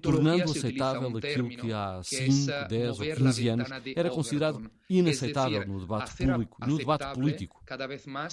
tornando 0.00 0.44
aceitável 0.44 1.16
aquilo 1.16 1.48
que 1.48 1.72
há 1.72 2.00
5, 2.02 2.68
10 2.68 3.00
ou 3.00 3.06
15 3.16 3.48
anos 3.48 3.68
era 3.96 4.10
considerado 4.10 4.70
inaceitável 4.88 5.66
no 5.66 5.80
debate 5.80 6.16
público, 6.16 6.56
no 6.66 6.78
debate 6.78 7.14
político. 7.14 7.57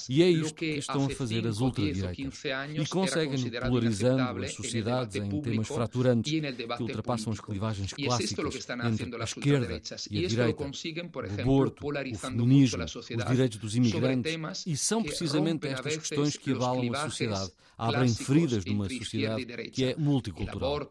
E 0.10 0.24
é 0.24 0.30
isto 0.30 0.56
que 0.56 0.78
estão 0.78 1.06
a 1.06 1.10
fazer 1.10 1.46
as 1.48 1.60
ultradireitas. 1.60 2.44
E 2.74 2.88
conseguem, 2.88 3.50
polarizando 3.62 4.44
as 4.44 4.54
sociedades 4.54 5.16
em 5.16 5.42
temas 5.42 5.68
fraturantes 5.68 6.32
que 6.32 6.84
ultrapassam 6.84 7.34
as 7.34 7.40
clivagens 7.40 7.94
clássicas 7.94 8.68
entre 8.86 9.22
a 9.22 9.24
esquerda 9.24 9.82
e 10.10 10.26
a 10.26 10.28
direita, 10.28 10.64
o 10.64 11.42
aborto, 11.42 11.88
o 11.88 12.18
feminismo, 12.18 12.84
os 12.84 13.08
direitos 13.08 13.58
dos 13.58 13.76
imigrantes, 13.76 14.66
e 14.66 14.78
são 14.78 15.04
precisamente 15.04 15.68
estas 15.68 15.98
questões 15.98 16.38
que 16.38 16.52
abalam 16.52 16.94
a 16.94 17.10
sociedade, 17.10 17.52
abrem 17.78 18.14
feridas 18.14 18.66
numa 18.66 18.90
sociedade 18.90 19.46
que 19.70 19.86
é 19.86 19.96
multicultural. 19.96 20.90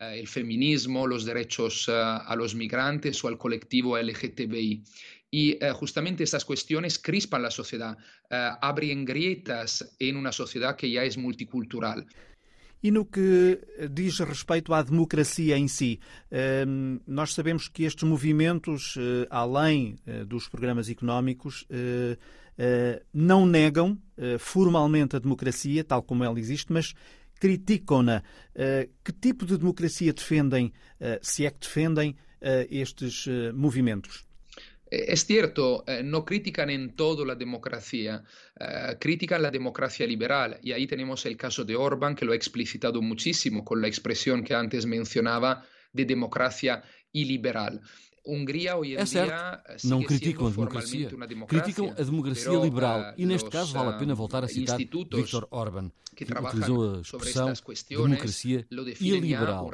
Eh, 0.00 0.18
el 0.18 0.26
feminismo, 0.26 1.06
los 1.06 1.26
derechos 1.26 1.86
eh, 1.86 1.92
a 1.92 2.34
los 2.34 2.54
migrantes 2.54 3.22
o 3.22 3.28
al 3.28 3.36
colectivo 3.36 3.98
LGTBI. 3.98 4.82
Y 5.30 5.56
eh, 5.60 5.72
justamente 5.72 6.24
estas 6.24 6.44
cuestiones 6.44 6.98
crispan 6.98 7.42
la 7.42 7.50
sociedad, 7.50 7.96
abren 8.60 9.04
grietas 9.04 9.94
en 9.98 10.16
una 10.16 10.32
sociedad 10.32 10.76
que 10.76 10.90
ya 10.90 11.04
es 11.04 11.16
multicultural. 11.16 12.06
E 12.82 12.90
no 12.90 13.04
que 13.04 13.60
diz 13.92 14.20
respeito 14.24 14.72
à 14.72 14.80
democracia 14.82 15.58
em 15.58 15.68
si, 15.68 16.00
ehm, 16.30 16.98
nós 17.06 17.34
sabemos 17.34 17.68
que 17.68 17.84
estes 17.84 18.08
movimentos, 18.08 18.96
além 19.28 20.00
dos 20.26 20.48
programas 20.48 20.88
económicos, 20.88 21.66
não 23.12 23.44
negam 23.44 24.00
formalmente 24.38 25.14
a 25.14 25.18
democracia, 25.18 25.84
tal 25.84 26.02
como 26.02 26.24
ela 26.24 26.40
existe, 26.40 26.72
mas 26.72 26.94
criticam-na. 27.40 28.22
Eh, 28.54 28.90
que 29.02 29.12
tipo 29.12 29.46
de 29.46 29.56
democracia 29.56 30.12
defendem, 30.12 30.72
eh, 31.00 31.18
se 31.22 31.46
é 31.46 31.50
que 31.50 31.60
defendem, 31.60 32.14
eh, 32.40 32.68
estes 32.70 33.26
movimentos? 33.54 34.29
Es 34.90 35.24
cierto, 35.24 35.84
eh, 35.86 36.02
no 36.02 36.24
critican 36.24 36.68
en 36.68 36.96
todo 36.96 37.24
la 37.24 37.36
democracia, 37.36 38.24
eh, 38.58 38.96
critican 38.98 39.40
la 39.40 39.50
democracia 39.52 40.04
liberal 40.04 40.58
y 40.62 40.72
ahí 40.72 40.88
tenemos 40.88 41.24
el 41.26 41.36
caso 41.36 41.64
de 41.64 41.76
Orban 41.76 42.16
que 42.16 42.24
lo 42.24 42.32
ha 42.32 42.36
explicitado 42.36 43.00
muchísimo 43.00 43.64
con 43.64 43.80
la 43.80 43.86
expresión 43.86 44.42
que 44.42 44.52
antes 44.52 44.86
mencionaba 44.86 45.64
de 45.92 46.04
democracia 46.04 46.82
iliberal. 47.12 47.80
É 48.96 49.06
certo, 49.06 49.32
eh, 49.32 49.76
não 49.84 50.02
criticam 50.02 50.46
a 50.46 50.50
democracia, 50.50 51.10
criticam 51.48 51.90
a 51.90 52.02
democracia 52.02 52.58
liberal 52.58 53.14
e, 53.16 53.24
neste 53.24 53.48
caso, 53.48 53.72
vale 53.72 53.90
a 53.90 53.98
pena 53.98 54.14
voltar 54.14 54.44
a 54.44 54.48
citar 54.48 54.78
Viktor 54.78 55.48
Orban, 55.50 55.90
que 56.14 56.24
utilizou 56.24 56.96
a 56.96 57.00
expressão 57.00 57.52
democracia 57.88 58.66
iliberal. 59.00 59.70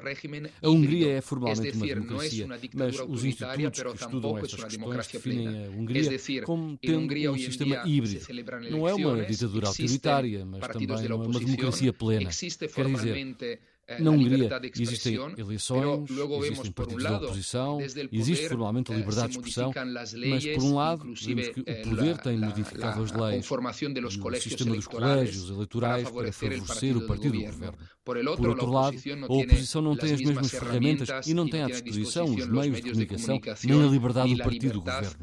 A 0.62 0.68
Hungria 0.68 1.12
é 1.14 1.20
formalmente 1.20 1.76
uma 1.76 1.86
democracia, 1.86 2.46
mas 2.74 3.00
os 3.00 3.24
institutos 3.24 3.82
que 3.82 4.04
estudam 4.04 4.38
estas 4.38 4.64
questões 4.64 5.06
definem 5.08 5.66
a 5.66 5.70
Hungria 5.70 6.10
como 6.44 6.76
tendo 6.78 7.32
um 7.32 7.38
sistema 7.38 7.82
híbrido. 7.84 8.26
Não 8.70 8.88
é 8.88 8.94
uma 8.94 9.24
ditadura 9.24 9.68
autoritária, 9.68 10.44
mas 10.44 10.68
também 10.68 10.86
não 11.08 11.22
é 11.22 11.26
uma 11.26 11.40
democracia 11.40 11.92
plena. 11.92 12.30
Quer 12.30 12.86
dizer, 12.86 13.58
Na 14.00 14.10
Hungria 14.10 14.48
existem 14.74 15.14
eleições, 15.38 16.10
existem 16.44 16.72
partidos 16.72 17.04
da 17.04 17.16
oposição, 17.18 17.78
existe 18.10 18.48
formalmente 18.48 18.92
a 18.92 18.96
liberdade 18.96 19.28
de 19.28 19.38
expressão, 19.38 19.72
mas 20.28 20.44
por 20.44 20.64
um 20.64 20.74
lado 20.74 21.04
vemos 21.04 21.48
que 21.50 21.60
o 21.60 21.64
eh, 21.66 21.82
poder 21.82 22.18
tem 22.18 22.36
modificado 22.36 23.02
as 23.02 23.12
leis 23.12 23.46
e 23.46 23.54
o 23.54 24.40
sistema 24.40 24.74
dos 24.74 24.88
colégios 24.88 25.50
eleitorais 25.50 26.10
para 26.10 26.32
favorecer 26.32 26.96
o 26.96 27.06
partido 27.06 27.38
do 27.38 27.44
governo. 27.44 27.78
Por 28.04 28.16
outro 28.48 28.70
lado, 28.70 28.96
a 29.28 29.32
oposição 29.32 29.82
não 29.82 29.96
tem 29.96 30.14
as 30.14 30.20
mesmas 30.20 30.50
ferramentas 30.50 31.26
e 31.26 31.32
não 31.32 31.48
tem 31.48 31.62
à 31.62 31.66
disposição 31.66 32.24
os 32.24 32.46
meios 32.46 32.76
de 32.78 32.90
comunicação 32.90 33.40
nem 33.64 33.82
a 33.82 33.86
liberdade 33.86 34.34
do 34.34 34.42
partido 34.42 34.72
do 34.72 34.80
governo. 34.82 35.16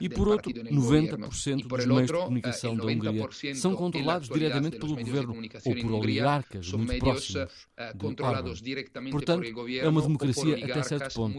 E 0.00 0.08
por 0.08 0.28
outro, 0.28 0.52
90% 0.52 1.66
dos 1.66 1.86
meios 1.86 2.06
de 2.06 2.12
comunicação 2.12 2.76
da 2.76 2.84
Hungria 2.84 3.28
são 3.54 3.74
controlados 3.74 4.28
diretamente 4.28 4.78
pelo 4.78 4.96
governo 4.96 5.34
ou 5.64 5.74
por 5.76 5.92
oligarcas 5.92 6.72
muito 6.72 6.98
próximos 6.98 7.68
de 7.94 8.06
Orban. 8.22 8.54
Portanto, 9.10 9.44
é 9.70 9.88
uma 9.88 10.02
democracia 10.02 10.64
até 10.64 10.82
certo 10.82 11.14
ponto. 11.14 11.38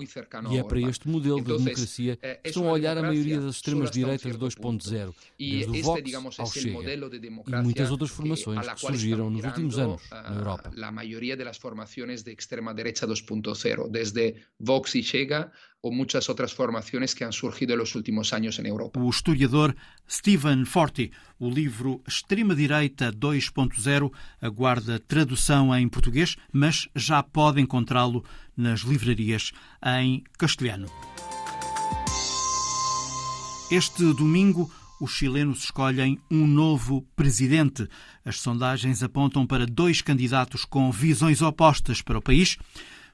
E 0.52 0.58
é 0.58 0.64
para 0.64 0.82
este 0.82 1.08
modelo 1.08 1.42
de 1.42 1.58
democracia 1.58 2.18
que 2.18 2.50
estão 2.50 2.68
a 2.68 2.72
olhar 2.74 2.98
a 2.98 3.02
maioria 3.02 3.40
das 3.40 3.56
extremas-direitas 3.56 4.38
2.0, 4.38 5.14
desde 5.38 5.70
o 5.70 5.84
Vox 5.84 6.40
ao 6.40 6.48
Chega 6.48 6.96
e 7.58 7.62
muitas 7.62 7.92
outras 7.92 8.12
formações 8.12 8.68
que 8.68 8.80
surgiram 8.80 9.30
nos 9.30 9.44
últimos 9.44 9.78
anos 9.78 10.02
na 10.10 10.36
Europa. 10.36 10.72
A 10.82 10.92
maioria 10.92 11.38
das 11.38 11.58
formações 11.58 12.24
de 12.24 12.34
extrema-direita 12.34 13.08
2.0, 13.08 13.90
desde 13.90 14.36
Vox 14.60 14.96
e 14.96 15.04
Chega 15.04 15.52
ou 15.82 15.94
muitas 15.94 16.28
outras 16.28 16.52
formações 16.52 17.14
que 17.14 17.24
han 17.24 17.32
surgido 17.32 17.76
nos 17.76 17.96
últimos 17.96 18.34
anos 18.34 18.60
em 18.60 18.68
Europa. 18.68 19.00
O 19.00 19.10
historiador 19.10 19.76
Stephen 20.10 20.66
Forti, 20.66 21.12
o 21.40 21.50
livro 21.50 22.02
Extrema-Direita 22.06 23.14
2.0 23.14 24.12
aguarda 24.42 25.00
tradução 25.00 25.74
em 25.76 25.88
português, 25.88 26.36
mas 26.52 26.90
já 26.96 27.24
pode 27.24 27.62
encontrá-lo 27.62 28.26
nas 28.58 28.82
livrarias 28.82 29.54
em 29.86 30.24
castelhano. 30.38 30.88
Este 33.72 34.04
domingo, 34.14 34.70
os 35.00 35.12
chilenos 35.12 35.64
escolhem 35.64 36.20
um 36.30 36.46
novo 36.46 37.08
presidente. 37.16 37.88
As 38.26 38.40
sondagens 38.40 39.02
apontam 39.02 39.48
para 39.48 39.66
dois 39.66 40.02
candidatos 40.02 40.66
com 40.66 40.92
visões 40.92 41.42
opostas 41.42 42.02
para 42.02 42.18
o 42.18 42.22
país. 42.22 42.58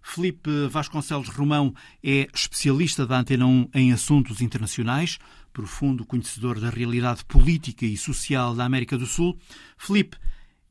Felipe 0.05 0.67
Vasconcelos 0.69 1.27
Romão 1.29 1.73
é 2.01 2.27
especialista 2.33 3.07
da 3.07 3.17
Antena 3.17 3.47
1 3.47 3.69
em 3.73 3.91
assuntos 3.91 4.39
internacionais, 4.39 5.17
profundo 5.51 6.05
conhecedor 6.05 6.59
da 6.59 6.69
realidade 6.69 7.25
política 7.25 7.85
e 7.85 7.97
social 7.97 8.55
da 8.55 8.63
América 8.63 8.97
do 8.97 9.07
Sul. 9.07 9.35
Felipe, 9.75 10.15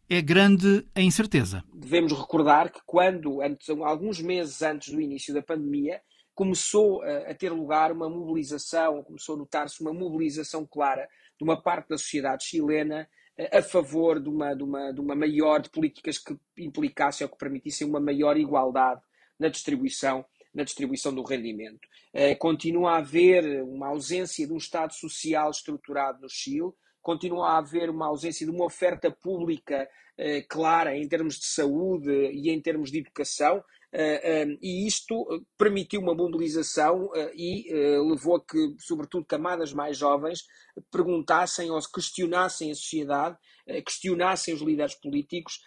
é 0.08 0.22
grande 0.22 0.86
a 0.94 1.02
incerteza. 1.02 1.64
Devemos 1.74 2.12
recordar 2.12 2.70
que 2.70 2.80
quando, 2.86 3.42
antes, 3.42 3.68
alguns 3.68 4.20
meses 4.20 4.62
antes 4.62 4.94
do 4.94 5.00
início 5.00 5.34
da 5.34 5.42
pandemia, 5.42 6.00
começou 6.32 7.02
a, 7.02 7.30
a 7.30 7.34
ter 7.34 7.50
lugar 7.50 7.90
uma 7.90 8.08
mobilização, 8.08 9.02
começou 9.02 9.34
a 9.34 9.38
notar-se 9.38 9.80
uma 9.80 9.92
mobilização 9.92 10.64
clara 10.64 11.08
de 11.36 11.44
uma 11.44 11.60
parte 11.60 11.88
da 11.88 11.98
sociedade 11.98 12.44
chilena 12.44 13.08
a 13.52 13.60
favor 13.60 14.20
de 14.20 14.28
uma, 14.28 14.54
de 14.54 14.62
uma, 14.62 14.92
de 14.92 15.00
uma 15.00 15.16
maior, 15.16 15.60
de 15.60 15.68
políticas 15.68 16.18
que 16.18 16.38
implicassem 16.56 17.24
ou 17.26 17.30
que 17.30 17.36
permitissem 17.36 17.86
uma 17.86 17.98
maior 17.98 18.36
igualdade 18.36 19.02
na 19.38 19.48
distribuição, 19.48 20.24
na 20.54 20.64
distribuição 20.64 21.14
do 21.14 21.22
rendimento. 21.22 21.88
Eh, 22.12 22.34
continua 22.34 22.92
a 22.92 22.98
haver 22.98 23.62
uma 23.64 23.88
ausência 23.88 24.46
de 24.46 24.52
um 24.52 24.56
Estado 24.56 24.94
social 24.94 25.50
estruturado 25.50 26.20
no 26.20 26.28
Chile, 26.28 26.72
continua 27.02 27.50
a 27.50 27.58
haver 27.58 27.90
uma 27.90 28.06
ausência 28.06 28.46
de 28.46 28.52
uma 28.52 28.64
oferta 28.64 29.10
pública 29.10 29.88
eh, 30.16 30.42
clara 30.48 30.96
em 30.96 31.08
termos 31.08 31.36
de 31.36 31.46
saúde 31.46 32.10
e 32.10 32.50
em 32.50 32.60
termos 32.60 32.90
de 32.90 32.98
educação, 32.98 33.62
Uh, 33.94 34.58
e 34.60 34.88
isto 34.88 35.24
permitiu 35.56 36.00
uma 36.00 36.16
mobilização 36.16 37.12
e 37.32 37.72
levou 38.10 38.34
a 38.34 38.44
que, 38.44 38.74
sobretudo, 38.80 39.24
camadas 39.24 39.72
mais 39.72 39.96
jovens 39.96 40.44
perguntassem 40.90 41.70
ou 41.70 41.78
questionassem 41.80 42.72
a 42.72 42.74
sociedade, 42.74 43.38
questionassem 43.84 44.54
os 44.54 44.60
líderes 44.60 44.94
políticos 44.94 45.60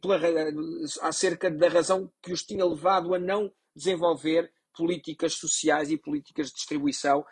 pela, 0.00 0.18
acerca 1.02 1.50
da 1.50 1.68
razão 1.68 2.10
que 2.22 2.32
os 2.32 2.42
tinha 2.42 2.64
levado 2.64 3.14
a 3.14 3.18
não 3.18 3.52
desenvolver 3.74 4.52
políticas 4.76 5.34
sociais 5.34 5.90
e 5.90 5.96
políticas 5.96 6.48
de 6.48 6.54
distribuição 6.54 7.24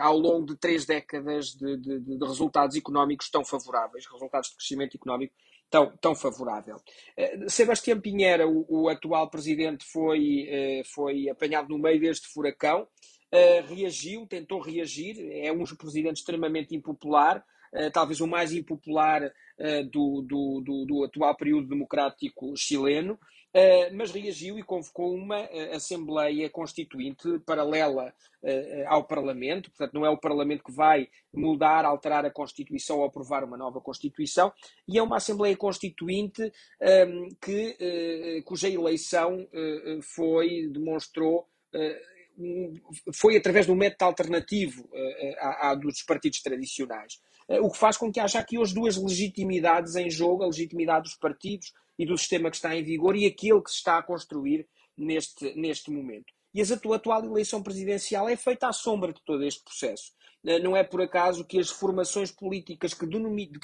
ao 0.00 0.18
longo 0.18 0.46
de 0.46 0.56
três 0.56 0.84
décadas 0.84 1.46
de, 1.46 1.76
de, 1.76 2.00
de 2.00 2.26
resultados 2.26 2.76
económicos 2.76 3.30
tão 3.30 3.44
favoráveis, 3.44 4.06
resultados 4.06 4.50
de 4.50 4.56
crescimento 4.56 4.96
económico 4.96 5.34
tão, 5.74 5.96
tão 5.96 6.14
favorável. 6.14 6.76
Uh, 6.76 7.50
Sebastião 7.50 8.00
Pinheira, 8.00 8.46
o, 8.46 8.64
o, 8.68 8.88
atual 8.88 9.28
presidente, 9.28 9.84
foi, 9.84 10.82
foi 10.94 11.28
apanhado 11.28 11.68
no 11.68 11.78
meio 11.78 12.00
deste 12.00 12.28
furacão, 12.28 12.86
reagiu, 13.66 14.26
tentou 14.28 14.60
reagir, 14.60 15.16
é 15.32 15.50
um 15.50 15.64
presidente 15.76 16.18
extremamente 16.18 16.76
impopular, 16.76 17.44
talvez 17.92 18.20
o 18.20 18.26
mais 18.26 18.52
impopular 18.52 19.32
do, 19.90 20.22
do, 20.22 20.62
do, 20.64 20.84
do, 20.86 21.04
atual 21.04 21.36
período 21.36 21.68
democrático 21.68 22.56
chileno, 22.56 23.18
Uh, 23.54 23.86
mas 23.94 24.10
reagiu 24.10 24.58
e 24.58 24.64
convocou 24.64 25.14
uma 25.14 25.42
uh, 25.42 25.76
Assembleia 25.76 26.50
Constituinte 26.50 27.38
paralela 27.46 28.12
uh, 28.42 28.88
ao 28.88 29.04
Parlamento, 29.04 29.70
portanto, 29.70 29.94
não 29.94 30.04
é 30.04 30.10
o 30.10 30.18
Parlamento 30.18 30.64
que 30.64 30.72
vai 30.72 31.08
mudar, 31.32 31.84
alterar 31.84 32.26
a 32.26 32.32
Constituição 32.32 32.98
ou 32.98 33.04
aprovar 33.04 33.44
uma 33.44 33.56
nova 33.56 33.80
Constituição, 33.80 34.52
e 34.88 34.98
é 34.98 35.02
uma 35.04 35.18
Assembleia 35.18 35.56
Constituinte 35.56 36.52
ehm, 36.80 37.28
que, 37.40 38.42
cuja 38.44 38.68
eleição 38.68 39.46
foi, 40.02 40.68
demonstrou. 40.72 41.46
foi 43.12 43.36
através 43.36 43.66
de 43.66 43.72
um 43.72 43.76
método 43.76 44.04
alternativo 44.06 44.88
à, 45.38 45.70
à 45.70 45.74
dos 45.76 46.02
partidos 46.02 46.42
tradicionais. 46.42 47.20
O 47.48 47.70
que 47.70 47.78
faz 47.78 47.96
com 47.96 48.10
que 48.10 48.20
haja 48.20 48.38
aqui 48.38 48.58
hoje 48.58 48.74
duas 48.74 48.96
legitimidades 48.96 49.96
em 49.96 50.10
jogo: 50.10 50.42
a 50.42 50.46
legitimidade 50.46 51.04
dos 51.04 51.16
partidos 51.16 51.72
e 51.98 52.06
do 52.06 52.16
sistema 52.18 52.50
que 52.50 52.56
está 52.56 52.74
em 52.74 52.82
vigor 52.82 53.16
e 53.16 53.26
aquele 53.26 53.60
que 53.62 53.70
se 53.70 53.76
está 53.76 53.98
a 53.98 54.02
construir 54.02 54.66
neste, 54.96 55.54
neste 55.54 55.90
momento. 55.90 56.32
E 56.54 56.62
a 56.62 56.94
atual 56.94 57.24
eleição 57.24 57.62
presidencial 57.62 58.28
é 58.28 58.36
feita 58.36 58.68
à 58.68 58.72
sombra 58.72 59.12
de 59.12 59.20
todo 59.24 59.44
este 59.44 59.62
processo. 59.64 60.12
Eh, 60.44 60.60
não 60.60 60.76
é 60.76 60.84
por 60.84 61.02
acaso 61.02 61.44
que 61.44 61.58
as 61.58 61.68
formações 61.68 62.30
políticas 62.30 62.94
que, 62.94 63.06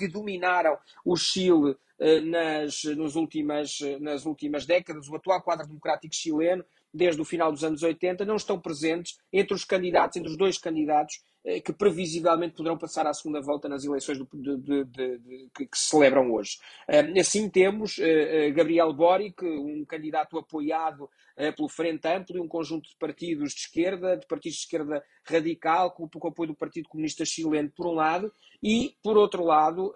dominaram 0.09 0.77
o 1.05 1.15
Chile 1.17 1.77
eh, 2.01 2.21
nas, 2.21 2.83
nos 2.97 3.15
últimas, 3.15 3.79
nas 4.01 4.27
últimas 4.27 4.67
décadas, 4.67 5.09
o 5.09 5.15
atual 5.15 5.41
quadro 5.41 5.69
democrático 5.69 6.15
chileno, 6.15 6.65
desde 6.93 7.21
o 7.21 7.25
final 7.25 7.53
dos 7.53 7.63
anos 7.63 7.83
80, 7.85 8.25
não 8.25 8.35
estão 8.35 8.59
presentes 8.59 9.19
entre 9.33 9.55
os 9.55 9.65
candidatos, 9.65 10.17
entre 10.17 10.31
os 10.31 10.37
dois 10.37 10.59
candidatos 10.59 11.15
eh, 11.17 11.30
que 11.65 11.73
previsivelmente 11.73 12.55
poderão 12.55 12.77
passar 12.77 13.07
à 13.07 13.15
segunda 13.15 13.41
volta 13.41 13.69
nas 13.69 13.85
eleições 13.85 14.19
do, 14.19 14.29
de, 14.33 14.57
de, 14.59 14.85
de, 14.85 15.51
que, 15.55 15.69
se 15.75 15.89
celebram 15.89 16.31
hoje. 16.33 16.59
Eh, 16.87 17.19
assim 17.19 17.49
temos 17.49 17.99
eh, 17.99 18.51
Gabriel 18.51 18.93
Boric, 18.93 19.43
um 19.45 19.85
candidato 19.87 20.39
apoiado 20.39 21.09
pelo 21.57 21.71
Frente 21.71 22.07
Amplo 22.07 22.37
e 22.37 22.41
um 22.41 22.47
conjunto 22.47 22.91
de 22.91 22.97
partidos 22.97 23.55
de 23.55 23.61
esquerda, 23.61 24.15
de 24.15 24.27
partidos 24.27 24.59
de 24.59 24.65
esquerda 24.65 25.03
radical, 25.25 25.93
com 25.93 26.05
o 26.13 26.29
apoio 26.29 26.49
do 26.49 26.55
Partido 26.55 26.87
Comunista 26.87 27.25
Chileno, 27.25 27.71
por 27.75 27.87
um 27.87 27.95
lado, 27.95 28.31
e, 28.63 28.95
por 29.03 29.17
outro 29.17 29.43
lado, 29.43 29.95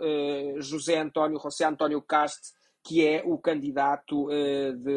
José 0.56 0.96
António, 0.96 1.38
José 1.38 1.66
António 1.66 2.00
Cast, 2.00 2.54
que 2.82 3.06
é 3.06 3.22
o 3.26 3.36
candidato, 3.36 4.30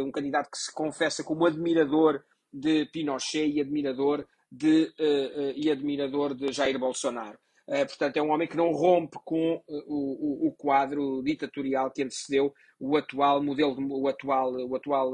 um 0.06 0.10
candidato 0.10 0.50
que 0.50 0.58
se 0.58 0.74
confessa 0.74 1.22
como 1.22 1.46
admirador 1.46 2.24
de 2.54 2.86
Pinochet 2.86 3.52
e 3.52 3.60
admirador 3.60 4.26
de, 4.52 4.94
uh, 5.00 5.42
uh, 5.42 5.54
e 5.56 5.70
admirador 5.70 6.34
de 6.34 6.52
Jair 6.52 6.78
Bolsonaro. 6.80 7.38
Uh, 7.68 7.86
portanto, 7.86 8.18
é 8.18 8.22
um 8.22 8.32
homem 8.32 8.48
que 8.48 8.56
não 8.56 8.72
rompe 8.72 9.18
com 9.26 9.62
o, 9.68 10.48
o, 10.48 10.52
quadro 10.58 11.22
ditatorial 11.22 11.92
que 11.92 12.02
antecedeu 12.02 12.54
o 12.80 12.96
atual 12.96 13.44
modelo, 13.44 13.76
o 13.80 14.08
atual, 14.08 14.54
o 14.54 14.76
atual 14.76 15.12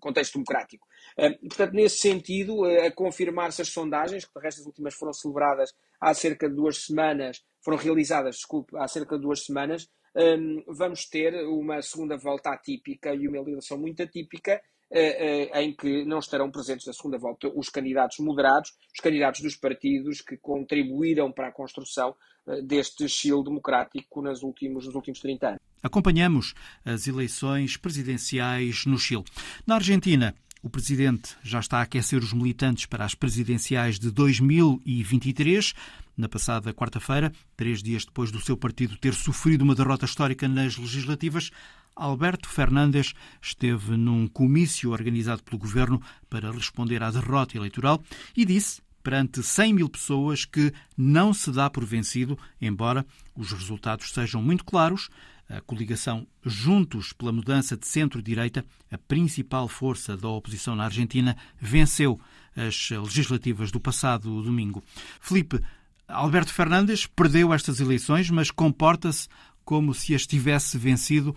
contexto 0.00 0.34
democrático. 0.34 0.86
portanto, 1.48 1.72
nesse 1.72 1.98
sentido, 1.98 2.64
a 2.64 2.92
confirmar-se 2.92 3.62
as 3.62 3.68
sondagens, 3.70 4.24
que 4.24 4.38
de 4.38 4.44
resto 4.44 4.60
as 4.60 4.66
últimas 4.66 4.94
foram 4.94 5.12
celebradas 5.12 5.74
há 6.00 6.14
cerca 6.14 6.48
de 6.48 6.54
duas 6.54 6.84
semanas, 6.84 7.42
foram 7.64 7.78
realizadas, 7.78 8.36
desculpe, 8.36 8.76
há 8.76 8.86
cerca 8.86 9.16
de 9.16 9.22
duas 9.22 9.44
semanas, 9.44 9.88
um, 10.16 10.64
vamos 10.68 11.04
ter 11.06 11.34
uma 11.46 11.82
segunda 11.82 12.16
volta 12.16 12.50
atípica 12.50 13.14
e 13.14 13.28
uma 13.28 13.36
eleição 13.36 13.76
muito 13.76 14.02
atípica, 14.02 14.52
eh, 14.52 14.60
eh, 14.60 14.62
em 15.54 15.74
que 15.74 16.04
não 16.04 16.18
estarão 16.18 16.50
presentes 16.50 16.86
na 16.86 16.92
segunda 16.92 17.18
volta 17.18 17.48
os 17.54 17.68
candidatos 17.68 18.18
moderados, 18.18 18.72
os 18.94 19.00
candidatos 19.00 19.40
dos 19.40 19.56
partidos 19.56 20.20
que 20.20 20.36
contribuíram 20.36 21.32
para 21.32 21.48
a 21.48 21.52
construção 21.52 22.14
eh, 22.46 22.62
deste 22.62 23.08
Chile 23.08 23.42
democrático 23.42 24.22
nos 24.22 24.42
últimos, 24.42 24.86
nos 24.86 24.94
últimos 24.94 25.20
30 25.20 25.48
anos. 25.48 25.60
Acompanhamos 25.82 26.54
as 26.84 27.06
eleições 27.06 27.76
presidenciais 27.76 28.86
no 28.86 28.98
Chile. 28.98 29.24
Na 29.66 29.76
Argentina, 29.76 30.34
o 30.62 30.70
presidente 30.70 31.36
já 31.42 31.60
está 31.60 31.78
a 31.78 31.82
aquecer 31.82 32.20
os 32.20 32.32
militantes 32.32 32.86
para 32.86 33.04
as 33.04 33.14
presidenciais 33.14 33.98
de 33.98 34.10
2023. 34.10 35.74
Na 36.16 36.30
passada 36.30 36.72
quarta-feira, 36.72 37.30
três 37.54 37.82
dias 37.82 38.06
depois 38.06 38.30
do 38.30 38.40
seu 38.40 38.56
partido 38.56 38.96
ter 38.96 39.12
sofrido 39.12 39.62
uma 39.62 39.74
derrota 39.74 40.06
histórica 40.06 40.48
nas 40.48 40.78
legislativas, 40.78 41.50
Alberto 41.94 42.48
Fernandes 42.48 43.12
esteve 43.40 43.98
num 43.98 44.26
comício 44.26 44.92
organizado 44.92 45.42
pelo 45.42 45.58
governo 45.58 46.00
para 46.30 46.50
responder 46.50 47.02
à 47.02 47.10
derrota 47.10 47.58
eleitoral 47.58 48.02
e 48.34 48.46
disse 48.46 48.80
perante 49.02 49.42
100 49.42 49.74
mil 49.74 49.88
pessoas 49.90 50.46
que 50.46 50.72
não 50.96 51.34
se 51.34 51.52
dá 51.52 51.68
por 51.68 51.84
vencido, 51.84 52.38
embora 52.60 53.04
os 53.36 53.52
resultados 53.52 54.10
sejam 54.10 54.42
muito 54.42 54.64
claros. 54.64 55.10
A 55.48 55.60
coligação 55.60 56.26
Juntos 56.44 57.12
pela 57.12 57.30
Mudança 57.30 57.76
de 57.76 57.86
Centro-Direita, 57.86 58.64
a 58.90 58.98
principal 58.98 59.68
força 59.68 60.16
da 60.16 60.28
oposição 60.28 60.74
na 60.74 60.86
Argentina, 60.86 61.36
venceu 61.60 62.18
as 62.56 62.90
legislativas 62.90 63.70
do 63.70 63.78
passado 63.78 64.42
domingo. 64.42 64.82
Felipe, 65.20 65.60
Alberto 66.08 66.52
Fernandes 66.52 67.06
perdeu 67.06 67.52
estas 67.52 67.80
eleições, 67.80 68.30
mas 68.30 68.50
comporta-se 68.50 69.28
como 69.64 69.92
se 69.92 70.14
as 70.14 70.26
tivesse 70.26 70.78
vencido 70.78 71.34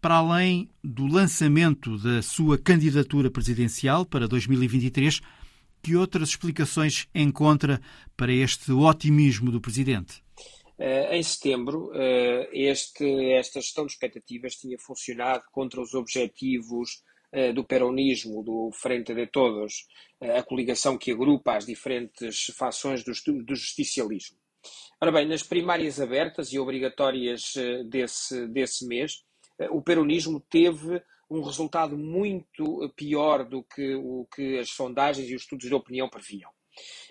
para 0.00 0.16
além 0.16 0.70
do 0.82 1.06
lançamento 1.06 1.98
da 1.98 2.22
sua 2.22 2.58
candidatura 2.58 3.30
presidencial 3.30 4.04
para 4.06 4.28
2023, 4.28 5.20
que 5.82 5.96
outras 5.96 6.30
explicações 6.30 7.08
encontra 7.14 7.80
para 8.16 8.32
este 8.32 8.72
otimismo 8.72 9.50
do 9.50 9.60
presidente? 9.60 10.22
Uh, 10.78 11.12
em 11.12 11.22
setembro, 11.22 11.90
uh, 11.90 12.48
este, 12.52 13.04
esta 13.34 13.60
gestão 13.60 13.86
de 13.86 13.92
expectativas 13.92 14.56
tinha 14.56 14.78
funcionado 14.78 15.44
contra 15.52 15.80
os 15.80 15.94
objetivos 15.94 17.02
do 17.54 17.64
peronismo, 17.64 18.42
do 18.42 18.70
Frente 18.72 19.14
de 19.14 19.26
Todos, 19.26 19.86
a 20.20 20.42
coligação 20.42 20.98
que 20.98 21.12
agrupa 21.12 21.56
as 21.56 21.64
diferentes 21.64 22.46
fações 22.56 23.02
do, 23.02 23.12
do 23.44 23.54
justicialismo. 23.54 24.36
Ora 25.00 25.10
bem, 25.10 25.26
nas 25.26 25.42
primárias 25.42 26.00
abertas 26.00 26.52
e 26.52 26.58
obrigatórias 26.58 27.54
desse, 27.88 28.46
desse 28.48 28.86
mês, 28.86 29.24
o 29.70 29.82
peronismo 29.82 30.40
teve 30.40 31.02
um 31.30 31.42
resultado 31.42 31.96
muito 31.96 32.92
pior 32.94 33.48
do 33.48 33.62
que 33.62 33.94
o 33.94 34.26
que 34.34 34.58
as 34.58 34.70
sondagens 34.70 35.28
e 35.28 35.34
os 35.34 35.42
estudos 35.42 35.66
de 35.66 35.74
opinião 35.74 36.08
previam. 36.08 36.50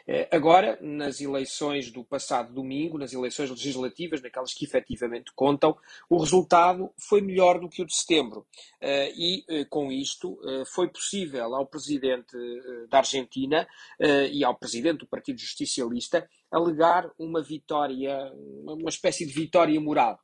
Eh, 0.07 0.27
agora, 0.31 0.77
nas 0.81 1.21
eleições 1.21 1.91
do 1.91 2.03
passado 2.03 2.53
domingo, 2.53 2.97
nas 2.97 3.13
eleições 3.13 3.49
legislativas, 3.49 4.21
naquelas 4.21 4.53
que 4.53 4.65
efetivamente 4.65 5.31
contam, 5.33 5.77
o 6.09 6.17
resultado 6.17 6.91
foi 6.97 7.21
melhor 7.21 7.59
do 7.59 7.69
que 7.69 7.81
o 7.81 7.85
de 7.85 7.95
setembro. 7.95 8.45
Eh, 8.79 9.11
e, 9.15 9.45
eh, 9.47 9.65
com 9.65 9.91
isto, 9.91 10.39
foi 10.73 10.89
possível 10.89 11.55
ao 11.55 11.65
presidente 11.65 12.35
da 12.89 12.99
Argentina 12.99 13.67
e 14.31 14.43
ao 14.43 14.57
presidente 14.57 14.99
do 14.99 15.07
Partido 15.07 15.39
Justicialista 15.39 16.27
alegar 16.51 17.09
uma 17.17 17.41
vitória, 17.41 18.31
uma 18.63 18.89
espécie 18.89 19.25
de 19.25 19.33
vitória 19.33 19.79
moral. 19.79 20.19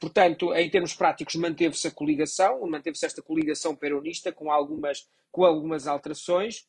Portanto, 0.00 0.54
em 0.54 0.70
termos 0.70 0.94
práticos, 0.94 1.34
manteve-se 1.34 1.88
a 1.88 1.90
coligação, 1.90 2.60
manteve-se 2.68 3.06
esta 3.06 3.22
coligação 3.22 3.74
peronista 3.74 4.32
com 4.32 4.50
algumas, 4.50 5.08
com 5.30 5.44
algumas 5.44 5.86
alterações, 5.86 6.66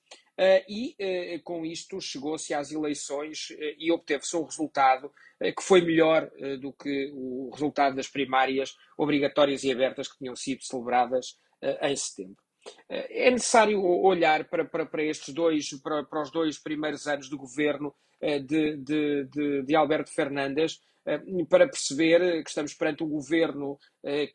e 0.68 0.96
uh, 1.38 1.44
com 1.44 1.66
isto 1.66 2.00
chegou-se 2.00 2.54
às 2.54 2.72
eleições 2.72 3.50
uh, 3.50 3.76
e 3.78 3.92
obteve-se 3.92 4.38
um 4.38 4.46
resultado 4.46 5.12
que 5.56 5.64
foi 5.64 5.80
melhor 5.80 6.30
do 6.60 6.74
que 6.74 7.14
o 7.14 7.50
resultado 7.54 7.96
das 7.96 8.10
primárias 8.10 8.76
obrigatórias 8.98 9.64
e 9.64 9.72
abertas 9.72 10.12
que 10.12 10.18
tinham 10.18 10.36
sido 10.36 10.62
celebradas 10.62 11.38
em 11.82 11.96
setembro. 11.96 12.44
É 12.90 13.32
necessário 13.32 13.82
olhar 13.82 14.50
para, 14.50 14.66
para, 14.66 14.86
para 14.86 15.02
estes 15.02 15.34
dois, 15.34 15.70
para, 15.82 16.04
para, 16.04 16.22
os 16.24 16.30
dois 16.30 16.60
primeiros 16.60 17.08
anos 17.08 17.30
do 17.30 17.38
governo 17.38 17.96
de, 18.22 18.76
de, 18.76 19.24
de, 19.32 19.64
de 19.64 19.76
Alberto 19.78 20.14
Fernandes 20.14 20.82
para 21.48 21.70
perceber 21.70 22.44
que 22.44 22.50
estamos 22.50 22.74
perante 22.74 23.02
um 23.02 23.10
governo 23.10 23.80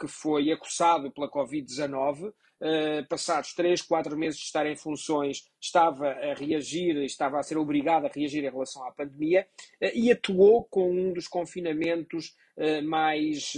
que 0.01 0.09
foi 0.09 0.51
acossado 0.53 1.13
pela 1.13 1.31
Covid-19, 1.31 2.33
Uh, 2.65 3.07
passados 3.11 3.53
três, 3.53 3.83
quatro 3.83 4.17
meses 4.17 4.39
de 4.39 4.47
estar 4.47 4.65
em 4.65 4.75
funções, 4.75 5.45
estava 5.61 6.09
a 6.09 6.33
reagir, 6.33 6.97
estava 7.05 7.39
a 7.39 7.43
ser 7.43 7.59
obrigado 7.59 8.07
a 8.07 8.09
reagir 8.09 8.43
em 8.43 8.51
relação 8.51 8.83
à 8.87 8.91
pandemia 8.91 9.47
uh, 9.83 9.91
e 9.95 10.11
atuou 10.11 10.65
com 10.65 10.91
um 10.91 11.13
dos 11.13 11.29
confinamentos 11.29 12.35
uh, 12.57 12.83
mais, 12.83 13.53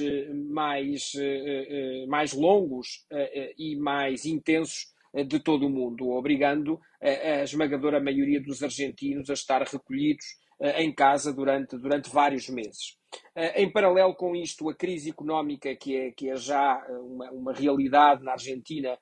mais, 0.50 1.12
mais 2.09 2.32
longos 2.32 3.07
e 3.57 3.76
mais 3.76 4.26
intensos 4.26 4.92
de 5.28 5.38
todo 5.38 5.66
o 5.66 5.70
mundo, 5.70 6.11
obrigando 6.11 6.80
a 7.00 7.44
esmagadora 7.44 8.00
maioria 8.00 8.40
dos 8.40 8.62
argentinos 8.62 9.30
a 9.30 9.34
estar 9.34 9.62
recolhidos 9.62 10.26
em 10.61 10.92
casa 10.92 11.32
durante, 11.32 11.76
durante 11.76 12.11
vários 12.11 12.48
meses. 12.48 12.96
Eh, 13.34 13.62
em 13.62 13.70
paralelo 13.70 14.14
com 14.14 14.34
isto, 14.34 14.68
a 14.68 14.74
crise 14.74 15.11
económica, 15.11 15.74
que 15.76 15.96
é, 15.96 16.11
que 16.11 16.30
é 16.30 16.36
já 16.36 16.84
eh, 16.88 16.92
uma, 16.92 17.30
uma 17.30 17.52
realidade 17.52 18.24
na 18.24 18.32
Argentina 18.32 18.98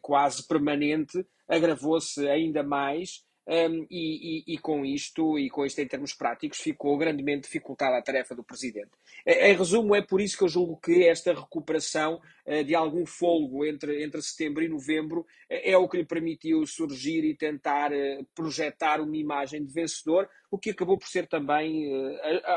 quase 0.00 0.46
permanente, 0.46 1.26
agravou-se 1.48 2.24
ainda 2.28 2.62
mais. 2.62 3.28
Um, 3.48 3.52
ehm, 3.52 3.86
e, 3.90 4.44
e, 4.48 4.54
e, 4.54 4.58
com 4.58 4.84
isto, 4.84 5.36
e 5.36 5.50
com 5.50 5.66
isto 5.66 5.80
em 5.80 5.88
termos 5.88 6.12
práticos, 6.14 6.60
ficou 6.60 6.96
grandemente 6.96 7.48
dificultada 7.48 7.98
a 7.98 8.02
tarefa 8.02 8.32
do 8.32 8.44
Presidente. 8.44 8.92
Em 9.26 9.56
resumo, 9.56 9.92
é 9.96 10.00
por 10.00 10.20
isso 10.20 10.38
que 10.38 10.44
eu 10.44 10.48
julgo 10.48 10.76
que 10.76 11.02
esta 11.04 11.32
recuperação 11.32 12.20
de 12.64 12.74
algum 12.74 13.06
folgo 13.06 13.64
entre, 13.64 14.02
entre 14.02 14.20
setembro 14.22 14.62
e 14.62 14.68
novembro 14.68 15.20
uh, 15.20 15.26
é 15.48 15.76
o 15.76 15.88
que 15.88 15.98
lhe 15.98 16.04
permitiu 16.04 16.66
surgir 16.66 17.24
e 17.24 17.36
tentar 17.36 17.92
uh, 17.92 18.26
projetar 18.34 19.00
uma 19.00 19.16
imagem 19.16 19.64
de 19.64 19.72
vencedor, 19.72 20.28
o 20.50 20.58
que 20.58 20.70
acabou 20.70 20.98
por 20.98 21.06
ser 21.06 21.28
também 21.28 21.88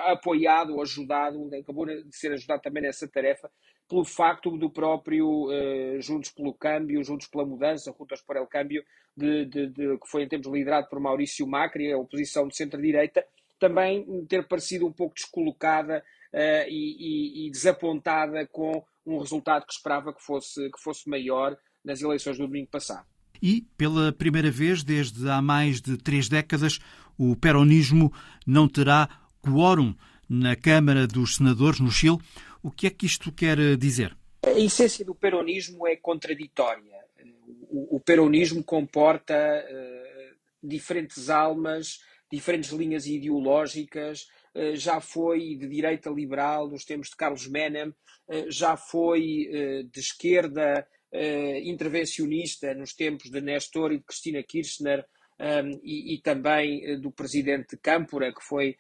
apoiado, 0.08 0.82
ajudado, 0.82 1.50
acabou 1.56 1.86
de 1.86 2.04
ser 2.12 2.32
ajudado 2.32 2.62
também 2.62 2.82
nessa 2.82 3.08
tarefa 3.08 3.52
pelo 3.88 4.04
facto 4.04 4.58
do 4.58 4.68
próprio 4.68 5.48
Juntos 6.00 6.32
pelo 6.32 6.56
Câmbio, 6.56 7.04
Juntos 7.04 7.28
pela 7.28 7.46
Mudança, 7.46 7.94
Juntos 7.96 8.22
para 8.22 8.42
o 8.42 8.48
Câmbio, 8.48 8.84
de, 9.16 9.46
de, 9.46 9.68
de, 9.68 10.00
que 10.00 10.08
foi 10.08 10.24
em 10.24 10.28
tempos 10.28 10.52
liderado 10.52 10.90
por 10.90 11.00
Maurício 11.00 11.46
Macri, 11.46 11.94
a 11.94 11.98
oposição 12.00 12.48
de 12.48 12.58
centro-direita, 12.58 13.24
também 13.60 14.26
ter 14.26 14.48
parecido 14.48 14.88
um 14.88 14.92
pouco 14.92 15.14
descolocada 15.14 16.04
e, 16.68 17.46
e, 17.46 17.48
e 17.48 17.52
desapontada 17.52 18.48
com 18.48 18.84
um 19.06 19.20
resultado 19.20 19.66
que 19.66 19.74
esperava 19.74 20.14
que 20.14 20.22
fosse, 20.22 20.70
que 20.70 20.82
fosse 20.82 21.10
maior 21.10 21.58
nas 21.84 22.02
eleições 22.02 22.38
do 22.38 22.48
domingo 22.48 22.70
passado. 22.70 23.06
E, 23.42 23.62
pela 23.78 24.14
primeira 24.14 24.50
vez 24.50 24.84
desde 24.84 25.30
há 25.30 25.42
mais 25.42 25.82
de 25.82 25.98
três 25.98 26.30
décadas, 26.30 26.80
o 27.18 27.36
peronismo 27.36 28.12
não 28.48 28.68
terá 28.68 29.10
quórum 29.42 29.94
na 30.30 30.56
Câmara 30.56 31.06
dos 31.06 31.36
Senadores, 31.36 31.80
no 31.80 31.92
Chile. 31.92 32.18
O 32.62 32.72
que 32.72 32.88
é 32.88 32.90
que 32.90 33.06
isto 33.06 33.32
quer 33.32 33.76
dizer? 33.78 34.16
A 34.46 34.60
essência 34.60 35.04
do 35.06 35.14
peronismo 35.14 35.88
é 35.88 35.96
contraditória. 35.96 36.94
O, 37.70 38.00
peronismo 38.00 38.64
comporta 38.64 39.34
uh, 39.34 40.36
diferentes 40.62 41.30
almas, 41.30 42.00
diferentes 42.32 42.72
linhas 42.72 43.08
ideológicas. 43.08 44.28
Uh, 44.56 44.76
já 44.76 45.00
foi 45.02 45.56
de 45.56 45.68
direita 45.68 46.10
liberal 46.10 46.70
nos 46.70 46.86
tempos 46.86 47.10
de 47.10 47.16
Carlos 47.16 47.48
Menem, 47.48 47.90
uh, 47.90 47.96
já 48.50 48.78
foi 48.78 49.86
de 49.92 50.00
esquerda 50.00 50.88
intervencionista 51.64 52.74
nos 52.74 52.92
tempos 52.92 53.30
de 53.30 53.40
Nestor 53.40 53.92
e 53.92 54.00
de 54.00 54.04
Cristina 54.04 54.42
Kirchner, 54.42 55.06
um, 55.40 55.80
e, 55.84 56.20
também 56.24 57.00
do 57.00 57.12
presidente 57.12 57.78
Câmpora, 57.78 58.34
que 58.34 58.42
foi 58.42 58.78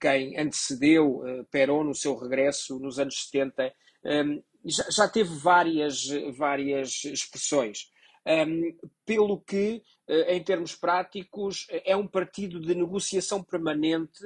quem 0.00 0.36
antecedeu 0.36 1.22
Perón 1.48 1.84
no 1.84 1.94
seu 1.94 2.16
regresso 2.16 2.80
nos 2.80 2.98
anos 2.98 3.28
70, 3.28 3.72
um, 4.04 4.42
já, 4.64 5.08
teve 5.08 5.32
várias, 5.36 6.08
várias 6.36 7.04
expressões. 7.04 7.88
Um, 8.26 8.76
pelo 9.04 9.40
que, 9.40 9.80
em 10.08 10.42
termos 10.42 10.74
práticos, 10.74 11.66
é 11.70 11.96
um 11.96 12.08
partido 12.08 12.60
de 12.60 12.74
negociação 12.74 13.44
permanente 13.44 14.18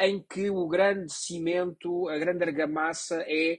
em 0.00 0.22
que 0.22 0.48
o 0.50 0.66
grande 0.68 1.12
cimento, 1.12 2.08
a 2.08 2.18
grande 2.18 2.44
argamassa 2.44 3.24
é 3.26 3.58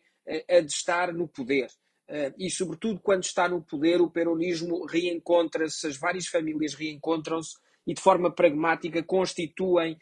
a 0.49 0.61
de 0.61 0.71
estar 0.71 1.13
no 1.13 1.27
poder. 1.27 1.67
Uh, 2.09 2.31
e, 2.37 2.49
sobretudo, 2.49 3.01
quando 3.01 3.23
está 3.23 3.49
no 3.49 3.61
poder, 3.61 3.99
o 3.99 4.09
peronismo 4.09 4.85
reencontra-se, 4.85 5.87
as 5.87 5.97
várias 5.97 6.27
famílias 6.27 6.73
reencontram-se 6.73 7.57
e, 7.85 7.93
de 7.93 8.01
forma 8.01 8.33
pragmática, 8.33 9.03
constituem, 9.03 9.97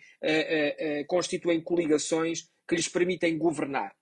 constituem 1.08 1.62
coligações 1.62 2.48
que 2.68 2.76
lhes 2.76 2.88
permitem 2.88 3.38
governar. 3.38 3.96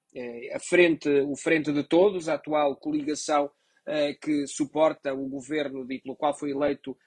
a 0.53 0.59
frente, 0.59 1.09
o 1.09 1.35
Frente 1.35 1.73
de 1.73 1.83
Todos, 1.83 2.29
a 2.29 2.35
atual 2.35 2.77
coligação 2.77 3.51
que 4.21 4.47
suporta 4.47 5.13
o 5.13 5.27
governo 5.27 5.85
e 5.91 5.99
pelo 5.99 6.15
qual 6.15 6.33
foi 6.37 6.51
eleito 6.51 6.97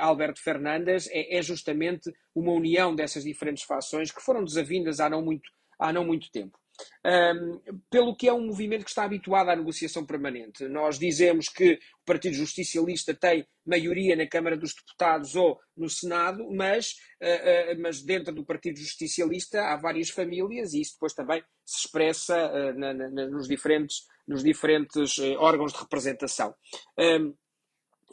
Alberto 0.00 0.42
Fernandes, 0.42 1.08
é, 1.10 1.36
é 1.36 1.42
justamente 1.42 2.12
uma 2.34 2.52
união 2.52 2.94
dessas 2.94 3.24
diferentes 3.24 3.64
fações 3.64 4.10
que 4.10 4.22
foram 4.22 4.44
desavindas 4.44 5.00
há 5.00 5.10
não 5.10 5.22
muito, 5.22 5.50
há 5.78 5.92
não 5.92 6.04
muito 6.04 6.30
tempo. 6.30 6.58
Um, 7.04 7.60
pelo 7.90 8.16
que 8.16 8.28
é 8.28 8.32
um 8.32 8.46
movimento 8.46 8.84
que 8.84 8.90
está 8.90 9.04
habituado 9.04 9.48
à 9.48 9.56
negociação 9.56 10.04
permanente. 10.04 10.68
Nós 10.68 10.98
dizemos 10.98 11.48
que 11.48 11.74
o 11.74 12.04
Partido 12.04 12.34
Justicialista 12.34 13.14
tem 13.14 13.46
maioria 13.64 14.16
na 14.16 14.26
Câmara 14.26 14.56
dos 14.56 14.74
Deputados 14.74 15.34
ou 15.36 15.58
no 15.76 15.88
Senado, 15.88 16.46
mas, 16.50 16.96
uh, 17.22 17.72
uh, 17.74 17.80
mas 17.80 18.02
dentro 18.02 18.34
do 18.34 18.44
Partido 18.44 18.78
Justicialista 18.78 19.62
há 19.62 19.76
várias 19.76 20.10
famílias 20.10 20.74
e 20.74 20.80
isso 20.80 20.94
depois 20.94 21.14
também 21.14 21.42
se 21.64 21.86
expressa 21.86 22.36
uh, 22.52 22.78
na, 22.78 22.92
na, 22.92 23.26
nos 23.28 23.48
diferentes, 23.48 24.02
nos 24.26 24.42
diferentes 24.42 25.18
órgãos 25.38 25.72
de 25.72 25.78
representação. 25.78 26.54
Um, 26.98 27.34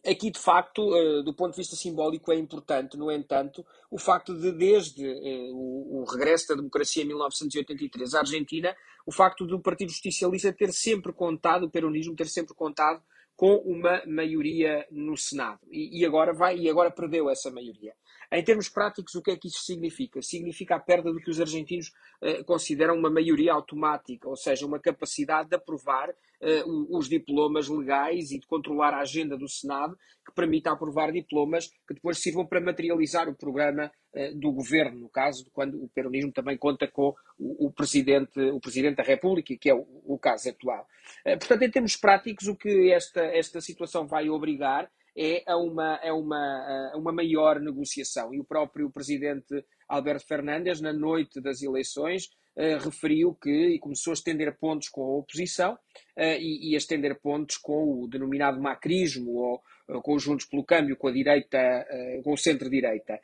Aqui, 0.06 0.32
de 0.32 0.40
facto, 0.40 0.94
eh, 0.96 1.24
do 1.24 1.34
ponto 1.34 1.52
de 1.52 1.58
vista 1.58 1.78
simbólico, 1.78 2.32
é 2.32 2.36
importante, 2.36 2.98
no 2.98 3.10
entanto, 3.10 3.66
o 3.90 3.98
facto 3.98 4.34
de, 4.38 4.52
desde 4.52 5.06
eh, 5.06 5.50
o 5.54 6.04
regresso 6.04 6.50
da 6.50 6.56
democracia 6.56 7.04
em 7.04 7.08
1983 7.08 8.14
à 8.14 8.20
Argentina, 8.20 8.76
o 9.06 9.14
facto 9.14 9.46
do 9.46 9.62
Partido 9.62 9.90
Justicialista 9.92 10.52
ter 10.52 10.74
sempre 10.74 11.14
contado, 11.14 11.64
o 11.64 11.70
peronismo 11.70 12.16
ter 12.16 12.28
sempre 12.28 12.54
contado 12.54 13.02
com 13.36 13.56
uma 13.66 14.04
maioria 14.06 14.86
no 14.92 15.18
Senado. 15.18 15.60
E, 15.72 16.02
e, 16.02 16.06
agora 16.06 16.34
vai 16.34 16.58
e 16.58 16.70
agora 16.70 16.92
perdeu 16.92 17.30
essa 17.30 17.50
maioria. 17.50 17.94
Em 18.34 18.44
termos 18.44 18.68
práticos, 18.68 19.14
o 19.14 19.22
que 19.22 19.30
é 19.30 19.38
que 19.38 19.48
isso 19.48 19.64
significa? 19.64 20.20
Significa 20.22 20.76
a 20.76 20.80
perda 20.80 21.14
do 21.14 21.20
que 21.20 21.30
os 21.30 21.40
argentinos 21.40 21.92
eh, 22.20 22.44
consideram 22.44 22.96
uma 22.96 23.10
maioria 23.10 23.54
automática, 23.54 24.28
ou 24.28 24.36
seja, 24.36 24.66
uma 24.66 24.80
capacidade 24.80 25.50
de 25.50 25.56
aprovar 25.56 26.10
eh, 26.42 26.64
os 26.90 27.08
diplomas 27.08 27.70
legais 27.70 28.32
e 28.32 28.40
de 28.40 28.48
controlar 28.48 28.94
a 28.94 29.02
agenda 29.02 29.38
do 29.38 29.48
Senado, 29.48 29.96
que 30.26 30.34
permita 30.34 30.72
aprovar 30.72 31.12
diplomas 31.12 31.68
que 31.88 31.94
depois 31.94 32.18
sirvam 32.18 32.46
para 32.46 32.60
materializar 32.60 33.30
o 33.30 33.36
programa 33.36 33.92
eh, 34.14 34.34
do 34.34 34.52
governo, 34.52 35.02
no 35.02 35.10
caso 35.10 35.44
de 35.44 35.52
quando 35.52 35.82
o 35.82 35.88
peronismo 35.90 36.32
também 36.32 36.58
conta 36.58 36.88
com 36.88 37.14
o, 37.38 37.68
o, 37.68 37.72
presidente, 37.72 38.40
o 38.40 38.60
presidente 38.60 38.96
da 38.96 39.04
República, 39.04 39.56
que 39.56 39.70
é 39.70 39.74
o, 39.74 39.86
o 40.06 40.18
caso 40.18 40.50
atual. 40.50 40.88
Eh, 41.24 41.38
portanto, 41.38 41.62
em 41.62 41.72
termos 41.72 41.96
práticos, 41.96 42.48
o 42.48 42.56
que 42.56 42.92
esta, 42.92 43.22
esta 43.22 43.62
situação 43.62 44.08
vai 44.08 44.30
obrigar 44.30 44.90
é 45.16 45.44
a 45.46 45.58
uma, 45.58 46.00
é 46.04 46.12
uma, 46.12 46.92
a 46.94 46.98
uma 46.98 47.12
maior 47.12 47.60
negociação. 47.60 48.34
E 48.34 48.40
o 48.40 48.44
próprio 48.44 48.90
presidente 48.90 49.64
Alberto 49.88 50.26
Fernandes, 50.26 50.82
na 50.82 50.92
noite 50.92 51.40
das 51.40 51.62
eleições, 51.62 52.30
uh, 52.58 52.78
referiu 52.84 53.34
que 53.36 53.76
e 53.76 53.80
começou 53.80 54.12
a 54.12 54.16
estender 54.16 54.58
pontos 54.58 54.90
com 54.90 55.04
a 55.04 55.18
oposição 55.18 55.74
uh, 55.74 56.22
e, 56.40 56.72
e, 56.72 56.76
a 56.76 56.78
estender 56.78 57.20
pontos 57.20 57.58
com 57.58 58.04
o 58.04 58.08
denominado 58.08 58.60
macrismo 58.60 59.32
ou 59.32 59.62
uh, 59.90 60.02
conjuntos 60.02 60.46
pelo 60.46 60.64
câmbio 60.64 60.98
com 60.98 61.08
a 61.08 61.12
direita, 61.12 61.86
com 62.24 62.34
o 62.34 62.38
centro-direita. 62.38 63.20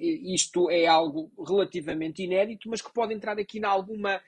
isto 0.00 0.68
é 0.70 0.86
algo 0.86 1.30
relativamente 1.46 2.24
inédito, 2.24 2.68
mas 2.68 2.82
que 2.82 2.92
pode 2.92 3.14
entrar 3.14 3.38
aqui 3.38 3.58
em 3.58 3.64
alguma, 3.64 4.20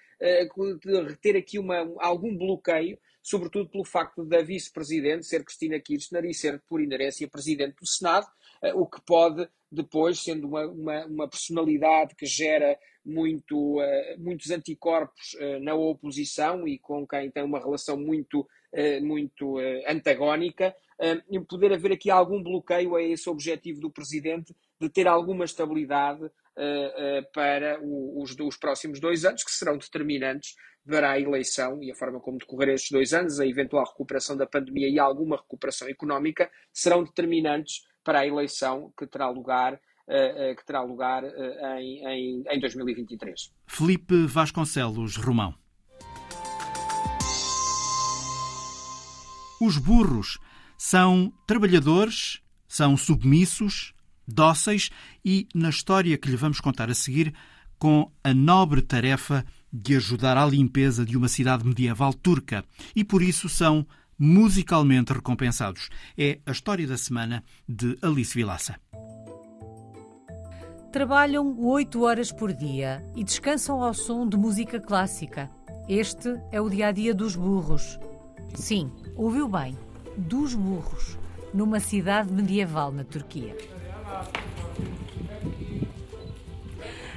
ter 1.21 1.37
aqui 1.37 1.59
uma, 1.59 1.79
algum 1.99 2.37
bloqueio 2.37 2.99
sobretudo 3.23 3.69
pelo 3.69 3.85
facto 3.85 4.25
da 4.25 4.43
vice-presidente 4.43 5.27
ser 5.27 5.45
Cristina 5.45 5.79
Kirchner 5.79 6.25
e 6.25 6.35
ser, 6.35 6.63
por 6.69 6.81
inerência, 6.81 7.29
presidente 7.29 7.77
do 7.77 7.87
Senado, 7.87 8.27
eh, 8.63 8.75
o 8.75 8.87
que 8.87 9.01
pode 9.03 9.49
depois, 9.71 10.21
sendo 10.21 10.49
uma, 10.49 10.67
uma, 10.67 11.07
uma 11.07 11.29
personalidade 11.29 12.15
que 12.17 12.27
gera 12.27 12.79
muito, 13.05 13.79
uh, 13.79 14.19
muitos 14.19 14.51
anticorpos 14.51 15.35
uh, 15.35 15.61
na 15.61 15.75
oposição 15.75 16.67
e 16.67 16.79
com 16.79 17.07
quem 17.07 17.31
tem 17.31 17.45
uma 17.45 17.59
relação 17.59 17.97
muito, 17.97 18.47
muito 19.03 19.57
antagónica, 19.89 20.73
poder 21.49 21.73
haver 21.73 21.91
aqui 21.91 22.09
algum 22.09 22.41
bloqueio 22.41 22.95
a 22.95 23.03
esse 23.03 23.29
objetivo 23.29 23.81
do 23.81 23.91
Presidente 23.91 24.55
de 24.81 24.89
ter 24.89 25.09
alguma 25.09 25.45
estabilidade 25.45 26.31
para 27.33 27.81
o, 27.81 28.23
os, 28.23 28.37
os 28.39 28.57
próximos 28.57 29.01
dois 29.01 29.25
anos, 29.25 29.43
que 29.43 29.51
serão 29.51 29.79
determinantes 29.79 30.55
para 30.87 31.13
a 31.13 31.21
eleição 31.21 31.83
e 31.83 31.91
a 31.91 31.95
forma 31.95 32.21
como 32.21 32.39
decorrer 32.39 32.71
estes 32.71 32.91
dois 32.91 33.13
anos, 33.13 33.39
a 33.39 33.47
eventual 33.47 33.85
recuperação 33.85 34.37
da 34.37 34.47
pandemia 34.47 34.89
e 34.89 34.99
alguma 34.99 35.37
recuperação 35.37 35.89
económica 35.89 36.51
serão 36.73 37.05
determinantes 37.05 37.83
para 38.03 38.21
a 38.21 38.27
eleição 38.27 38.93
que 38.99 39.07
terá 39.07 39.29
lugar 39.29 39.75
uh, 39.75 40.57
que 40.57 40.67
terá 40.67 40.83
lugar 40.83 41.23
em, 41.79 42.07
em, 42.07 42.45
em 42.49 42.61
2023. 42.61 43.53
Felipe 43.67 44.27
Vasconcelos 44.27 45.17
Romão. 45.17 45.55
Os 49.61 49.77
burros 49.77 50.39
são 50.79 51.31
trabalhadores, 51.47 52.41
são 52.67 52.97
submissos, 52.97 53.93
dóceis 54.35 54.91
e, 55.25 55.47
na 55.55 55.71
história 55.71 56.17
que 56.17 56.29
lhe 56.29 56.37
vamos 56.37 56.61
contar 56.61 56.91
a 56.91 56.95
seguir, 56.95 57.35
com 57.79 58.11
a 58.23 58.35
nobre 58.35 58.83
tarefa 58.83 59.45
de 59.73 59.97
ajudar 59.97 60.37
à 60.37 60.45
limpeza 60.45 61.05
de 61.05 61.17
uma 61.17 61.29
cidade 61.29 61.65
medieval 61.65 62.13
turca 62.13 62.65
e 62.95 63.05
por 63.05 63.23
isso 63.23 63.49
são 63.49 63.87
musicalmente 64.19 65.13
recompensados. 65.13 65.89
É 66.17 66.41
a 66.45 66.51
história 66.51 66.87
da 66.87 66.99
semana 66.99 67.43
de 67.67 67.97
Alice 68.03 68.35
Vilaça. 68.35 68.79
Trabalham 70.93 71.57
oito 71.61 72.03
horas 72.03 72.33
por 72.33 72.53
dia 72.53 73.03
e 73.15 73.25
descansam 73.25 73.83
ao 73.83 73.95
som 73.95 74.29
de 74.29 74.37
música 74.37 74.81
clássica. 74.81 75.49
Este 75.89 76.37
é 76.51 76.61
o 76.61 76.69
dia 76.69 76.89
a 76.89 76.93
dia 76.93 77.15
dos 77.15 77.37
burros. 77.37 77.99
Sim, 78.55 78.91
ouviu 79.17 79.49
bem, 79.49 79.79
dos 80.17 80.55
burros, 80.55 81.17
numa 81.55 81.81
cidade 81.81 82.33
medieval 82.33 82.93
na 82.93 83.05
Turquia. 83.05 83.57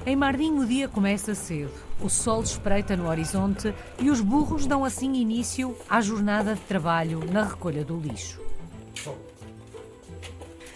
Em 0.06 0.16
Mardim 0.18 0.60
o 0.60 0.66
dia 0.66 0.88
começa 0.89 1.34
cedo. 1.34 1.72
O 2.02 2.10
sol 2.10 2.44
espreita 2.44 2.98
no 2.98 3.08
horizonte 3.08 3.74
e 3.98 4.10
os 4.10 4.20
burros 4.20 4.66
dão 4.66 4.84
assim 4.84 5.14
início 5.14 5.78
à 5.89 6.02
jornada 6.02 6.56
de 6.56 6.62
trabalho 6.62 7.22
na 7.32 7.44
recolha 7.44 7.86
do 7.86 7.98
lixo. 7.98 8.41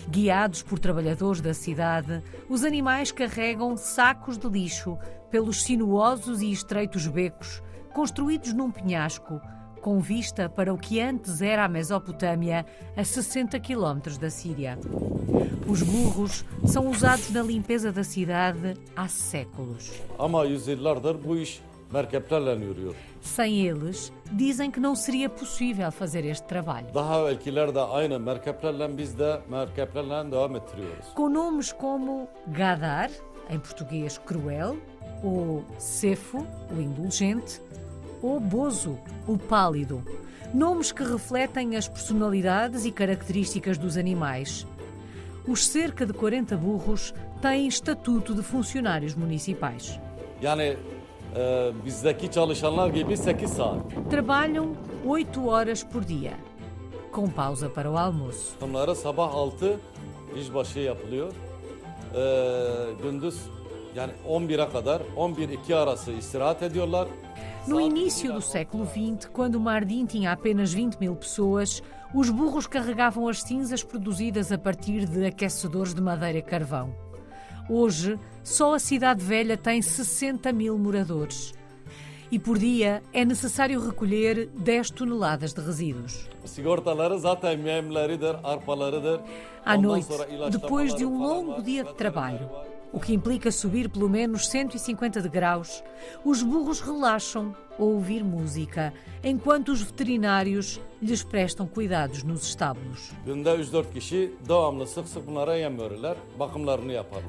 Guiados 0.07 0.63
por 0.63 0.79
trabalhadores 0.79 1.41
da 1.41 1.53
cidade, 1.53 2.23
os 2.47 2.63
animais 2.63 3.11
carregam 3.11 3.75
sacos 3.75 4.37
de 4.37 4.47
lixo 4.47 4.97
pelos 5.29 5.63
sinuosos 5.63 6.41
e 6.41 6.49
estreitos 6.49 7.05
becos 7.05 7.61
construídos 7.93 8.53
num 8.53 8.71
penhasco 8.71 9.41
com 9.87 10.01
vista 10.01 10.49
para 10.49 10.73
o 10.73 10.77
que 10.77 10.99
antes 10.99 11.41
era 11.41 11.63
a 11.63 11.67
Mesopotâmia, 11.69 12.65
a 12.97 13.05
60 13.05 13.57
quilómetros 13.61 14.17
da 14.17 14.29
Síria. 14.29 14.77
Os 15.65 15.81
burros 15.81 16.43
são 16.65 16.89
usados 16.89 17.29
na 17.29 17.41
limpeza 17.41 17.89
da 17.89 18.03
cidade 18.03 18.73
há 18.93 19.07
séculos. 19.07 19.89
Sem 23.21 23.65
eles, 23.65 24.11
dizem 24.29 24.69
que 24.69 24.77
não 24.81 24.93
seria 24.93 25.29
possível 25.29 25.89
fazer 25.89 26.25
este 26.25 26.45
trabalho. 26.45 26.87
Com 31.15 31.29
nomes 31.29 31.71
como 31.71 32.27
Gadar, 32.45 33.09
em 33.49 33.57
português 33.57 34.17
cruel, 34.17 34.75
ou 35.23 35.63
Cefo, 35.79 36.45
o 36.75 36.81
indulgente, 36.81 37.61
ou 38.21 38.39
Bozo, 38.39 38.97
o 39.27 39.37
pálido, 39.37 40.03
nomes 40.53 40.91
que 40.91 41.03
refletem 41.03 41.75
as 41.75 41.87
personalidades 41.87 42.85
e 42.85 42.91
características 42.91 43.77
dos 43.77 43.97
animais. 43.97 44.65
Os 45.47 45.67
cerca 45.67 46.05
de 46.05 46.13
40 46.13 46.57
burros 46.57 47.13
têm 47.41 47.67
estatuto 47.67 48.33
de 48.33 48.41
funcionários 48.41 49.15
municipais. 49.15 49.99
Trabalham 54.09 54.75
8 55.05 55.47
horas 55.47 55.83
por 55.83 56.03
dia, 56.03 56.33
com 57.11 57.29
pausa 57.29 57.69
para 57.69 57.89
o 57.89 57.97
almoço. 57.97 58.55
gündüz 63.01 63.35
yani 63.95 64.13
11'e 64.27 64.71
kadar 64.71 65.01
11-2 65.15 65.75
arası 65.75 66.11
istirahat 66.11 66.61
ediyorlar. 66.61 67.07
No 67.67 67.81
início 67.81 68.31
do 68.31 68.41
século 68.41 68.85
XX, 68.85 69.29
quando 69.33 69.59
Mardin 69.59 70.05
tinha 70.05 70.31
apenas 70.31 70.71
20 70.71 70.95
mil 70.95 71.13
pessoas, 71.17 71.83
os 72.13 72.29
burros 72.29 72.65
carregavam 72.65 73.27
as 73.27 73.41
cinzas 73.41 73.83
produzidas 73.83 74.53
a 74.53 74.57
partir 74.57 75.05
de 75.05 75.25
aquecedores 75.25 75.93
de 75.93 76.01
madeira 76.01 76.37
e 76.37 76.41
carvão. 76.41 76.95
Hoje, 77.69 78.17
só 78.41 78.75
a 78.75 78.79
Cidade 78.79 79.21
Velha 79.21 79.57
tem 79.57 79.81
60 79.81 80.53
mil 80.53 80.77
moradores. 80.77 81.53
E 82.31 82.39
por 82.39 82.57
dia 82.57 83.03
é 83.11 83.25
necessário 83.25 83.85
recolher 83.85 84.47
10 84.47 84.91
toneladas 84.91 85.53
de 85.53 85.59
resíduos. 85.59 86.29
À 89.65 89.77
noite, 89.77 90.07
depois 90.49 90.95
de 90.95 91.05
um 91.05 91.21
longo 91.21 91.61
dia 91.61 91.83
de 91.83 91.93
trabalho, 91.95 92.49
o 92.91 92.99
que 92.99 93.13
implica 93.13 93.51
subir 93.51 93.89
pelo 93.89 94.09
menos 94.09 94.47
150 94.47 95.21
degraus, 95.21 95.83
os 96.23 96.41
burros 96.41 96.79
relaxam 96.79 97.55
a 97.77 97.83
ouvir 97.83 98.23
música, 98.23 98.93
enquanto 99.23 99.71
os 99.71 99.81
veterinários 99.81 100.79
lhes 101.01 101.23
prestam 101.23 101.67
cuidados 101.67 102.23
nos 102.23 102.47
estábulos. 102.47 103.11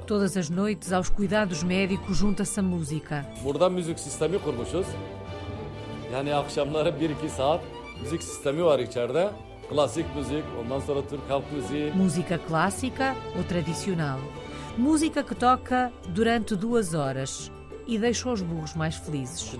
Todas 0.06 0.36
as 0.36 0.48
noites, 0.48 0.92
aos 0.92 1.10
cuidados 1.10 1.62
médicos, 1.62 2.16
junta-se 2.16 2.60
a 2.60 2.62
música. 2.62 3.26
Burada 3.42 3.68
müzik 3.68 3.98
sistemi 3.98 4.38
kurmuşuz. 4.38 4.86
Yani 6.12 6.34
akşamları 6.34 6.88
1-2 6.88 7.28
saat 7.28 7.60
müzik 8.02 8.22
sistemi 8.22 8.64
var 8.64 8.78
içeride. 8.78 9.30
Klasik 9.70 10.06
müzik, 10.16 10.44
ondan 10.64 10.80
sonra 10.80 11.00
Türk 11.08 11.30
halk 11.30 11.52
müziği. 11.52 11.92
Música 11.92 12.38
clássica 12.48 13.14
ou 13.36 13.42
tradicional. 13.48 14.18
Música 14.78 15.24
que 15.24 15.34
toca 15.34 15.92
durante 16.10 16.54
duas 16.54 16.94
horas 16.94 17.50
e 17.84 17.98
deixa 17.98 18.30
os 18.30 18.40
burros 18.40 18.74
mais 18.74 18.94
felizes. 18.94 19.52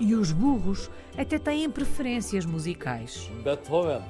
E 0.00 0.14
os 0.14 0.32
burros 0.32 0.90
até 1.18 1.38
têm 1.38 1.70
preferências 1.70 2.46
musicais. 2.46 3.30
Beethoven. 3.44 4.00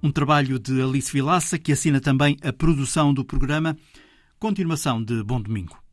Um 0.00 0.12
trabalho 0.12 0.60
de 0.60 0.80
Alice 0.80 1.10
Vilaça, 1.12 1.58
que 1.58 1.72
assina 1.72 2.00
também 2.00 2.36
a 2.44 2.52
produção 2.52 3.12
do 3.12 3.24
programa. 3.24 3.76
Continuação 4.38 5.02
de 5.02 5.20
Bom 5.24 5.40
Domingo. 5.40 5.83